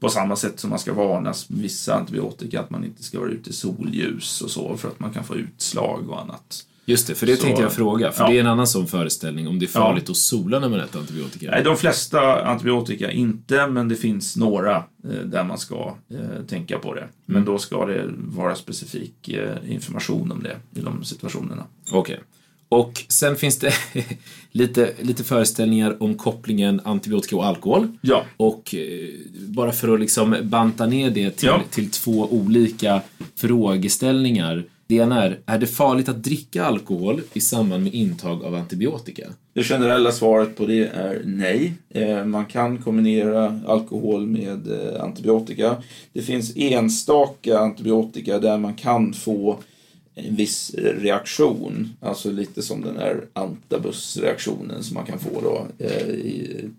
På 0.00 0.08
samma 0.08 0.36
sätt 0.36 0.60
som 0.60 0.70
man 0.70 0.78
ska 0.78 0.94
varnas 0.94 1.50
med 1.50 1.60
vissa 1.60 1.94
antibiotika 1.94 2.60
att 2.60 2.70
man 2.70 2.84
inte 2.84 3.02
ska 3.02 3.20
vara 3.20 3.30
ute 3.30 3.50
i 3.50 3.52
solljus 3.52 4.40
och 4.42 4.50
så 4.50 4.76
för 4.76 4.88
att 4.88 5.00
man 5.00 5.12
kan 5.12 5.24
få 5.24 5.36
utslag 5.36 6.10
och 6.10 6.20
annat. 6.20 6.66
Just 6.86 7.06
det, 7.06 7.14
för 7.14 7.26
det 7.26 7.36
Så- 7.36 7.42
tänkte 7.42 7.62
jag 7.62 7.72
fråga. 7.72 8.12
För 8.12 8.24
ja. 8.24 8.30
det 8.30 8.36
är 8.36 8.40
en 8.40 8.46
annan 8.46 8.66
sån 8.66 8.86
föreställning 8.86 9.48
om 9.48 9.58
det 9.58 9.64
är 9.64 9.68
farligt 9.68 10.10
att 10.10 10.16
sola 10.16 10.58
när 10.58 10.68
man 10.68 10.80
äter 10.80 11.00
antibiotika. 11.00 11.50
Nej, 11.50 11.62
de 11.64 11.76
flesta 11.76 12.44
antibiotika 12.44 13.10
inte, 13.10 13.66
men 13.66 13.88
det 13.88 13.96
finns 13.96 14.36
några 14.36 14.76
eh, 14.76 15.10
där 15.24 15.44
man 15.44 15.58
ska 15.58 15.96
eh, 16.10 16.44
tänka 16.48 16.78
på 16.78 16.94
det. 16.94 17.08
Men 17.26 17.44
då 17.44 17.58
ska 17.58 17.86
det 17.86 18.04
vara 18.16 18.54
specifik 18.54 19.28
eh, 19.28 19.72
information 19.72 20.32
om 20.32 20.42
det 20.42 20.56
i 20.80 20.82
de 20.82 21.04
situationerna. 21.04 21.64
Okej. 21.92 22.20
Och 22.68 23.04
sen 23.08 23.36
finns 23.36 23.58
det 23.58 23.72
lite, 24.52 24.92
lite 25.00 25.24
föreställningar 25.24 26.02
om 26.02 26.14
kopplingen 26.14 26.80
antibiotika 26.84 27.36
och 27.36 27.46
alkohol. 27.46 27.88
Ja. 28.00 28.24
Och 28.36 28.74
eh, 28.74 29.08
bara 29.46 29.72
för 29.72 29.94
att 29.94 30.00
liksom 30.00 30.36
banta 30.42 30.86
ner 30.86 31.10
det 31.10 31.30
till, 31.30 31.48
Ja. 31.48 31.62
till 31.70 31.90
två 31.90 32.26
olika 32.30 33.00
frågeställningar. 33.36 34.64
Det 34.92 34.96
ena 34.96 35.24
är, 35.24 35.38
är 35.46 35.58
det 35.58 35.66
farligt 35.66 36.08
att 36.08 36.22
dricka 36.24 36.64
alkohol 36.64 37.20
i 37.32 37.40
samband 37.40 37.82
med 37.84 37.94
intag 37.94 38.44
av 38.44 38.54
antibiotika? 38.54 39.26
Det 39.52 39.62
generella 39.64 40.12
svaret 40.12 40.56
på 40.56 40.66
det 40.66 40.86
är 40.86 41.22
nej. 41.24 41.72
Eh, 41.90 42.24
man 42.24 42.46
kan 42.46 42.78
kombinera 42.78 43.60
alkohol 43.66 44.26
med 44.26 44.70
eh, 44.72 45.02
antibiotika. 45.04 45.76
Det 46.12 46.22
finns 46.22 46.52
enstaka 46.56 47.58
antibiotika 47.58 48.38
där 48.38 48.58
man 48.58 48.74
kan 48.74 49.12
få 49.12 49.58
en 50.14 50.36
viss 50.36 50.74
reaktion, 50.78 51.88
alltså 52.00 52.30
lite 52.30 52.62
som 52.62 52.80
den 52.82 52.96
här 52.96 53.24
antabusreaktionen 53.32 54.82
som 54.82 54.94
man 54.94 55.06
kan 55.06 55.18
få 55.18 55.40
då. 55.42 55.66
eh, 55.86 56.08
i- 56.08 56.70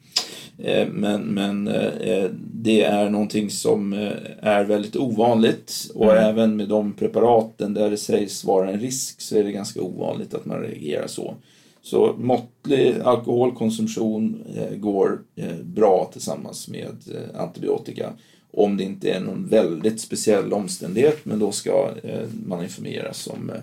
men, 0.91 1.21
men 1.21 1.67
eh, 1.67 2.29
det 2.53 2.83
är 2.83 3.09
någonting 3.09 3.49
som 3.49 3.93
eh, 3.93 4.11
är 4.39 4.63
väldigt 4.63 4.95
ovanligt 4.95 5.91
och 5.95 6.15
även 6.15 6.55
med 6.55 6.69
de 6.69 6.93
preparaten 6.93 7.73
där 7.73 7.89
det 7.89 7.97
sägs 7.97 8.43
vara 8.43 8.69
en 8.69 8.79
risk 8.79 9.21
så 9.21 9.37
är 9.37 9.43
det 9.43 9.51
ganska 9.51 9.81
ovanligt 9.81 10.33
att 10.33 10.45
man 10.45 10.59
reagerar 10.59 11.07
så. 11.07 11.35
Så 11.81 12.15
måttlig 12.17 12.95
alkoholkonsumtion 13.03 14.43
eh, 14.55 14.77
går 14.77 15.21
eh, 15.35 15.55
bra 15.63 16.09
tillsammans 16.13 16.67
med 16.67 16.95
eh, 17.15 17.41
antibiotika. 17.41 18.13
Om 18.51 18.77
det 18.77 18.83
inte 18.83 19.11
är 19.11 19.19
någon 19.19 19.47
väldigt 19.47 20.01
speciell 20.01 20.53
omständighet, 20.53 21.25
men 21.25 21.39
då 21.39 21.51
ska 21.51 21.91
eh, 22.03 22.27
man 22.45 22.63
informeras 22.63 23.27
om 23.27 23.49
eh, 23.49 23.55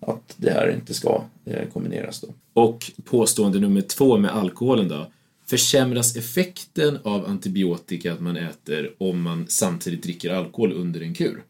att 0.00 0.34
det 0.36 0.50
här 0.50 0.74
inte 0.74 0.94
ska 0.94 1.22
eh, 1.44 1.68
kombineras. 1.72 2.20
Då. 2.20 2.28
Och 2.62 2.92
påstående 3.04 3.60
nummer 3.60 3.80
två 3.80 4.16
med 4.16 4.36
alkoholen 4.36 4.88
då. 4.88 5.06
Försämras 5.50 6.16
effekten 6.16 6.98
av 7.02 7.26
antibiotika 7.26 8.12
att 8.12 8.20
man 8.20 8.36
äter 8.36 8.92
om 8.98 9.22
man 9.22 9.46
samtidigt 9.48 10.02
dricker 10.02 10.30
alkohol 10.30 10.72
under 10.72 11.00
en 11.00 11.14
kur? 11.14 11.42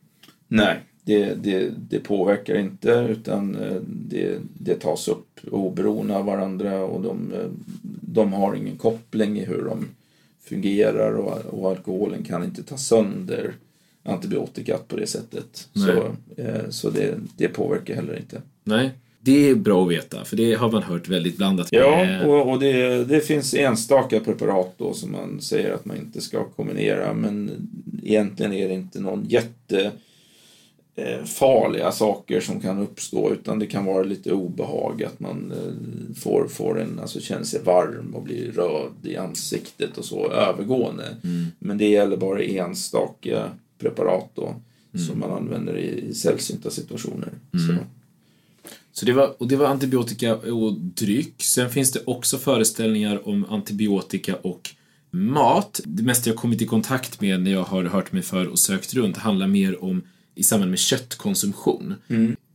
Nej, 0.49 0.81
det, 1.05 1.35
det, 1.35 1.71
det 1.91 2.01
påverkar 2.01 2.59
inte 2.59 3.07
utan 3.11 3.57
eh, 3.57 3.77
det, 3.87 4.39
det 4.59 4.75
tas 4.75 5.09
upp 5.09 5.41
oberoende 5.51 6.17
av 6.17 6.25
varandra 6.25 6.85
och 6.85 7.03
de, 7.03 7.33
eh, 7.33 7.47
de 8.01 8.33
har 8.33 8.55
ingen 8.55 8.77
koppling 8.77 9.39
i 9.39 9.45
hur 9.45 9.65
de 9.65 9.89
fungerar 10.41 11.13
och, 11.13 11.45
och 11.45 11.71
alkoholen 11.71 12.25
kan 12.25 12.45
inte 12.45 12.63
ta 12.63 12.77
sönder 12.77 13.55
antibiotikat 14.03 14.89
på 14.89 14.97
det 14.97 15.07
sättet. 15.07 15.69
Nej. 15.73 15.87
Så, 15.87 16.17
eh, 16.43 16.69
så 16.71 16.91
det, 16.91 17.19
det 17.37 17.49
påverkar 17.49 17.95
heller 17.95 18.17
inte. 18.17 18.43
Nej, 18.65 18.91
det 19.21 19.51
är 19.51 19.55
bra 19.55 19.85
att 19.85 19.91
veta, 19.91 20.25
för 20.25 20.37
det 20.37 20.55
har 20.55 20.73
man 20.73 20.83
hört 20.83 21.09
väldigt 21.09 21.37
blandat. 21.37 21.69
Ja, 21.71 22.25
och, 22.25 22.51
och 22.51 22.61
det, 22.61 23.05
det 23.05 23.21
finns 23.21 23.55
enstaka 23.55 24.21
preparat 24.21 24.75
då 24.77 24.95
som 24.95 25.13
man 25.13 25.41
säger 25.41 25.73
att 25.73 25.85
man 25.85 25.97
inte 25.97 26.21
ska 26.21 26.45
kombinera 26.45 27.15
men 27.15 27.51
egentligen 28.03 28.53
är 28.53 28.69
det 28.69 28.75
inte 28.75 29.01
någon 29.01 29.25
jätte 29.29 29.93
eh, 30.97 31.25
farliga 31.25 31.93
saker 31.93 32.41
som 32.41 32.61
kan 32.61 32.79
uppstå 32.79 33.33
utan 33.33 33.59
det 33.59 33.67
kan 33.67 33.85
vara 33.85 34.03
lite 34.03 34.33
obehag 34.33 35.03
att 35.03 35.21
man 35.21 35.53
eh, 35.53 36.15
får, 36.17 36.49
får 36.49 36.81
en, 36.81 36.99
alltså 36.99 37.21
känner 37.21 37.45
sig 37.45 37.63
varm 37.63 38.15
och 38.15 38.23
blir 38.23 38.53
röd 38.53 38.93
i 39.03 39.17
ansiktet 39.17 39.99
och 39.99 40.05
så 40.05 40.31
övergående. 40.31 41.17
Men 41.59 41.79
det 41.79 41.89
gäller 41.89 42.17
bara 42.17 42.43
enstaka 42.43 43.51
preparat 43.79 44.31
då 44.35 44.55
som 45.09 45.21
man 45.21 45.31
använder 45.31 45.79
i, 45.79 46.09
i 46.09 46.15
sällsynta 46.15 46.71
situationer. 46.71 47.33
Så. 47.53 47.85
Så 48.99 49.07
det 49.07 49.13
var, 49.13 49.43
och 49.43 49.49
det 49.49 49.57
var 49.57 49.67
antibiotika 49.67 50.37
och 50.37 50.73
dryck. 50.81 51.43
Sen 51.43 51.71
finns 51.71 51.93
det 51.93 52.01
också 52.05 52.39
föreställningar 52.39 53.29
om 53.29 53.45
antibiotika 53.45 54.37
och 54.37 54.71
mat. 55.11 55.81
Det 55.85 56.03
mesta 56.03 56.31
jag 56.31 56.37
kommit 56.37 56.63
i 56.63 56.67
kontakt 56.67 57.21
med 57.21 57.43
när 57.43 57.51
jag 57.51 57.63
har 57.63 57.85
hört 57.85 58.13
mig 58.13 58.23
för 58.23 58.47
och 58.47 58.59
sökt 58.59 58.95
runt 58.95 59.17
handlar 59.17 59.47
mer 59.47 59.85
om 59.85 60.03
i 60.35 60.43
samband 60.43 60.71
med 60.71 60.79
köttkonsumtion. 60.79 61.95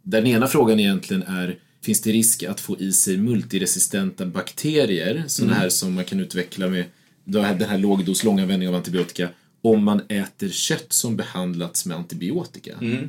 Den 0.02 0.28
ena 0.28 0.48
frågan 0.48 0.80
egentligen 0.80 1.24
är 1.24 1.58
Finns 1.82 2.02
det 2.02 2.12
risk 2.12 2.44
att 2.44 2.60
få 2.60 2.80
i 2.80 2.92
sig 2.92 3.18
multiresistenta 3.18 4.26
bakterier, 4.26 5.24
sådana 5.28 5.54
här 5.54 5.70
som 5.70 5.94
man 5.94 6.06
kan 6.06 6.20
utveckla 6.20 6.68
med 6.68 6.86
den 7.26 7.70
här 7.70 7.78
lågdos, 7.78 8.24
långanvändning 8.24 8.70
av 8.70 8.76
antibiotika, 8.76 9.30
om 9.62 9.84
man 9.84 10.02
äter 10.10 10.50
kött 10.50 10.94
som 10.94 11.16
behandlats 11.16 11.86
med 11.86 11.98
antibiotika? 11.98 12.72
Eh, 12.82 13.08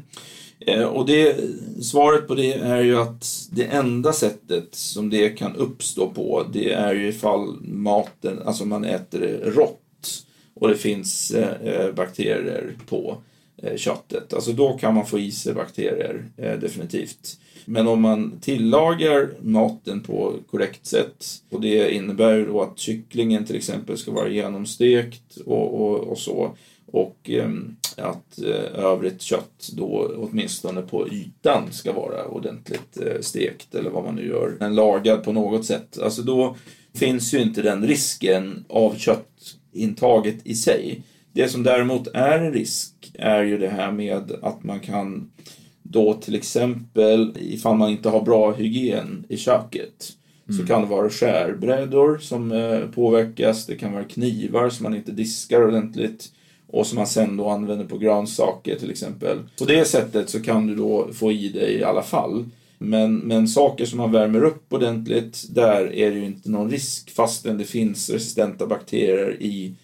Eh, 0.67 0.85
och 0.85 1.07
det, 1.07 1.37
svaret 1.83 2.29
på 2.29 2.35
det 2.35 2.53
är 2.53 2.81
ju 2.81 2.97
att 2.97 3.49
det 3.51 3.65
enda 3.65 4.13
sättet 4.13 4.75
som 4.75 5.11
det 5.11 5.29
kan 5.29 5.57
uppstå 5.57 6.11
på 6.11 6.47
det 6.53 6.73
är 6.73 6.95
ju 6.95 7.09
ifall 7.09 7.57
maten, 7.63 8.43
alltså 8.45 8.65
man 8.65 8.85
äter 8.85 9.21
det 9.21 9.51
rått 9.51 10.25
och 10.55 10.69
det 10.69 10.77
finns 10.77 11.31
eh, 11.31 11.69
eh, 11.69 11.93
bakterier 11.95 12.77
på 12.87 13.17
eh, 13.57 13.77
köttet. 13.77 14.35
Alltså 14.35 14.53
då 14.53 14.79
kan 14.79 14.95
man 14.95 15.07
få 15.07 15.19
i 15.19 15.33
sig 15.33 15.55
bakterier, 15.55 16.25
eh, 16.37 16.59
definitivt. 16.59 17.41
Men 17.65 17.89
om 17.89 18.03
man 18.03 18.39
tillagar 18.41 19.31
maten 19.41 20.01
på 20.01 20.35
korrekt 20.51 20.87
sätt 20.87 21.27
och 21.51 21.61
det 21.61 21.95
innebär 21.95 22.35
ju 22.35 22.47
då 22.47 22.63
att 22.63 22.79
kycklingen 22.79 23.45
till 23.45 23.57
exempel 23.57 23.99
ska 23.99 24.13
vara 24.13 24.29
genomstekt 24.29 25.37
och, 25.47 25.81
och, 25.81 25.99
och 25.99 26.19
så 26.19 26.57
och 26.87 27.31
ehm, 27.31 27.77
att 27.97 28.39
eh, 28.39 28.85
övrigt 28.85 29.23
kött 29.23 29.69
då 29.73 30.15
åtminstone 30.17 30.83
på 30.83 31.09
ytan 31.09 31.73
ska 31.73 31.93
vara 31.93 32.25
ordentligt 32.25 33.01
eh, 33.01 33.21
stekt 33.21 33.75
eller 33.75 33.91
vad 33.91 34.05
man 34.05 34.15
nu 34.15 34.29
gör. 34.29 34.57
En 34.61 34.75
lagad 34.75 35.25
på 35.25 35.33
något 35.33 35.65
sätt. 35.65 35.99
Alltså 35.99 36.23
då 36.23 36.57
finns 36.95 37.35
ju 37.35 37.39
inte 37.39 37.63
den 37.63 37.87
risken 37.87 38.65
av 38.69 38.95
köttintaget 38.95 40.37
i 40.45 40.55
sig. 40.55 41.03
Det 41.33 41.49
som 41.49 41.63
däremot 41.63 42.09
är 42.15 42.39
en 42.39 42.53
risk 42.53 42.95
är 43.15 43.43
ju 43.43 43.59
det 43.59 43.69
här 43.69 43.93
med 43.93 44.33
att 44.43 44.65
man 44.65 44.81
kan 44.81 45.31
då 45.83 46.15
till 46.15 46.35
exempel 46.35 47.37
ifall 47.41 47.77
man 47.77 47.91
inte 47.91 48.09
har 48.09 48.23
bra 48.23 48.53
hygien 48.53 49.25
i 49.29 49.37
köket 49.37 50.17
så 50.49 50.67
kan 50.67 50.81
det 50.81 50.87
vara 50.87 51.11
skärbrädor 51.11 52.19
som 52.19 52.53
eh, 52.53 52.81
påverkas, 52.81 53.67
det 53.67 53.77
kan 53.77 53.93
vara 53.93 54.05
knivar 54.05 54.71
som 54.71 54.83
man 54.83 54.95
inte 54.95 55.13
diskar 55.13 55.69
ordentligt 55.69 56.33
och 56.75 56.87
som 56.87 56.97
man 56.97 57.07
sen 57.07 57.37
då 57.37 57.49
använder 57.49 57.85
på 57.85 57.99
grönsaker 57.99 58.77
till 58.79 58.91
exempel. 58.91 59.39
På 59.59 59.65
det 59.65 59.85
sättet 59.85 60.31
så 60.31 60.43
kan 60.43 60.67
du 60.67 60.75
då 60.75 61.09
få 61.13 61.33
i 61.33 61.49
dig 61.49 61.75
i 61.75 61.85
alla 61.85 62.03
fall. 62.03 62.45
Men, 62.79 63.17
men 63.17 63.49
saker 63.49 63.85
som 63.85 63.99
man 63.99 64.13
värmer 64.13 64.45
upp 64.45 64.73
ordentligt, 64.73 65.45
där 65.51 65.95
är 65.95 66.11
det 66.11 66.17
ju 66.17 66.27
inte 66.27 66.51
någon 66.51 66.71
risk 66.71 67.11
fastän 67.11 67.59
det 67.59 67.65
finns 67.65 68.11
resistenta 68.11 68.67
bakterier 68.67 69.37
i 69.41 69.75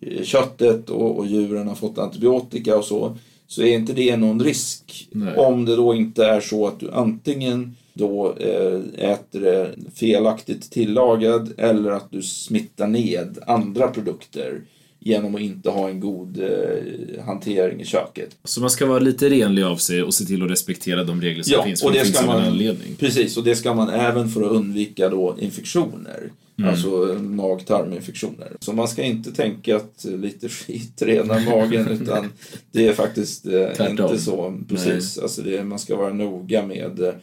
eh, 0.00 0.22
köttet 0.22 0.90
och, 0.90 1.18
och 1.18 1.26
djuren 1.26 1.68
har 1.68 1.74
fått 1.74 1.98
antibiotika 1.98 2.76
och 2.76 2.84
så, 2.84 3.16
så 3.46 3.62
är 3.62 3.74
inte 3.74 3.92
det 3.92 4.16
någon 4.16 4.42
risk. 4.42 5.08
Nej. 5.10 5.36
Om 5.36 5.64
det 5.64 5.76
då 5.76 5.94
inte 5.94 6.24
är 6.24 6.40
så 6.40 6.66
att 6.66 6.80
du 6.80 6.90
antingen 6.90 7.76
då 7.92 8.34
eh, 8.38 9.10
äter 9.10 9.40
det 9.40 9.74
felaktigt 9.94 10.70
tillagad 10.70 11.52
eller 11.56 11.90
att 11.90 12.10
du 12.10 12.22
smittar 12.22 12.86
ned 12.86 13.38
andra 13.46 13.88
produkter 13.88 14.60
genom 15.00 15.34
att 15.34 15.40
inte 15.40 15.70
ha 15.70 15.88
en 15.88 16.00
god 16.00 16.38
eh, 16.42 17.24
hantering 17.24 17.80
i 17.80 17.84
köket. 17.84 18.36
Så 18.44 18.60
man 18.60 18.70
ska 18.70 18.86
vara 18.86 18.98
lite 18.98 19.28
renlig 19.30 19.62
av 19.62 19.76
sig 19.76 20.02
och 20.02 20.14
se 20.14 20.24
till 20.24 20.42
att 20.42 20.50
respektera 20.50 21.04
de 21.04 21.20
regler 21.20 21.42
som 21.42 21.52
Ja, 21.52 21.62
finns, 21.64 21.82
och 21.82 21.88
för 21.88 21.92
det 21.94 21.98
det 22.00 22.04
finns 22.04 22.16
ska 22.16 22.26
man- 22.26 22.42
anledning. 22.44 22.94
Precis, 22.98 23.36
och 23.36 23.44
det 23.44 23.56
ska 23.56 23.74
man 23.74 23.88
även 23.88 24.28
för 24.28 24.42
att 24.42 24.50
undvika 24.52 25.08
då 25.08 25.36
infektioner. 25.40 26.30
Mm. 26.58 26.70
Alltså 26.70 26.90
mag-tarminfektioner. 27.20 28.48
Så 28.60 28.72
man 28.72 28.88
ska 28.88 29.02
inte 29.02 29.32
tänka 29.32 29.76
att 29.76 30.04
lite 30.04 30.48
skit 30.48 31.02
renar 31.02 31.44
magen 31.50 31.88
utan 32.02 32.32
det 32.72 32.88
är 32.88 32.92
faktiskt 32.92 33.46
eh, 33.46 33.90
inte 33.90 34.18
så. 34.18 34.58
Precis, 34.68 35.18
alltså 35.18 35.42
det, 35.42 35.64
man 35.64 35.78
ska 35.78 35.96
vara 35.96 36.12
noga 36.12 36.66
med 36.66 37.00
eh, 37.00 37.14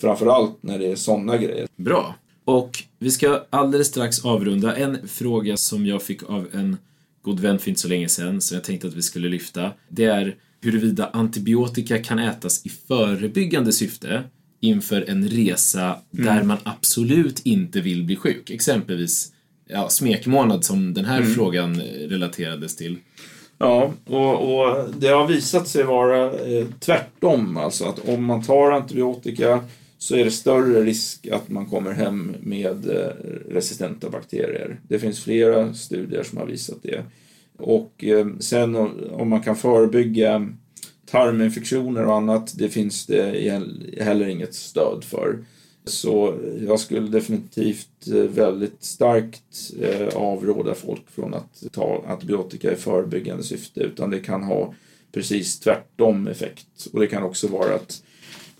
framförallt 0.00 0.58
när 0.60 0.78
det 0.78 0.86
är 0.86 0.96
sådana 0.96 1.36
grejer. 1.36 1.66
Bra. 1.76 2.14
Och 2.44 2.70
vi 2.98 3.10
ska 3.10 3.42
alldeles 3.50 3.86
strax 3.86 4.24
avrunda. 4.24 4.76
En 4.76 5.08
fråga 5.08 5.56
som 5.56 5.86
jag 5.86 6.02
fick 6.02 6.22
av 6.30 6.46
en 6.52 6.76
god 7.26 7.40
vän 7.40 7.58
för 7.58 7.68
inte 7.68 7.80
så 7.80 7.88
länge 7.88 8.08
sedan, 8.08 8.40
som 8.40 8.54
jag 8.54 8.64
tänkte 8.64 8.88
att 8.88 8.94
vi 8.94 9.02
skulle 9.02 9.28
lyfta, 9.28 9.70
det 9.88 10.04
är 10.04 10.36
huruvida 10.60 11.10
antibiotika 11.12 11.98
kan 11.98 12.18
ätas 12.18 12.66
i 12.66 12.68
förebyggande 12.68 13.72
syfte 13.72 14.22
inför 14.60 15.10
en 15.10 15.28
resa 15.28 15.96
där 16.10 16.42
man 16.42 16.58
absolut 16.62 17.46
inte 17.46 17.80
vill 17.80 18.04
bli 18.04 18.16
sjuk. 18.16 18.50
Exempelvis 18.50 19.32
ja, 19.68 19.88
smekmånad 19.88 20.64
som 20.64 20.94
den 20.94 21.04
här 21.04 21.22
frågan 21.22 21.80
eh, 21.80 22.08
relaterades 22.08 22.76
till. 22.76 22.98
Ja, 23.58 23.92
och, 24.06 24.58
och 24.58 24.88
det 24.98 25.08
har 25.08 25.26
visat 25.26 25.68
sig 25.68 25.84
vara 25.84 26.24
eh, 26.32 26.66
tvärtom. 26.80 27.56
Alltså 27.56 27.84
att 27.84 28.08
om 28.08 28.24
man 28.24 28.42
tar 28.42 28.70
antibiotika 28.70 29.60
så 30.06 30.16
är 30.16 30.24
det 30.24 30.30
större 30.30 30.82
risk 30.84 31.26
att 31.26 31.48
man 31.48 31.66
kommer 31.66 31.92
hem 31.92 32.34
med 32.40 32.90
eh, 32.90 33.08
resistenta 33.50 34.10
bakterier. 34.10 34.80
Det 34.88 34.98
finns 34.98 35.24
flera 35.24 35.74
studier 35.74 36.22
som 36.22 36.38
har 36.38 36.46
visat 36.46 36.76
det. 36.82 37.04
Och 37.56 38.04
eh, 38.04 38.26
sen 38.40 38.76
om- 38.76 39.28
man 39.28 39.42
kan 39.42 39.56
förebygga 39.56 40.48
tarminfektioner 41.10 42.06
och 42.06 42.14
annat, 42.14 42.54
det 42.58 42.68
finns 42.68 43.06
det 43.06 43.22
heller 44.00 44.26
inget 44.28 44.54
stöd 44.54 45.04
för. 45.04 45.38
Så 45.84 46.34
jag 46.66 46.80
skulle 46.80 47.08
definitivt 47.08 48.08
eh, 48.08 48.14
väldigt 48.14 48.84
starkt 48.84 49.72
avråda 50.14 50.74
folk 50.74 51.10
från 51.10 51.34
att 51.34 51.62
ta 51.72 52.04
antibiotika 52.08 52.72
i 52.72 52.76
förebyggande 52.76 53.42
syfte 53.42 53.80
utan 53.80 54.10
det 54.10 54.20
kan 54.20 54.42
ha 54.42 54.74
precis 55.12 55.60
tvärtom 55.60 56.26
effekt. 56.26 56.86
Och 56.92 57.00
det 57.00 57.06
kan 57.06 57.22
också 57.22 57.48
vara 57.48 57.74
att 57.74 58.02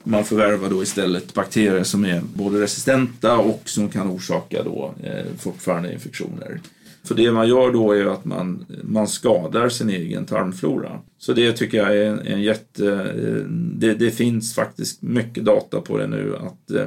man 0.06 0.24
förvärvar 0.24 0.70
då 0.70 0.82
istället 0.82 1.34
bakterier 1.34 1.82
som 1.82 2.04
är 2.04 2.22
både 2.34 2.60
resistenta 2.60 3.38
och 3.38 3.62
som 3.64 3.88
kan 3.88 4.10
orsaka 4.10 4.62
då 4.62 4.94
eh, 5.02 5.24
fortfarande 5.38 5.92
infektioner. 5.92 6.60
För 7.04 7.14
det 7.14 7.32
man 7.32 7.48
gör 7.48 7.72
då 7.72 7.92
är 7.92 8.06
att 8.06 8.24
man, 8.24 8.66
man 8.82 9.08
skadar 9.08 9.68
sin 9.68 9.90
egen 9.90 10.24
tarmflora. 10.24 11.00
Så 11.18 11.32
det 11.32 11.52
tycker 11.52 11.78
jag 11.78 11.96
är 11.96 12.06
en, 12.06 12.18
en 12.18 12.42
jätte... 12.42 12.92
Eh, 12.92 13.50
det, 13.50 13.94
det 13.94 14.10
finns 14.10 14.54
faktiskt 14.54 15.02
mycket 15.02 15.44
data 15.44 15.80
på 15.80 15.98
det 15.98 16.06
nu 16.06 16.36
att 16.36 16.70
eh, 16.70 16.86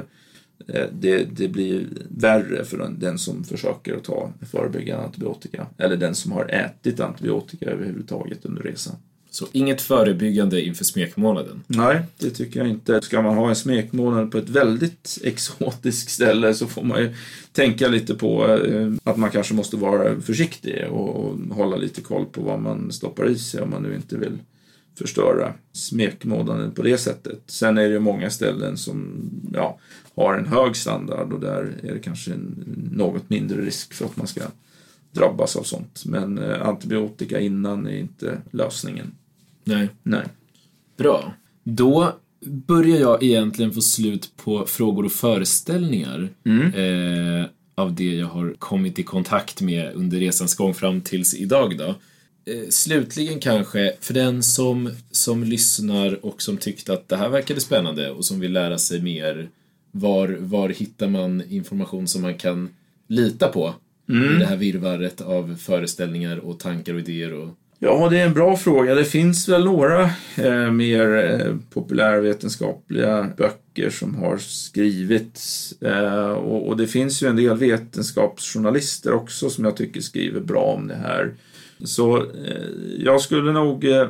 det, 0.92 1.24
det 1.24 1.48
blir 1.48 1.86
värre 2.08 2.64
för 2.64 2.78
den, 2.78 2.98
den 2.98 3.18
som 3.18 3.44
försöker 3.44 3.96
att 3.96 4.04
ta 4.04 4.32
förebyggande 4.50 5.04
antibiotika. 5.04 5.66
Eller 5.78 5.96
den 5.96 6.14
som 6.14 6.32
har 6.32 6.44
ätit 6.44 7.00
antibiotika 7.00 7.70
överhuvudtaget 7.70 8.44
under 8.44 8.62
resan. 8.62 8.96
Så 9.30 9.46
inget 9.52 9.80
förebyggande 9.80 10.62
inför 10.62 10.84
smekmånaden. 10.84 11.62
Nej, 11.66 12.02
det 12.18 12.30
tycker 12.30 12.60
jag 12.60 12.68
inte. 12.68 13.02
Ska 13.02 13.22
man 13.22 13.36
ha 13.36 13.48
en 13.48 13.56
smekmånad 13.56 14.32
på 14.32 14.38
ett 14.38 14.48
väldigt 14.48 15.18
exotiskt 15.22 16.10
ställe 16.10 16.54
så 16.54 16.66
får 16.66 16.82
man 16.82 17.00
ju 17.00 17.14
tänka 17.52 17.88
lite 17.88 18.14
på 18.14 18.56
eh, 18.56 18.92
att 19.04 19.16
man 19.16 19.30
kanske 19.30 19.54
måste 19.54 19.76
vara 19.76 20.20
försiktig 20.20 20.86
och, 20.90 21.38
hålla 21.50 21.76
lite 21.76 22.00
koll 22.00 22.26
på 22.26 22.42
vad 22.42 22.60
man 22.60 22.92
stoppar 22.92 23.28
i 23.28 23.38
sig 23.38 23.62
om 23.62 23.70
man 23.70 23.82
nu 23.82 23.94
inte 23.94 24.16
vill 24.16 24.38
förstöra 24.98 25.54
smekmånaden 25.72 26.70
på 26.70 26.82
det 26.82 26.98
sättet. 26.98 27.42
Sen 27.46 27.78
är 27.78 27.82
det 27.82 27.92
ju 27.92 27.98
många 27.98 28.30
ställen 28.30 28.76
som 28.76 29.30
ja, 29.54 29.78
har 30.14 30.34
en 30.34 30.46
hög 30.46 30.76
standard 30.76 31.32
och 31.32 31.40
där 31.40 31.74
är 31.82 31.92
det 31.94 31.98
kanske 31.98 32.32
en 32.32 32.64
något 32.92 33.30
mindre 33.30 33.62
risk 33.62 33.94
för 33.94 34.04
att 34.04 34.16
man 34.16 34.26
ska 34.26 34.40
drabbas 35.12 35.56
av 35.56 35.62
sånt. 35.62 36.02
Men 36.06 36.38
eh, 36.38 36.68
antibiotika 36.68 37.40
innan 37.40 37.86
är 37.86 37.98
inte 37.98 38.38
lösningen. 38.50 39.12
Nej. 39.64 39.88
Nej. 40.02 40.24
Bra. 40.96 41.34
Då 41.64 42.12
börjar 42.46 43.00
jag 43.00 43.22
egentligen 43.22 43.72
få 43.72 43.80
slut 43.80 44.32
på 44.36 44.66
frågor 44.66 45.04
och 45.04 45.12
föreställningar 45.12 46.28
eh, 46.74 47.46
av 47.74 47.94
det 47.94 48.14
jag 48.14 48.26
har 48.26 48.54
kommit 48.58 48.98
i 48.98 49.02
kontakt 49.02 49.60
med 49.60 49.92
under 49.94 50.18
resans 50.18 50.54
gång 50.54 50.74
fram 50.74 51.00
tills 51.00 51.34
idag 51.34 51.78
då. 51.78 51.94
Eh, 52.52 52.68
slutligen 52.68 53.40
kanske, 53.40 53.96
för 54.00 54.14
den 54.14 54.42
som, 54.42 54.90
som 55.10 55.44
lyssnar 55.44 56.24
och 56.24 56.42
som 56.42 56.56
tyckte 56.56 56.92
att 56.92 57.08
det 57.08 57.16
här 57.16 57.28
verkade 57.28 57.60
spännande 57.60 58.10
och 58.10 58.24
som 58.24 58.40
vill 58.40 58.52
lära 58.52 58.78
sig 58.78 59.02
mer, 59.02 59.48
var, 59.92 60.36
var 60.40 60.68
hittar 60.68 61.08
man 61.08 61.42
information 61.48 62.08
som 62.08 62.22
man 62.22 62.34
kan 62.34 62.68
lita 63.08 63.48
på 63.48 63.74
i 64.08 64.38
det 64.38 64.46
här 64.46 64.56
virrvarret 64.56 65.20
av 65.20 65.56
föreställningar 65.56 66.36
och 66.36 66.58
tankar 66.58 66.94
och 66.94 67.00
idéer 67.00 67.32
och 67.32 67.48
Ja, 67.82 68.08
det 68.08 68.18
är 68.18 68.26
en 68.26 68.34
bra 68.34 68.56
fråga. 68.56 68.94
Det 68.94 69.04
finns 69.04 69.48
väl 69.48 69.64
några 69.64 70.10
eh, 70.36 70.70
mer 70.70 71.16
eh, 71.16 71.56
populärvetenskapliga 71.74 73.30
böcker 73.36 73.90
som 73.90 74.14
har 74.14 74.36
skrivits. 74.38 75.72
Eh, 75.82 76.30
och, 76.30 76.68
och 76.68 76.76
det 76.76 76.86
finns 76.86 77.22
ju 77.22 77.28
en 77.28 77.36
del 77.36 77.56
vetenskapsjournalister 77.56 79.12
också 79.12 79.50
som 79.50 79.64
jag 79.64 79.76
tycker 79.76 80.00
skriver 80.00 80.40
bra 80.40 80.62
om 80.62 80.88
det 80.88 80.94
här. 80.94 81.34
Så 81.84 82.16
eh, 82.16 82.24
jag 82.98 83.20
skulle 83.20 83.52
nog 83.52 83.84
eh, 83.84 84.08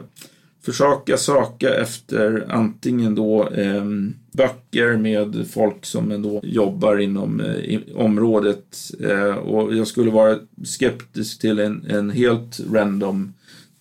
försöka 0.63 1.17
söka 1.17 1.75
efter 1.75 2.47
antingen 2.49 3.15
då 3.15 3.49
eh, 3.49 3.85
böcker 4.33 4.97
med 4.97 5.47
folk 5.51 5.87
som 5.87 6.11
ändå 6.11 6.41
jobbar 6.43 6.99
inom 6.99 7.41
eh, 7.41 7.55
i, 7.55 7.93
området 7.95 8.77
eh, 9.01 9.35
och 9.35 9.75
jag 9.75 9.87
skulle 9.87 10.11
vara 10.11 10.39
skeptisk 10.65 11.41
till 11.41 11.59
en, 11.59 11.85
en 11.89 12.11
helt 12.11 12.61
random 12.73 13.33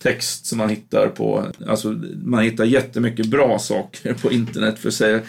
text 0.02 0.46
som 0.46 0.58
man 0.58 0.68
hittar 0.68 1.08
på, 1.08 1.44
alltså 1.66 1.88
man 2.24 2.44
hittar 2.44 2.64
jättemycket 2.64 3.26
bra 3.26 3.58
saker 3.58 4.14
på 4.14 4.32
internet 4.32 4.78
för 4.78 4.88
att 4.88 4.94
säga, 4.94 5.20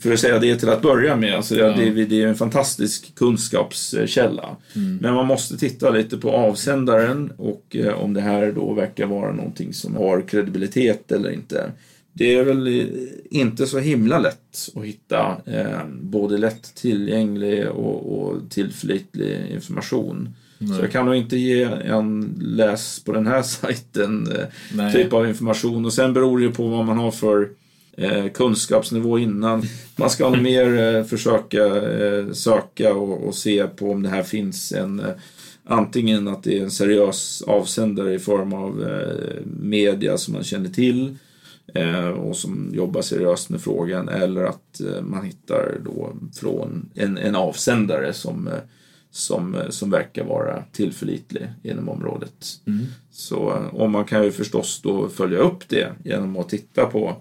för 0.00 0.12
att 0.12 0.20
säga 0.20 0.38
det 0.38 0.56
till 0.56 0.68
att 0.68 0.82
börja 0.82 1.16
med. 1.16 1.34
Alltså 1.34 1.54
det, 1.54 1.60
Ja. 1.60 1.76
det, 1.76 2.04
det 2.04 2.22
är 2.22 2.26
en 2.26 2.34
fantastisk 2.34 3.14
kunskapskälla. 3.14 4.56
Men 5.00 5.14
man 5.14 5.26
måste 5.26 5.56
titta 5.58 5.90
lite 5.90 6.16
på 6.16 6.30
avsändaren 6.30 7.32
och 7.36 7.76
eh, 7.76 7.92
om 7.94 8.14
det 8.14 8.20
här 8.20 8.52
då 8.52 8.72
verkar 8.74 9.06
vara 9.06 9.32
någonting 9.32 9.74
som 9.74 9.96
har 9.96 10.20
kredibilitet 10.28 11.12
eller 11.12 11.30
inte. 11.30 11.70
Det 12.12 12.34
är 12.34 12.44
väl 12.44 12.88
inte 13.30 13.66
så 13.66 13.78
himla 13.78 14.18
lätt 14.18 14.70
att 14.74 14.84
hitta 14.84 15.36
eh, 15.46 15.80
både 16.00 16.38
lätt 16.38 16.74
tillgänglig 16.74 17.68
och, 17.68 18.22
och 18.22 18.50
tillförlitlig 18.50 19.50
information. 19.50 20.34
Så 20.58 20.82
jag 20.82 20.92
kan 20.92 21.06
nog 21.06 21.14
inte 21.14 21.36
ge 21.36 21.62
en 21.62 22.38
läs 22.40 23.04
på 23.04 23.12
den 23.12 23.26
här 23.26 23.42
sajten 23.62 24.32
eh, 24.32 24.44
Nej. 24.74 24.92
typ 24.92 25.12
av 25.12 25.28
information. 25.28 25.84
Och 25.84 25.92
sen 25.92 26.12
beror 26.12 26.38
det 26.38 26.44
ju 26.44 26.52
på 26.52 26.68
vad 26.68 26.86
man 26.86 26.98
har 26.98 27.10
för 27.10 27.48
eh, 27.96 28.28
kunskapsnivå 28.28 29.18
innan. 29.18 29.62
Man 29.96 30.10
ska 30.10 30.30
mer 30.30 30.78
eh, 30.78 31.04
försöka 31.04 31.66
eh, 31.76 32.32
söka 32.32 32.94
och, 32.94 33.28
och 33.28 33.34
se 33.34 33.66
på 33.66 33.90
om 33.90 34.02
det 34.02 34.08
här 34.08 34.22
finns 34.22 34.72
en 34.72 35.00
eh, 35.00 35.06
antingen 35.64 36.28
att 36.28 36.42
det 36.42 36.58
är 36.58 36.62
en 36.62 36.70
seriös 36.70 37.42
avsändare 37.46 38.14
i 38.14 38.18
form 38.18 38.52
av 38.52 38.84
media 39.60 40.18
som 40.18 40.34
man 40.34 40.44
känner 40.44 40.68
till 40.68 41.16
och 42.16 42.36
som 42.36 42.70
jobbar 42.74 43.02
seriöst 43.02 43.50
med 43.50 43.60
frågan 43.60 44.08
eller 44.08 44.44
att 44.44 44.80
eh, 44.80 45.02
man 45.02 45.24
hittar 45.24 45.78
då 45.84 46.12
från 46.34 46.90
en, 46.94 47.18
en 47.18 47.36
avsändare 47.36 48.12
som 48.12 48.48
eh, 48.48 48.54
som, 49.10 49.54
eh, 49.54 49.68
som 49.68 49.90
verkar 49.90 50.24
vara 50.24 50.64
tillförlitlig 50.72 51.48
inom 51.62 51.88
området. 51.88 52.46
Så 53.10 53.50
eh, 53.50 53.74
och 53.74 53.90
man 53.90 54.04
kan 54.04 54.24
ju 54.24 54.32
förstås 54.32 54.80
då 54.82 55.08
följa 55.08 55.38
upp 55.38 55.68
det 55.68 55.92
genom 56.04 56.36
att 56.36 56.48
titta 56.48 56.86
på 56.86 57.16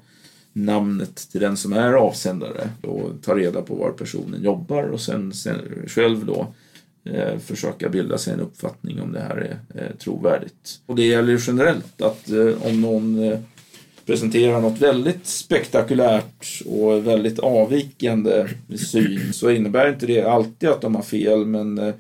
namnet 0.54 1.16
till 1.32 1.42
den 1.42 1.58
som 1.58 1.74
är 1.74 1.94
avsändare 1.94 2.70
och 2.82 3.12
ta 3.22 3.36
reda 3.36 3.62
på 3.62 3.76
var 3.76 3.92
personen 3.92 4.44
jobbar 4.44 4.84
och 4.84 5.02
sen, 5.02 5.34
sen 5.34 5.58
själv 5.88 6.26
då 6.26 6.54
eh, 7.04 7.40
försöka 7.40 7.90
bilda 7.90 8.18
sig 8.18 8.34
en 8.34 8.40
uppfattning 8.40 9.02
om 9.02 9.12
det 9.12 9.20
här 9.20 9.36
är 9.36 9.82
eh, 9.82 9.96
trovärdigt. 9.98 10.82
Och 10.86 10.96
det 10.96 11.06
gäller 11.06 11.32
ju 11.32 11.40
generellt 11.42 12.02
att 12.02 12.30
eh, 12.30 12.68
om 12.68 12.82
någon 12.82 13.24
eh, 13.24 13.40
presenterar 14.10 14.62
något 14.62 14.82
väldigt 14.82 15.26
spektakulärt 15.26 16.62
och 16.66 17.08
väldigt 17.08 17.40
avvikande 17.40 18.48
syn 18.78 19.34
så 19.34 19.50
innebär 19.50 19.90
inte 19.90 20.06
det 20.06 20.24
alltid 20.24 20.70
att 20.70 20.82
de 20.82 20.96
har 20.96 21.02
fel 21.02 21.46
men 21.46 21.78
eh, 21.78 21.94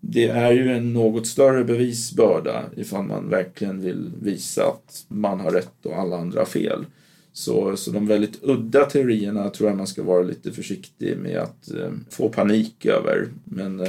det 0.00 0.28
är 0.28 0.52
ju 0.52 0.72
en 0.72 0.92
något 0.92 1.26
större 1.26 1.64
bevisbörda 1.64 2.64
ifall 2.76 3.04
man 3.04 3.28
verkligen 3.28 3.80
vill 3.80 4.10
visa 4.22 4.66
att 4.66 5.04
man 5.08 5.40
har 5.40 5.50
rätt 5.50 5.86
och 5.86 5.98
alla 5.98 6.16
andra 6.16 6.38
har 6.40 6.46
fel. 6.46 6.84
Så, 7.32 7.76
så 7.76 7.90
de 7.90 8.06
väldigt 8.06 8.38
udda 8.42 8.84
teorierna 8.84 9.50
tror 9.50 9.68
jag 9.68 9.78
man 9.78 9.86
ska 9.86 10.02
vara 10.02 10.22
lite 10.22 10.52
försiktig 10.52 11.16
med 11.16 11.38
att 11.38 11.70
eh, 11.70 11.90
få 12.10 12.28
panik 12.28 12.86
över. 12.86 13.28
Men 13.44 13.80
eh, 13.80 13.88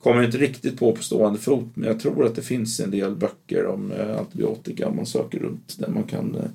kommer 0.00 0.22
inte 0.22 0.38
riktigt 0.38 0.78
på 0.78 0.92
på 0.92 1.02
stående 1.02 1.38
fot, 1.38 1.68
men 1.74 1.88
jag 1.88 2.00
tror 2.00 2.26
att 2.26 2.34
det 2.34 2.42
finns 2.42 2.80
en 2.80 2.90
del 2.90 3.14
böcker 3.14 3.66
om 3.66 3.92
eh, 3.92 4.18
antibiotika 4.18 4.90
man 4.90 5.06
söker 5.06 5.38
runt 5.38 5.78
där 5.78 5.88
man 5.88 6.04
kan 6.04 6.34
eh, 6.34 6.50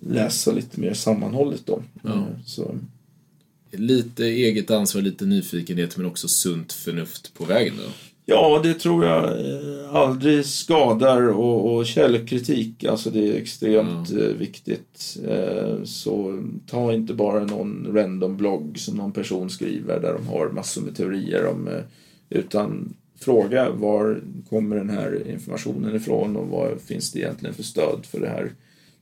läsa 0.00 0.52
lite 0.52 0.80
mer 0.80 0.94
sammanhållet 0.94 1.62
då. 1.66 1.82
Ja. 2.02 2.10
Eh, 2.10 2.22
Så, 2.44 2.74
Lite 3.74 4.24
eget 4.24 4.70
ansvar, 4.70 5.02
lite 5.02 5.24
nyfikenhet 5.24 5.96
men 5.96 6.06
också 6.06 6.28
sunt 6.28 6.72
förnuft 6.72 7.34
på 7.34 7.44
vägen 7.44 7.74
då. 7.76 7.90
Ja, 8.26 8.60
det 8.62 8.74
tror 8.74 9.04
jag 9.04 9.34
aldrig 9.90 10.46
skadar 10.46 11.28
och, 11.28 11.74
och 11.74 11.86
källkritik, 11.86 12.84
alltså 12.84 13.10
det 13.10 13.28
är 13.28 13.34
extremt 13.34 14.10
eh, 14.10 14.16
viktigt. 14.18 15.18
Så 15.84 16.42
ta 16.66 16.92
inte 16.92 17.14
bara 17.14 17.44
någon 17.44 17.86
random 17.94 18.36
blogg 18.36 18.78
som 18.78 18.96
någon 18.96 19.12
person 19.12 19.50
skriver 19.50 20.00
där 20.00 20.14
de 20.14 20.26
har 20.26 20.48
massor 20.48 20.82
med 20.82 20.96
teorier 20.96 21.46
om, 21.46 21.68
utan 22.32 22.94
fråga 23.18 23.70
var 23.70 24.20
kommer 24.50 24.76
den 24.76 24.90
här 24.90 25.30
informationen 25.30 25.96
ifrån 25.96 26.36
och 26.36 26.48
vad 26.48 26.80
finns 26.80 27.12
det 27.12 27.18
egentligen 27.18 27.54
för 27.54 27.62
stöd 27.62 28.06
för 28.06 28.20
det 28.20 28.28
här. 28.28 28.52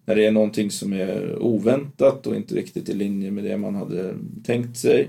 När 0.05 0.17
det 0.17 0.27
är 0.27 0.33
någonting 0.33 0.71
som 0.71 0.93
är 0.93 1.43
oväntat 1.43 2.27
och 2.27 2.37
inte 2.37 2.55
riktigt 2.55 2.89
i 2.89 2.95
linje 2.95 3.31
med 3.31 3.45
det 3.45 3.57
man 3.57 3.75
hade 3.75 4.15
tänkt 4.45 4.77
sig 4.77 5.09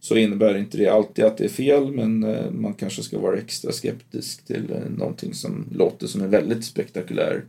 så 0.00 0.16
innebär 0.16 0.56
inte 0.56 0.78
det 0.78 0.88
alltid 0.88 1.24
att 1.24 1.36
det 1.36 1.44
är 1.44 1.48
fel 1.48 1.92
men 1.92 2.24
eh, 2.24 2.50
man 2.50 2.74
kanske 2.74 3.02
ska 3.02 3.18
vara 3.18 3.38
extra 3.38 3.72
skeptisk 3.72 4.44
till 4.44 4.70
eh, 4.70 4.98
någonting 4.98 5.34
som 5.34 5.66
låter 5.74 6.06
som 6.06 6.22
en 6.22 6.30
väldigt 6.30 6.64
spektakulär 6.64 7.44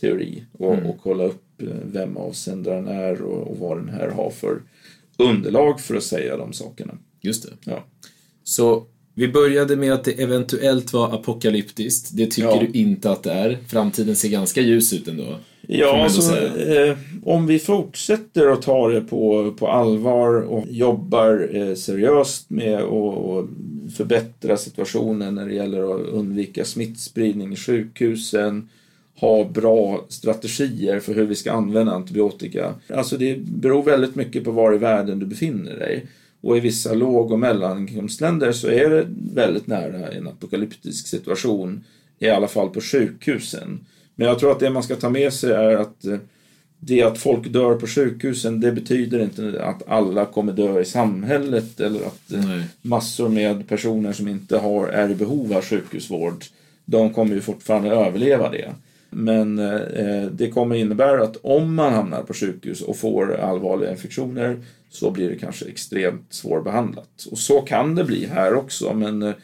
teori 0.00 0.44
och, 0.52 0.72
och 0.72 0.96
kolla 1.02 1.24
upp 1.24 1.62
eh, 1.62 1.68
vem 1.84 2.16
avsändaren 2.16 2.88
är 2.88 3.22
och, 3.22 3.50
och 3.50 3.58
vad 3.58 3.76
den 3.78 3.88
här 3.88 4.08
har 4.08 4.30
för 4.30 4.62
underlag 5.16 5.80
för 5.80 5.94
att 5.96 6.02
säga 6.02 6.36
de 6.36 6.52
sakerna. 6.52 6.98
Just 7.20 7.42
det. 7.42 7.70
Ja. 7.70 7.84
Så 8.44 8.86
vi 9.14 9.28
började 9.28 9.76
med 9.76 9.92
att 9.92 10.04
det 10.04 10.22
eventuellt 10.22 10.92
var 10.92 11.14
apokalyptiskt. 11.14 12.10
Det 12.16 12.26
tycker 12.26 12.48
Ja. 12.48 12.62
du 12.72 12.78
inte 12.78 13.10
att 13.10 13.22
det 13.22 13.32
är. 13.32 13.58
Framtiden 13.68 14.16
ser 14.16 14.28
ganska 14.28 14.60
ljus 14.60 14.92
ut 14.92 15.08
ändå. 15.08 15.36
Ja, 15.68 16.04
alltså, 16.04 16.36
eh, 16.58 16.96
om 17.24 17.46
vi 17.46 17.58
fortsätter 17.58 18.46
att 18.46 18.62
ta 18.62 18.88
det 18.88 19.00
på, 19.00 19.52
på 19.58 19.68
allvar 19.68 20.34
och 20.34 20.64
jobbar 20.70 21.48
eh, 21.52 21.74
seriöst 21.74 22.50
med 22.50 22.80
att 22.82 23.46
förbättra 23.96 24.56
situationen 24.56 25.34
när 25.34 25.46
det 25.48 25.54
gäller 25.54 25.94
att 25.94 26.00
undvika 26.08 26.64
smittspridning 26.64 27.52
i 27.52 27.56
sjukhusen, 27.56 28.68
ha 29.20 29.44
bra 29.44 30.04
strategier 30.08 31.00
för 31.00 31.14
hur 31.14 31.26
vi 31.26 31.34
ska 31.34 31.52
använda 31.52 31.92
antibiotika. 31.92 32.74
Alltså 32.94 33.16
det 33.16 33.38
beror 33.38 33.82
väldigt 33.82 34.14
mycket 34.14 34.44
på 34.44 34.50
var 34.50 34.74
i 34.74 34.78
världen 34.78 35.18
du 35.18 35.26
befinner 35.26 35.76
dig. 35.78 36.06
Och 36.42 36.56
i 36.56 36.60
vissa 36.60 36.94
låg 36.94 37.32
och 37.32 37.38
mellaninkomstländer 37.38 38.52
så 38.52 38.68
är 38.68 38.90
det 38.90 39.06
väldigt 39.34 39.66
nära 39.66 40.08
en 40.08 40.28
apokalyptisk 40.28 41.06
situation, 41.06 41.84
i 42.18 42.28
alla 42.28 42.48
fall 42.48 42.70
på 42.70 42.80
sjukhusen. 42.80 43.80
Men 44.14 44.28
jag 44.28 44.38
tror 44.38 44.52
att 44.52 44.60
det 44.60 44.70
man 44.70 44.82
ska 44.82 44.96
ta 44.96 45.10
med 45.10 45.32
sig 45.32 45.52
är 45.52 45.76
att 45.76 46.04
eh, 46.04 46.18
det 46.78 47.02
att 47.02 47.18
folk 47.18 47.48
dör 47.48 47.74
på 47.74 47.86
sjukhusen, 47.86 48.60
det 48.60 48.72
betyder 48.72 49.20
inte 49.20 49.64
att 49.64 49.88
alla 49.88 50.24
kommer 50.24 50.52
dö 50.52 50.80
i 50.80 50.84
samhället 50.84 51.80
eller 51.80 52.00
att 52.00 52.32
eh, 52.32 52.44
Nej. 52.44 52.64
massor 52.82 53.28
med 53.28 53.68
personer 53.68 54.12
som 54.12 54.28
inte 54.28 54.58
har, 54.58 54.88
är 54.88 55.10
i 55.10 55.14
behov 55.14 55.52
av 55.52 55.62
sjukhusvård, 55.62 56.44
de 56.84 57.14
kommer 57.14 57.34
ju 57.34 57.40
fortfarande 57.40 57.90
överleva 57.90 58.50
det. 58.50 58.72
Men 59.14 59.58
eh, 59.58 60.22
det 60.32 60.50
kommer 60.50 60.76
innebära 60.76 61.22
att 61.22 61.36
om 61.42 61.74
man 61.74 61.92
hamnar 61.92 62.22
på 62.22 62.34
sjukhus 62.34 62.82
och 62.82 62.96
får 62.96 63.34
allvarliga 63.34 63.90
infektioner 63.90 64.60
så 64.90 65.10
blir 65.10 65.28
det 65.28 65.36
kanske 65.36 65.64
extremt 65.64 66.26
svårbehandlat. 66.32 67.26
Och 67.30 67.38
så 67.38 67.60
kan 67.60 67.94
det 67.94 68.04
bli 68.04 68.26
här 68.26 68.54
också, 68.54 68.94
men 68.94 69.22
eh, 69.22 69.34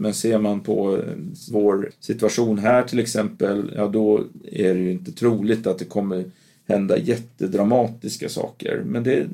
men 0.00 0.14
ser 0.14 0.38
man 0.38 0.60
på 0.60 0.96
eh, 0.96 1.02
vår 1.50 1.90
situation 2.00 2.58
här 2.58 2.82
till 2.82 2.98
exempel, 2.98 3.72
ja 3.76 3.86
då 3.86 4.24
är 4.52 4.74
det 4.74 4.80
ju 4.80 4.92
inte 4.92 5.12
troligt 5.12 5.66
att 5.66 5.78
det 5.78 5.84
kommer 5.84 6.24
hända 6.68 6.98
jättedramatiska 6.98 8.28
saker. 8.28 8.82
Men 8.86 9.02
det 9.02 9.14
är 9.14 9.28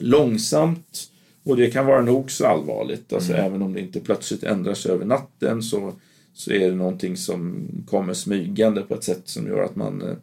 långsamt 0.00 1.10
och 1.44 1.56
det 1.56 1.70
kan 1.70 1.86
vara 1.86 2.02
nog 2.02 2.30
så 2.30 2.46
allvarligt. 2.46 3.12
Alltså 3.12 3.32
även 3.32 3.62
om 3.62 3.72
det 3.72 3.80
inte 3.80 4.00
plötsligt 4.00 4.42
ändrar 4.42 4.74
sig 4.74 4.92
över 4.92 5.04
natten 5.04 5.62
så, 5.62 5.92
så 6.34 6.52
är 6.52 6.70
det 6.70 6.76
någonting 6.76 7.16
som 7.16 7.68
kommer 7.86 8.14
smygande 8.14 8.82
på 8.82 8.94
ett 8.94 9.04
sätt 9.04 9.22
som 9.24 9.46
gör 9.46 9.62
att 9.62 9.76
man, 9.76 10.02
eh, 10.02 10.16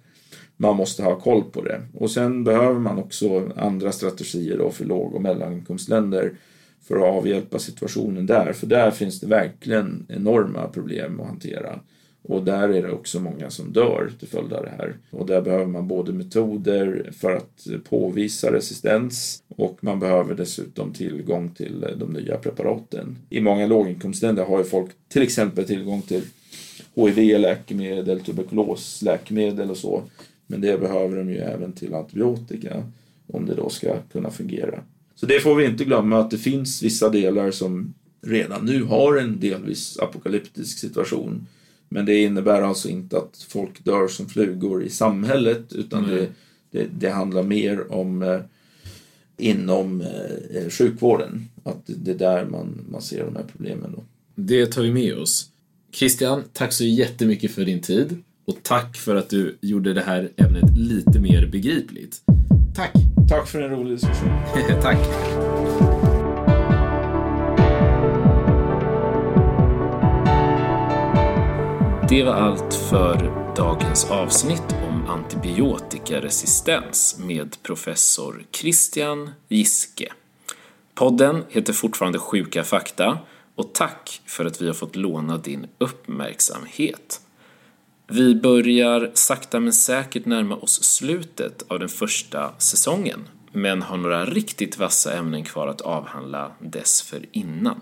man 0.57 0.76
måste 0.76 1.03
ha 1.03 1.20
koll 1.20 1.43
på 1.43 1.62
det. 1.62 1.82
Och 1.93 2.12
sen 2.12 2.43
behöver 2.43 2.80
man 2.80 2.97
också 2.97 3.51
andra 3.55 3.91
strategier 3.91 4.57
då 4.57 4.72
för 4.72 4.86
låg 4.86 5.16
och 5.16 5.22
mellaninkomstländer 5.22 6.34
för 6.82 6.95
att 6.95 7.18
avhjälpa 7.18 7.59
situationen 7.59 8.26
där. 8.26 8.53
För 8.53 8.68
där 8.68 8.91
finns 8.91 9.20
det 9.20 9.28
verkligen 9.28 10.05
enorma 10.09 10.68
problem 10.68 11.20
att 11.20 11.28
hantera. 11.28 11.80
Och 12.24 12.44
där 12.44 12.70
är 12.70 12.82
det 12.82 12.92
också 12.92 13.20
många 13.20 13.50
som 13.50 13.74
dör 13.74 14.12
till 14.20 14.28
följd 14.28 14.54
av 14.54 14.64
det 14.64 14.74
här. 14.78 14.98
Och 15.10 15.26
där 15.26 15.42
behöver 15.42 15.66
man 15.66 15.88
både 15.88 16.14
metoder 16.14 17.12
för 17.18 17.32
att 17.32 17.68
påvisa 17.90 18.54
resistens 18.54 19.44
och 19.48 19.78
man 19.84 20.00
behöver 20.00 20.36
dessutom 20.36 20.94
tillgång 20.94 21.50
till 21.50 21.84
eh, 21.84 21.90
de 21.98 22.14
nya 22.14 22.38
preparaten. 22.38 23.18
I 23.30 23.42
många 23.42 23.68
låginkomstländer 23.68 24.46
har 24.46 24.58
ju 24.58 24.64
folk 24.64 24.92
till 25.08 25.22
exempel 25.22 25.66
tillgång 25.66 26.02
till 26.02 26.24
HIV-läkemedel, 26.96 28.20
tuberkulosläkemedel 28.20 29.70
och 29.70 29.78
så. 29.78 30.04
Men 30.48 30.62
det 30.62 30.80
behöver 30.80 31.18
de 31.18 31.30
ju 31.30 31.38
även 31.38 31.74
till 31.74 31.94
antibiotika 31.94 32.84
om 33.28 33.46
det 33.46 33.56
då 33.56 33.70
ska 33.70 33.96
kunna 34.12 34.32
fungera. 34.32 34.84
Så 35.16 35.26
det 35.26 35.40
får 35.40 35.56
vi 35.56 35.66
inte 35.66 35.86
glömma 35.86 36.20
att 36.20 36.32
det 36.32 36.38
finns 36.38 36.84
vissa 36.84 37.10
delar 37.10 37.52
som 37.52 37.94
redan 38.22 38.66
nu 38.66 38.84
har 38.84 39.18
en 39.18 39.40
delvis 39.40 40.00
apokalyptisk 40.00 40.80
situation. 40.80 41.48
Men 41.94 42.06
det 42.06 42.22
innebär 42.22 42.62
alltså 42.62 42.89
inte 42.89 43.18
att 43.18 43.46
folk 43.50 43.84
dör 43.84 44.08
som 44.08 44.30
flugor 44.30 44.84
i 44.84 44.89
samhället 44.89 45.74
utan 45.74 46.08
det, 46.08 46.28
det, 46.72 46.88
det 47.00 47.10
handlar 47.10 47.44
mer 47.44 47.92
om 47.92 48.22
eh, 48.24 48.39
inom 49.38 50.02
eh, 50.02 50.70
sjukvården. 50.70 51.50
Att 51.64 51.88
det, 51.88 51.94
det 51.94 52.12
är 52.12 52.16
där 52.16 52.46
man, 52.46 52.86
man 52.92 53.02
ser 53.02 53.26
de 53.26 53.36
här 53.36 53.46
problemen. 53.52 53.92
Då. 53.96 54.04
Det 54.36 54.66
tar 54.66 54.82
vi 54.82 54.92
med 54.92 55.18
oss. 55.18 55.50
Christian, 55.94 56.44
tack 56.54 56.74
så 56.74 56.84
jättemycket 56.84 57.52
för 57.52 57.66
din 57.66 57.82
tid. 57.82 58.18
Och 58.46 58.58
tack 58.64 58.98
för 58.98 59.16
att 59.16 59.30
du 59.30 59.58
gjorde 59.62 59.94
det 59.94 60.02
här 60.02 60.30
ämnet 60.38 60.78
lite 60.78 61.20
mer 61.20 61.48
begripligt. 61.48 62.22
Tack! 62.76 62.94
Tack 63.30 63.48
för 63.48 63.62
en 63.62 63.70
rolig 63.70 63.94
diskussion. 63.94 64.30
tack! 64.82 65.00
Det 72.12 72.24
var 72.24 72.34
allt 72.34 72.74
för 72.74 73.16
dagens 73.55 74.12
avsnitt 74.12 74.76
om 74.89 75.07
antibiotikaresistens 75.07 77.18
med 77.20 77.64
professor 77.64 78.43
Christian 78.51 79.32
Giske. 79.47 80.14
Podden 80.95 81.43
heter 81.49 81.74
fortfarande 81.74 82.20
Sjuka 82.20 82.64
fakta 82.64 83.18
och 83.55 83.74
tack 83.74 84.22
för 84.26 84.45
att 84.45 84.62
vi 84.62 84.68
har 84.68 84.74
fått 84.74 84.95
låna 84.95 85.38
din 85.38 85.68
uppmärksamhet. 85.78 87.22
Vi 88.07 88.36
börjar 88.36 89.12
sakta 89.14 89.59
men 89.59 89.74
säkert 89.74 90.26
närma 90.26 90.55
oss 90.55 90.84
slutet 90.84 91.64
av 91.68 91.80
den 91.80 91.89
första 91.89 92.51
säsongen 92.57 93.28
men 93.51 93.82
har 93.82 93.97
några 93.97 94.26
riktigt 94.26 94.78
vassa 94.78 95.14
ämnen 95.14 95.43
kvar 95.43 95.68
att 95.68 95.82
avhandla 95.82 96.51
dessförinnan. 96.59 97.82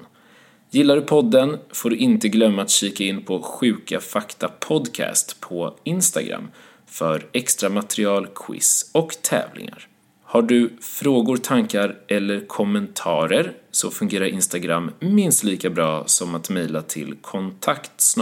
Gillar 0.71 0.95
du 0.95 1.01
podden 1.01 1.57
får 1.69 1.89
du 1.89 1.95
inte 1.95 2.29
glömma 2.29 2.61
att 2.61 2.69
kika 2.69 3.03
in 3.03 3.21
på 3.21 3.41
Sjuka 3.41 3.99
Fakta 3.99 4.47
Podcast 4.47 5.39
på 5.39 5.75
Instagram 5.83 6.47
för 6.85 7.25
extra 7.31 7.69
material, 7.69 8.27
quiz 8.35 8.89
och 8.93 9.15
tävlingar. 9.21 9.87
Har 10.23 10.41
du 10.41 10.69
frågor, 10.81 11.37
tankar 11.37 11.95
eller 12.07 12.47
kommentarer 12.47 13.53
så 13.71 13.91
fungerar 13.91 14.25
Instagram 14.25 14.91
minst 14.99 15.43
lika 15.43 15.69
bra 15.69 16.03
som 16.05 16.35
att 16.35 16.49
mejla 16.49 16.81
till 16.81 17.15
kontakt 17.21 18.15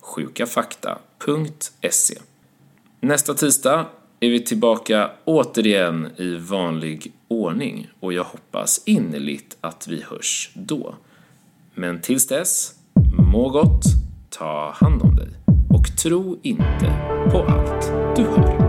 sjukafakta.se. 0.00 2.18
Nästa 3.00 3.34
tisdag 3.34 3.86
är 4.20 4.28
vi 4.28 4.40
tillbaka 4.40 5.10
återigen 5.24 6.08
i 6.16 6.36
vanlig 6.36 7.12
ordning 7.28 7.90
och 8.00 8.12
jag 8.12 8.24
hoppas 8.24 8.82
innerligt 8.84 9.56
att 9.60 9.88
vi 9.88 10.02
hörs 10.02 10.50
då. 10.54 10.94
Men 11.74 12.00
tills 12.00 12.26
dess, 12.26 12.74
må 13.32 13.48
gott, 13.48 13.84
ta 14.30 14.72
hand 14.74 15.02
om 15.02 15.16
dig 15.16 15.28
och 15.70 15.96
tro 15.96 16.40
inte 16.42 16.86
på 17.30 17.42
allt 17.42 17.92
du 18.16 18.22
hör. 18.22 18.61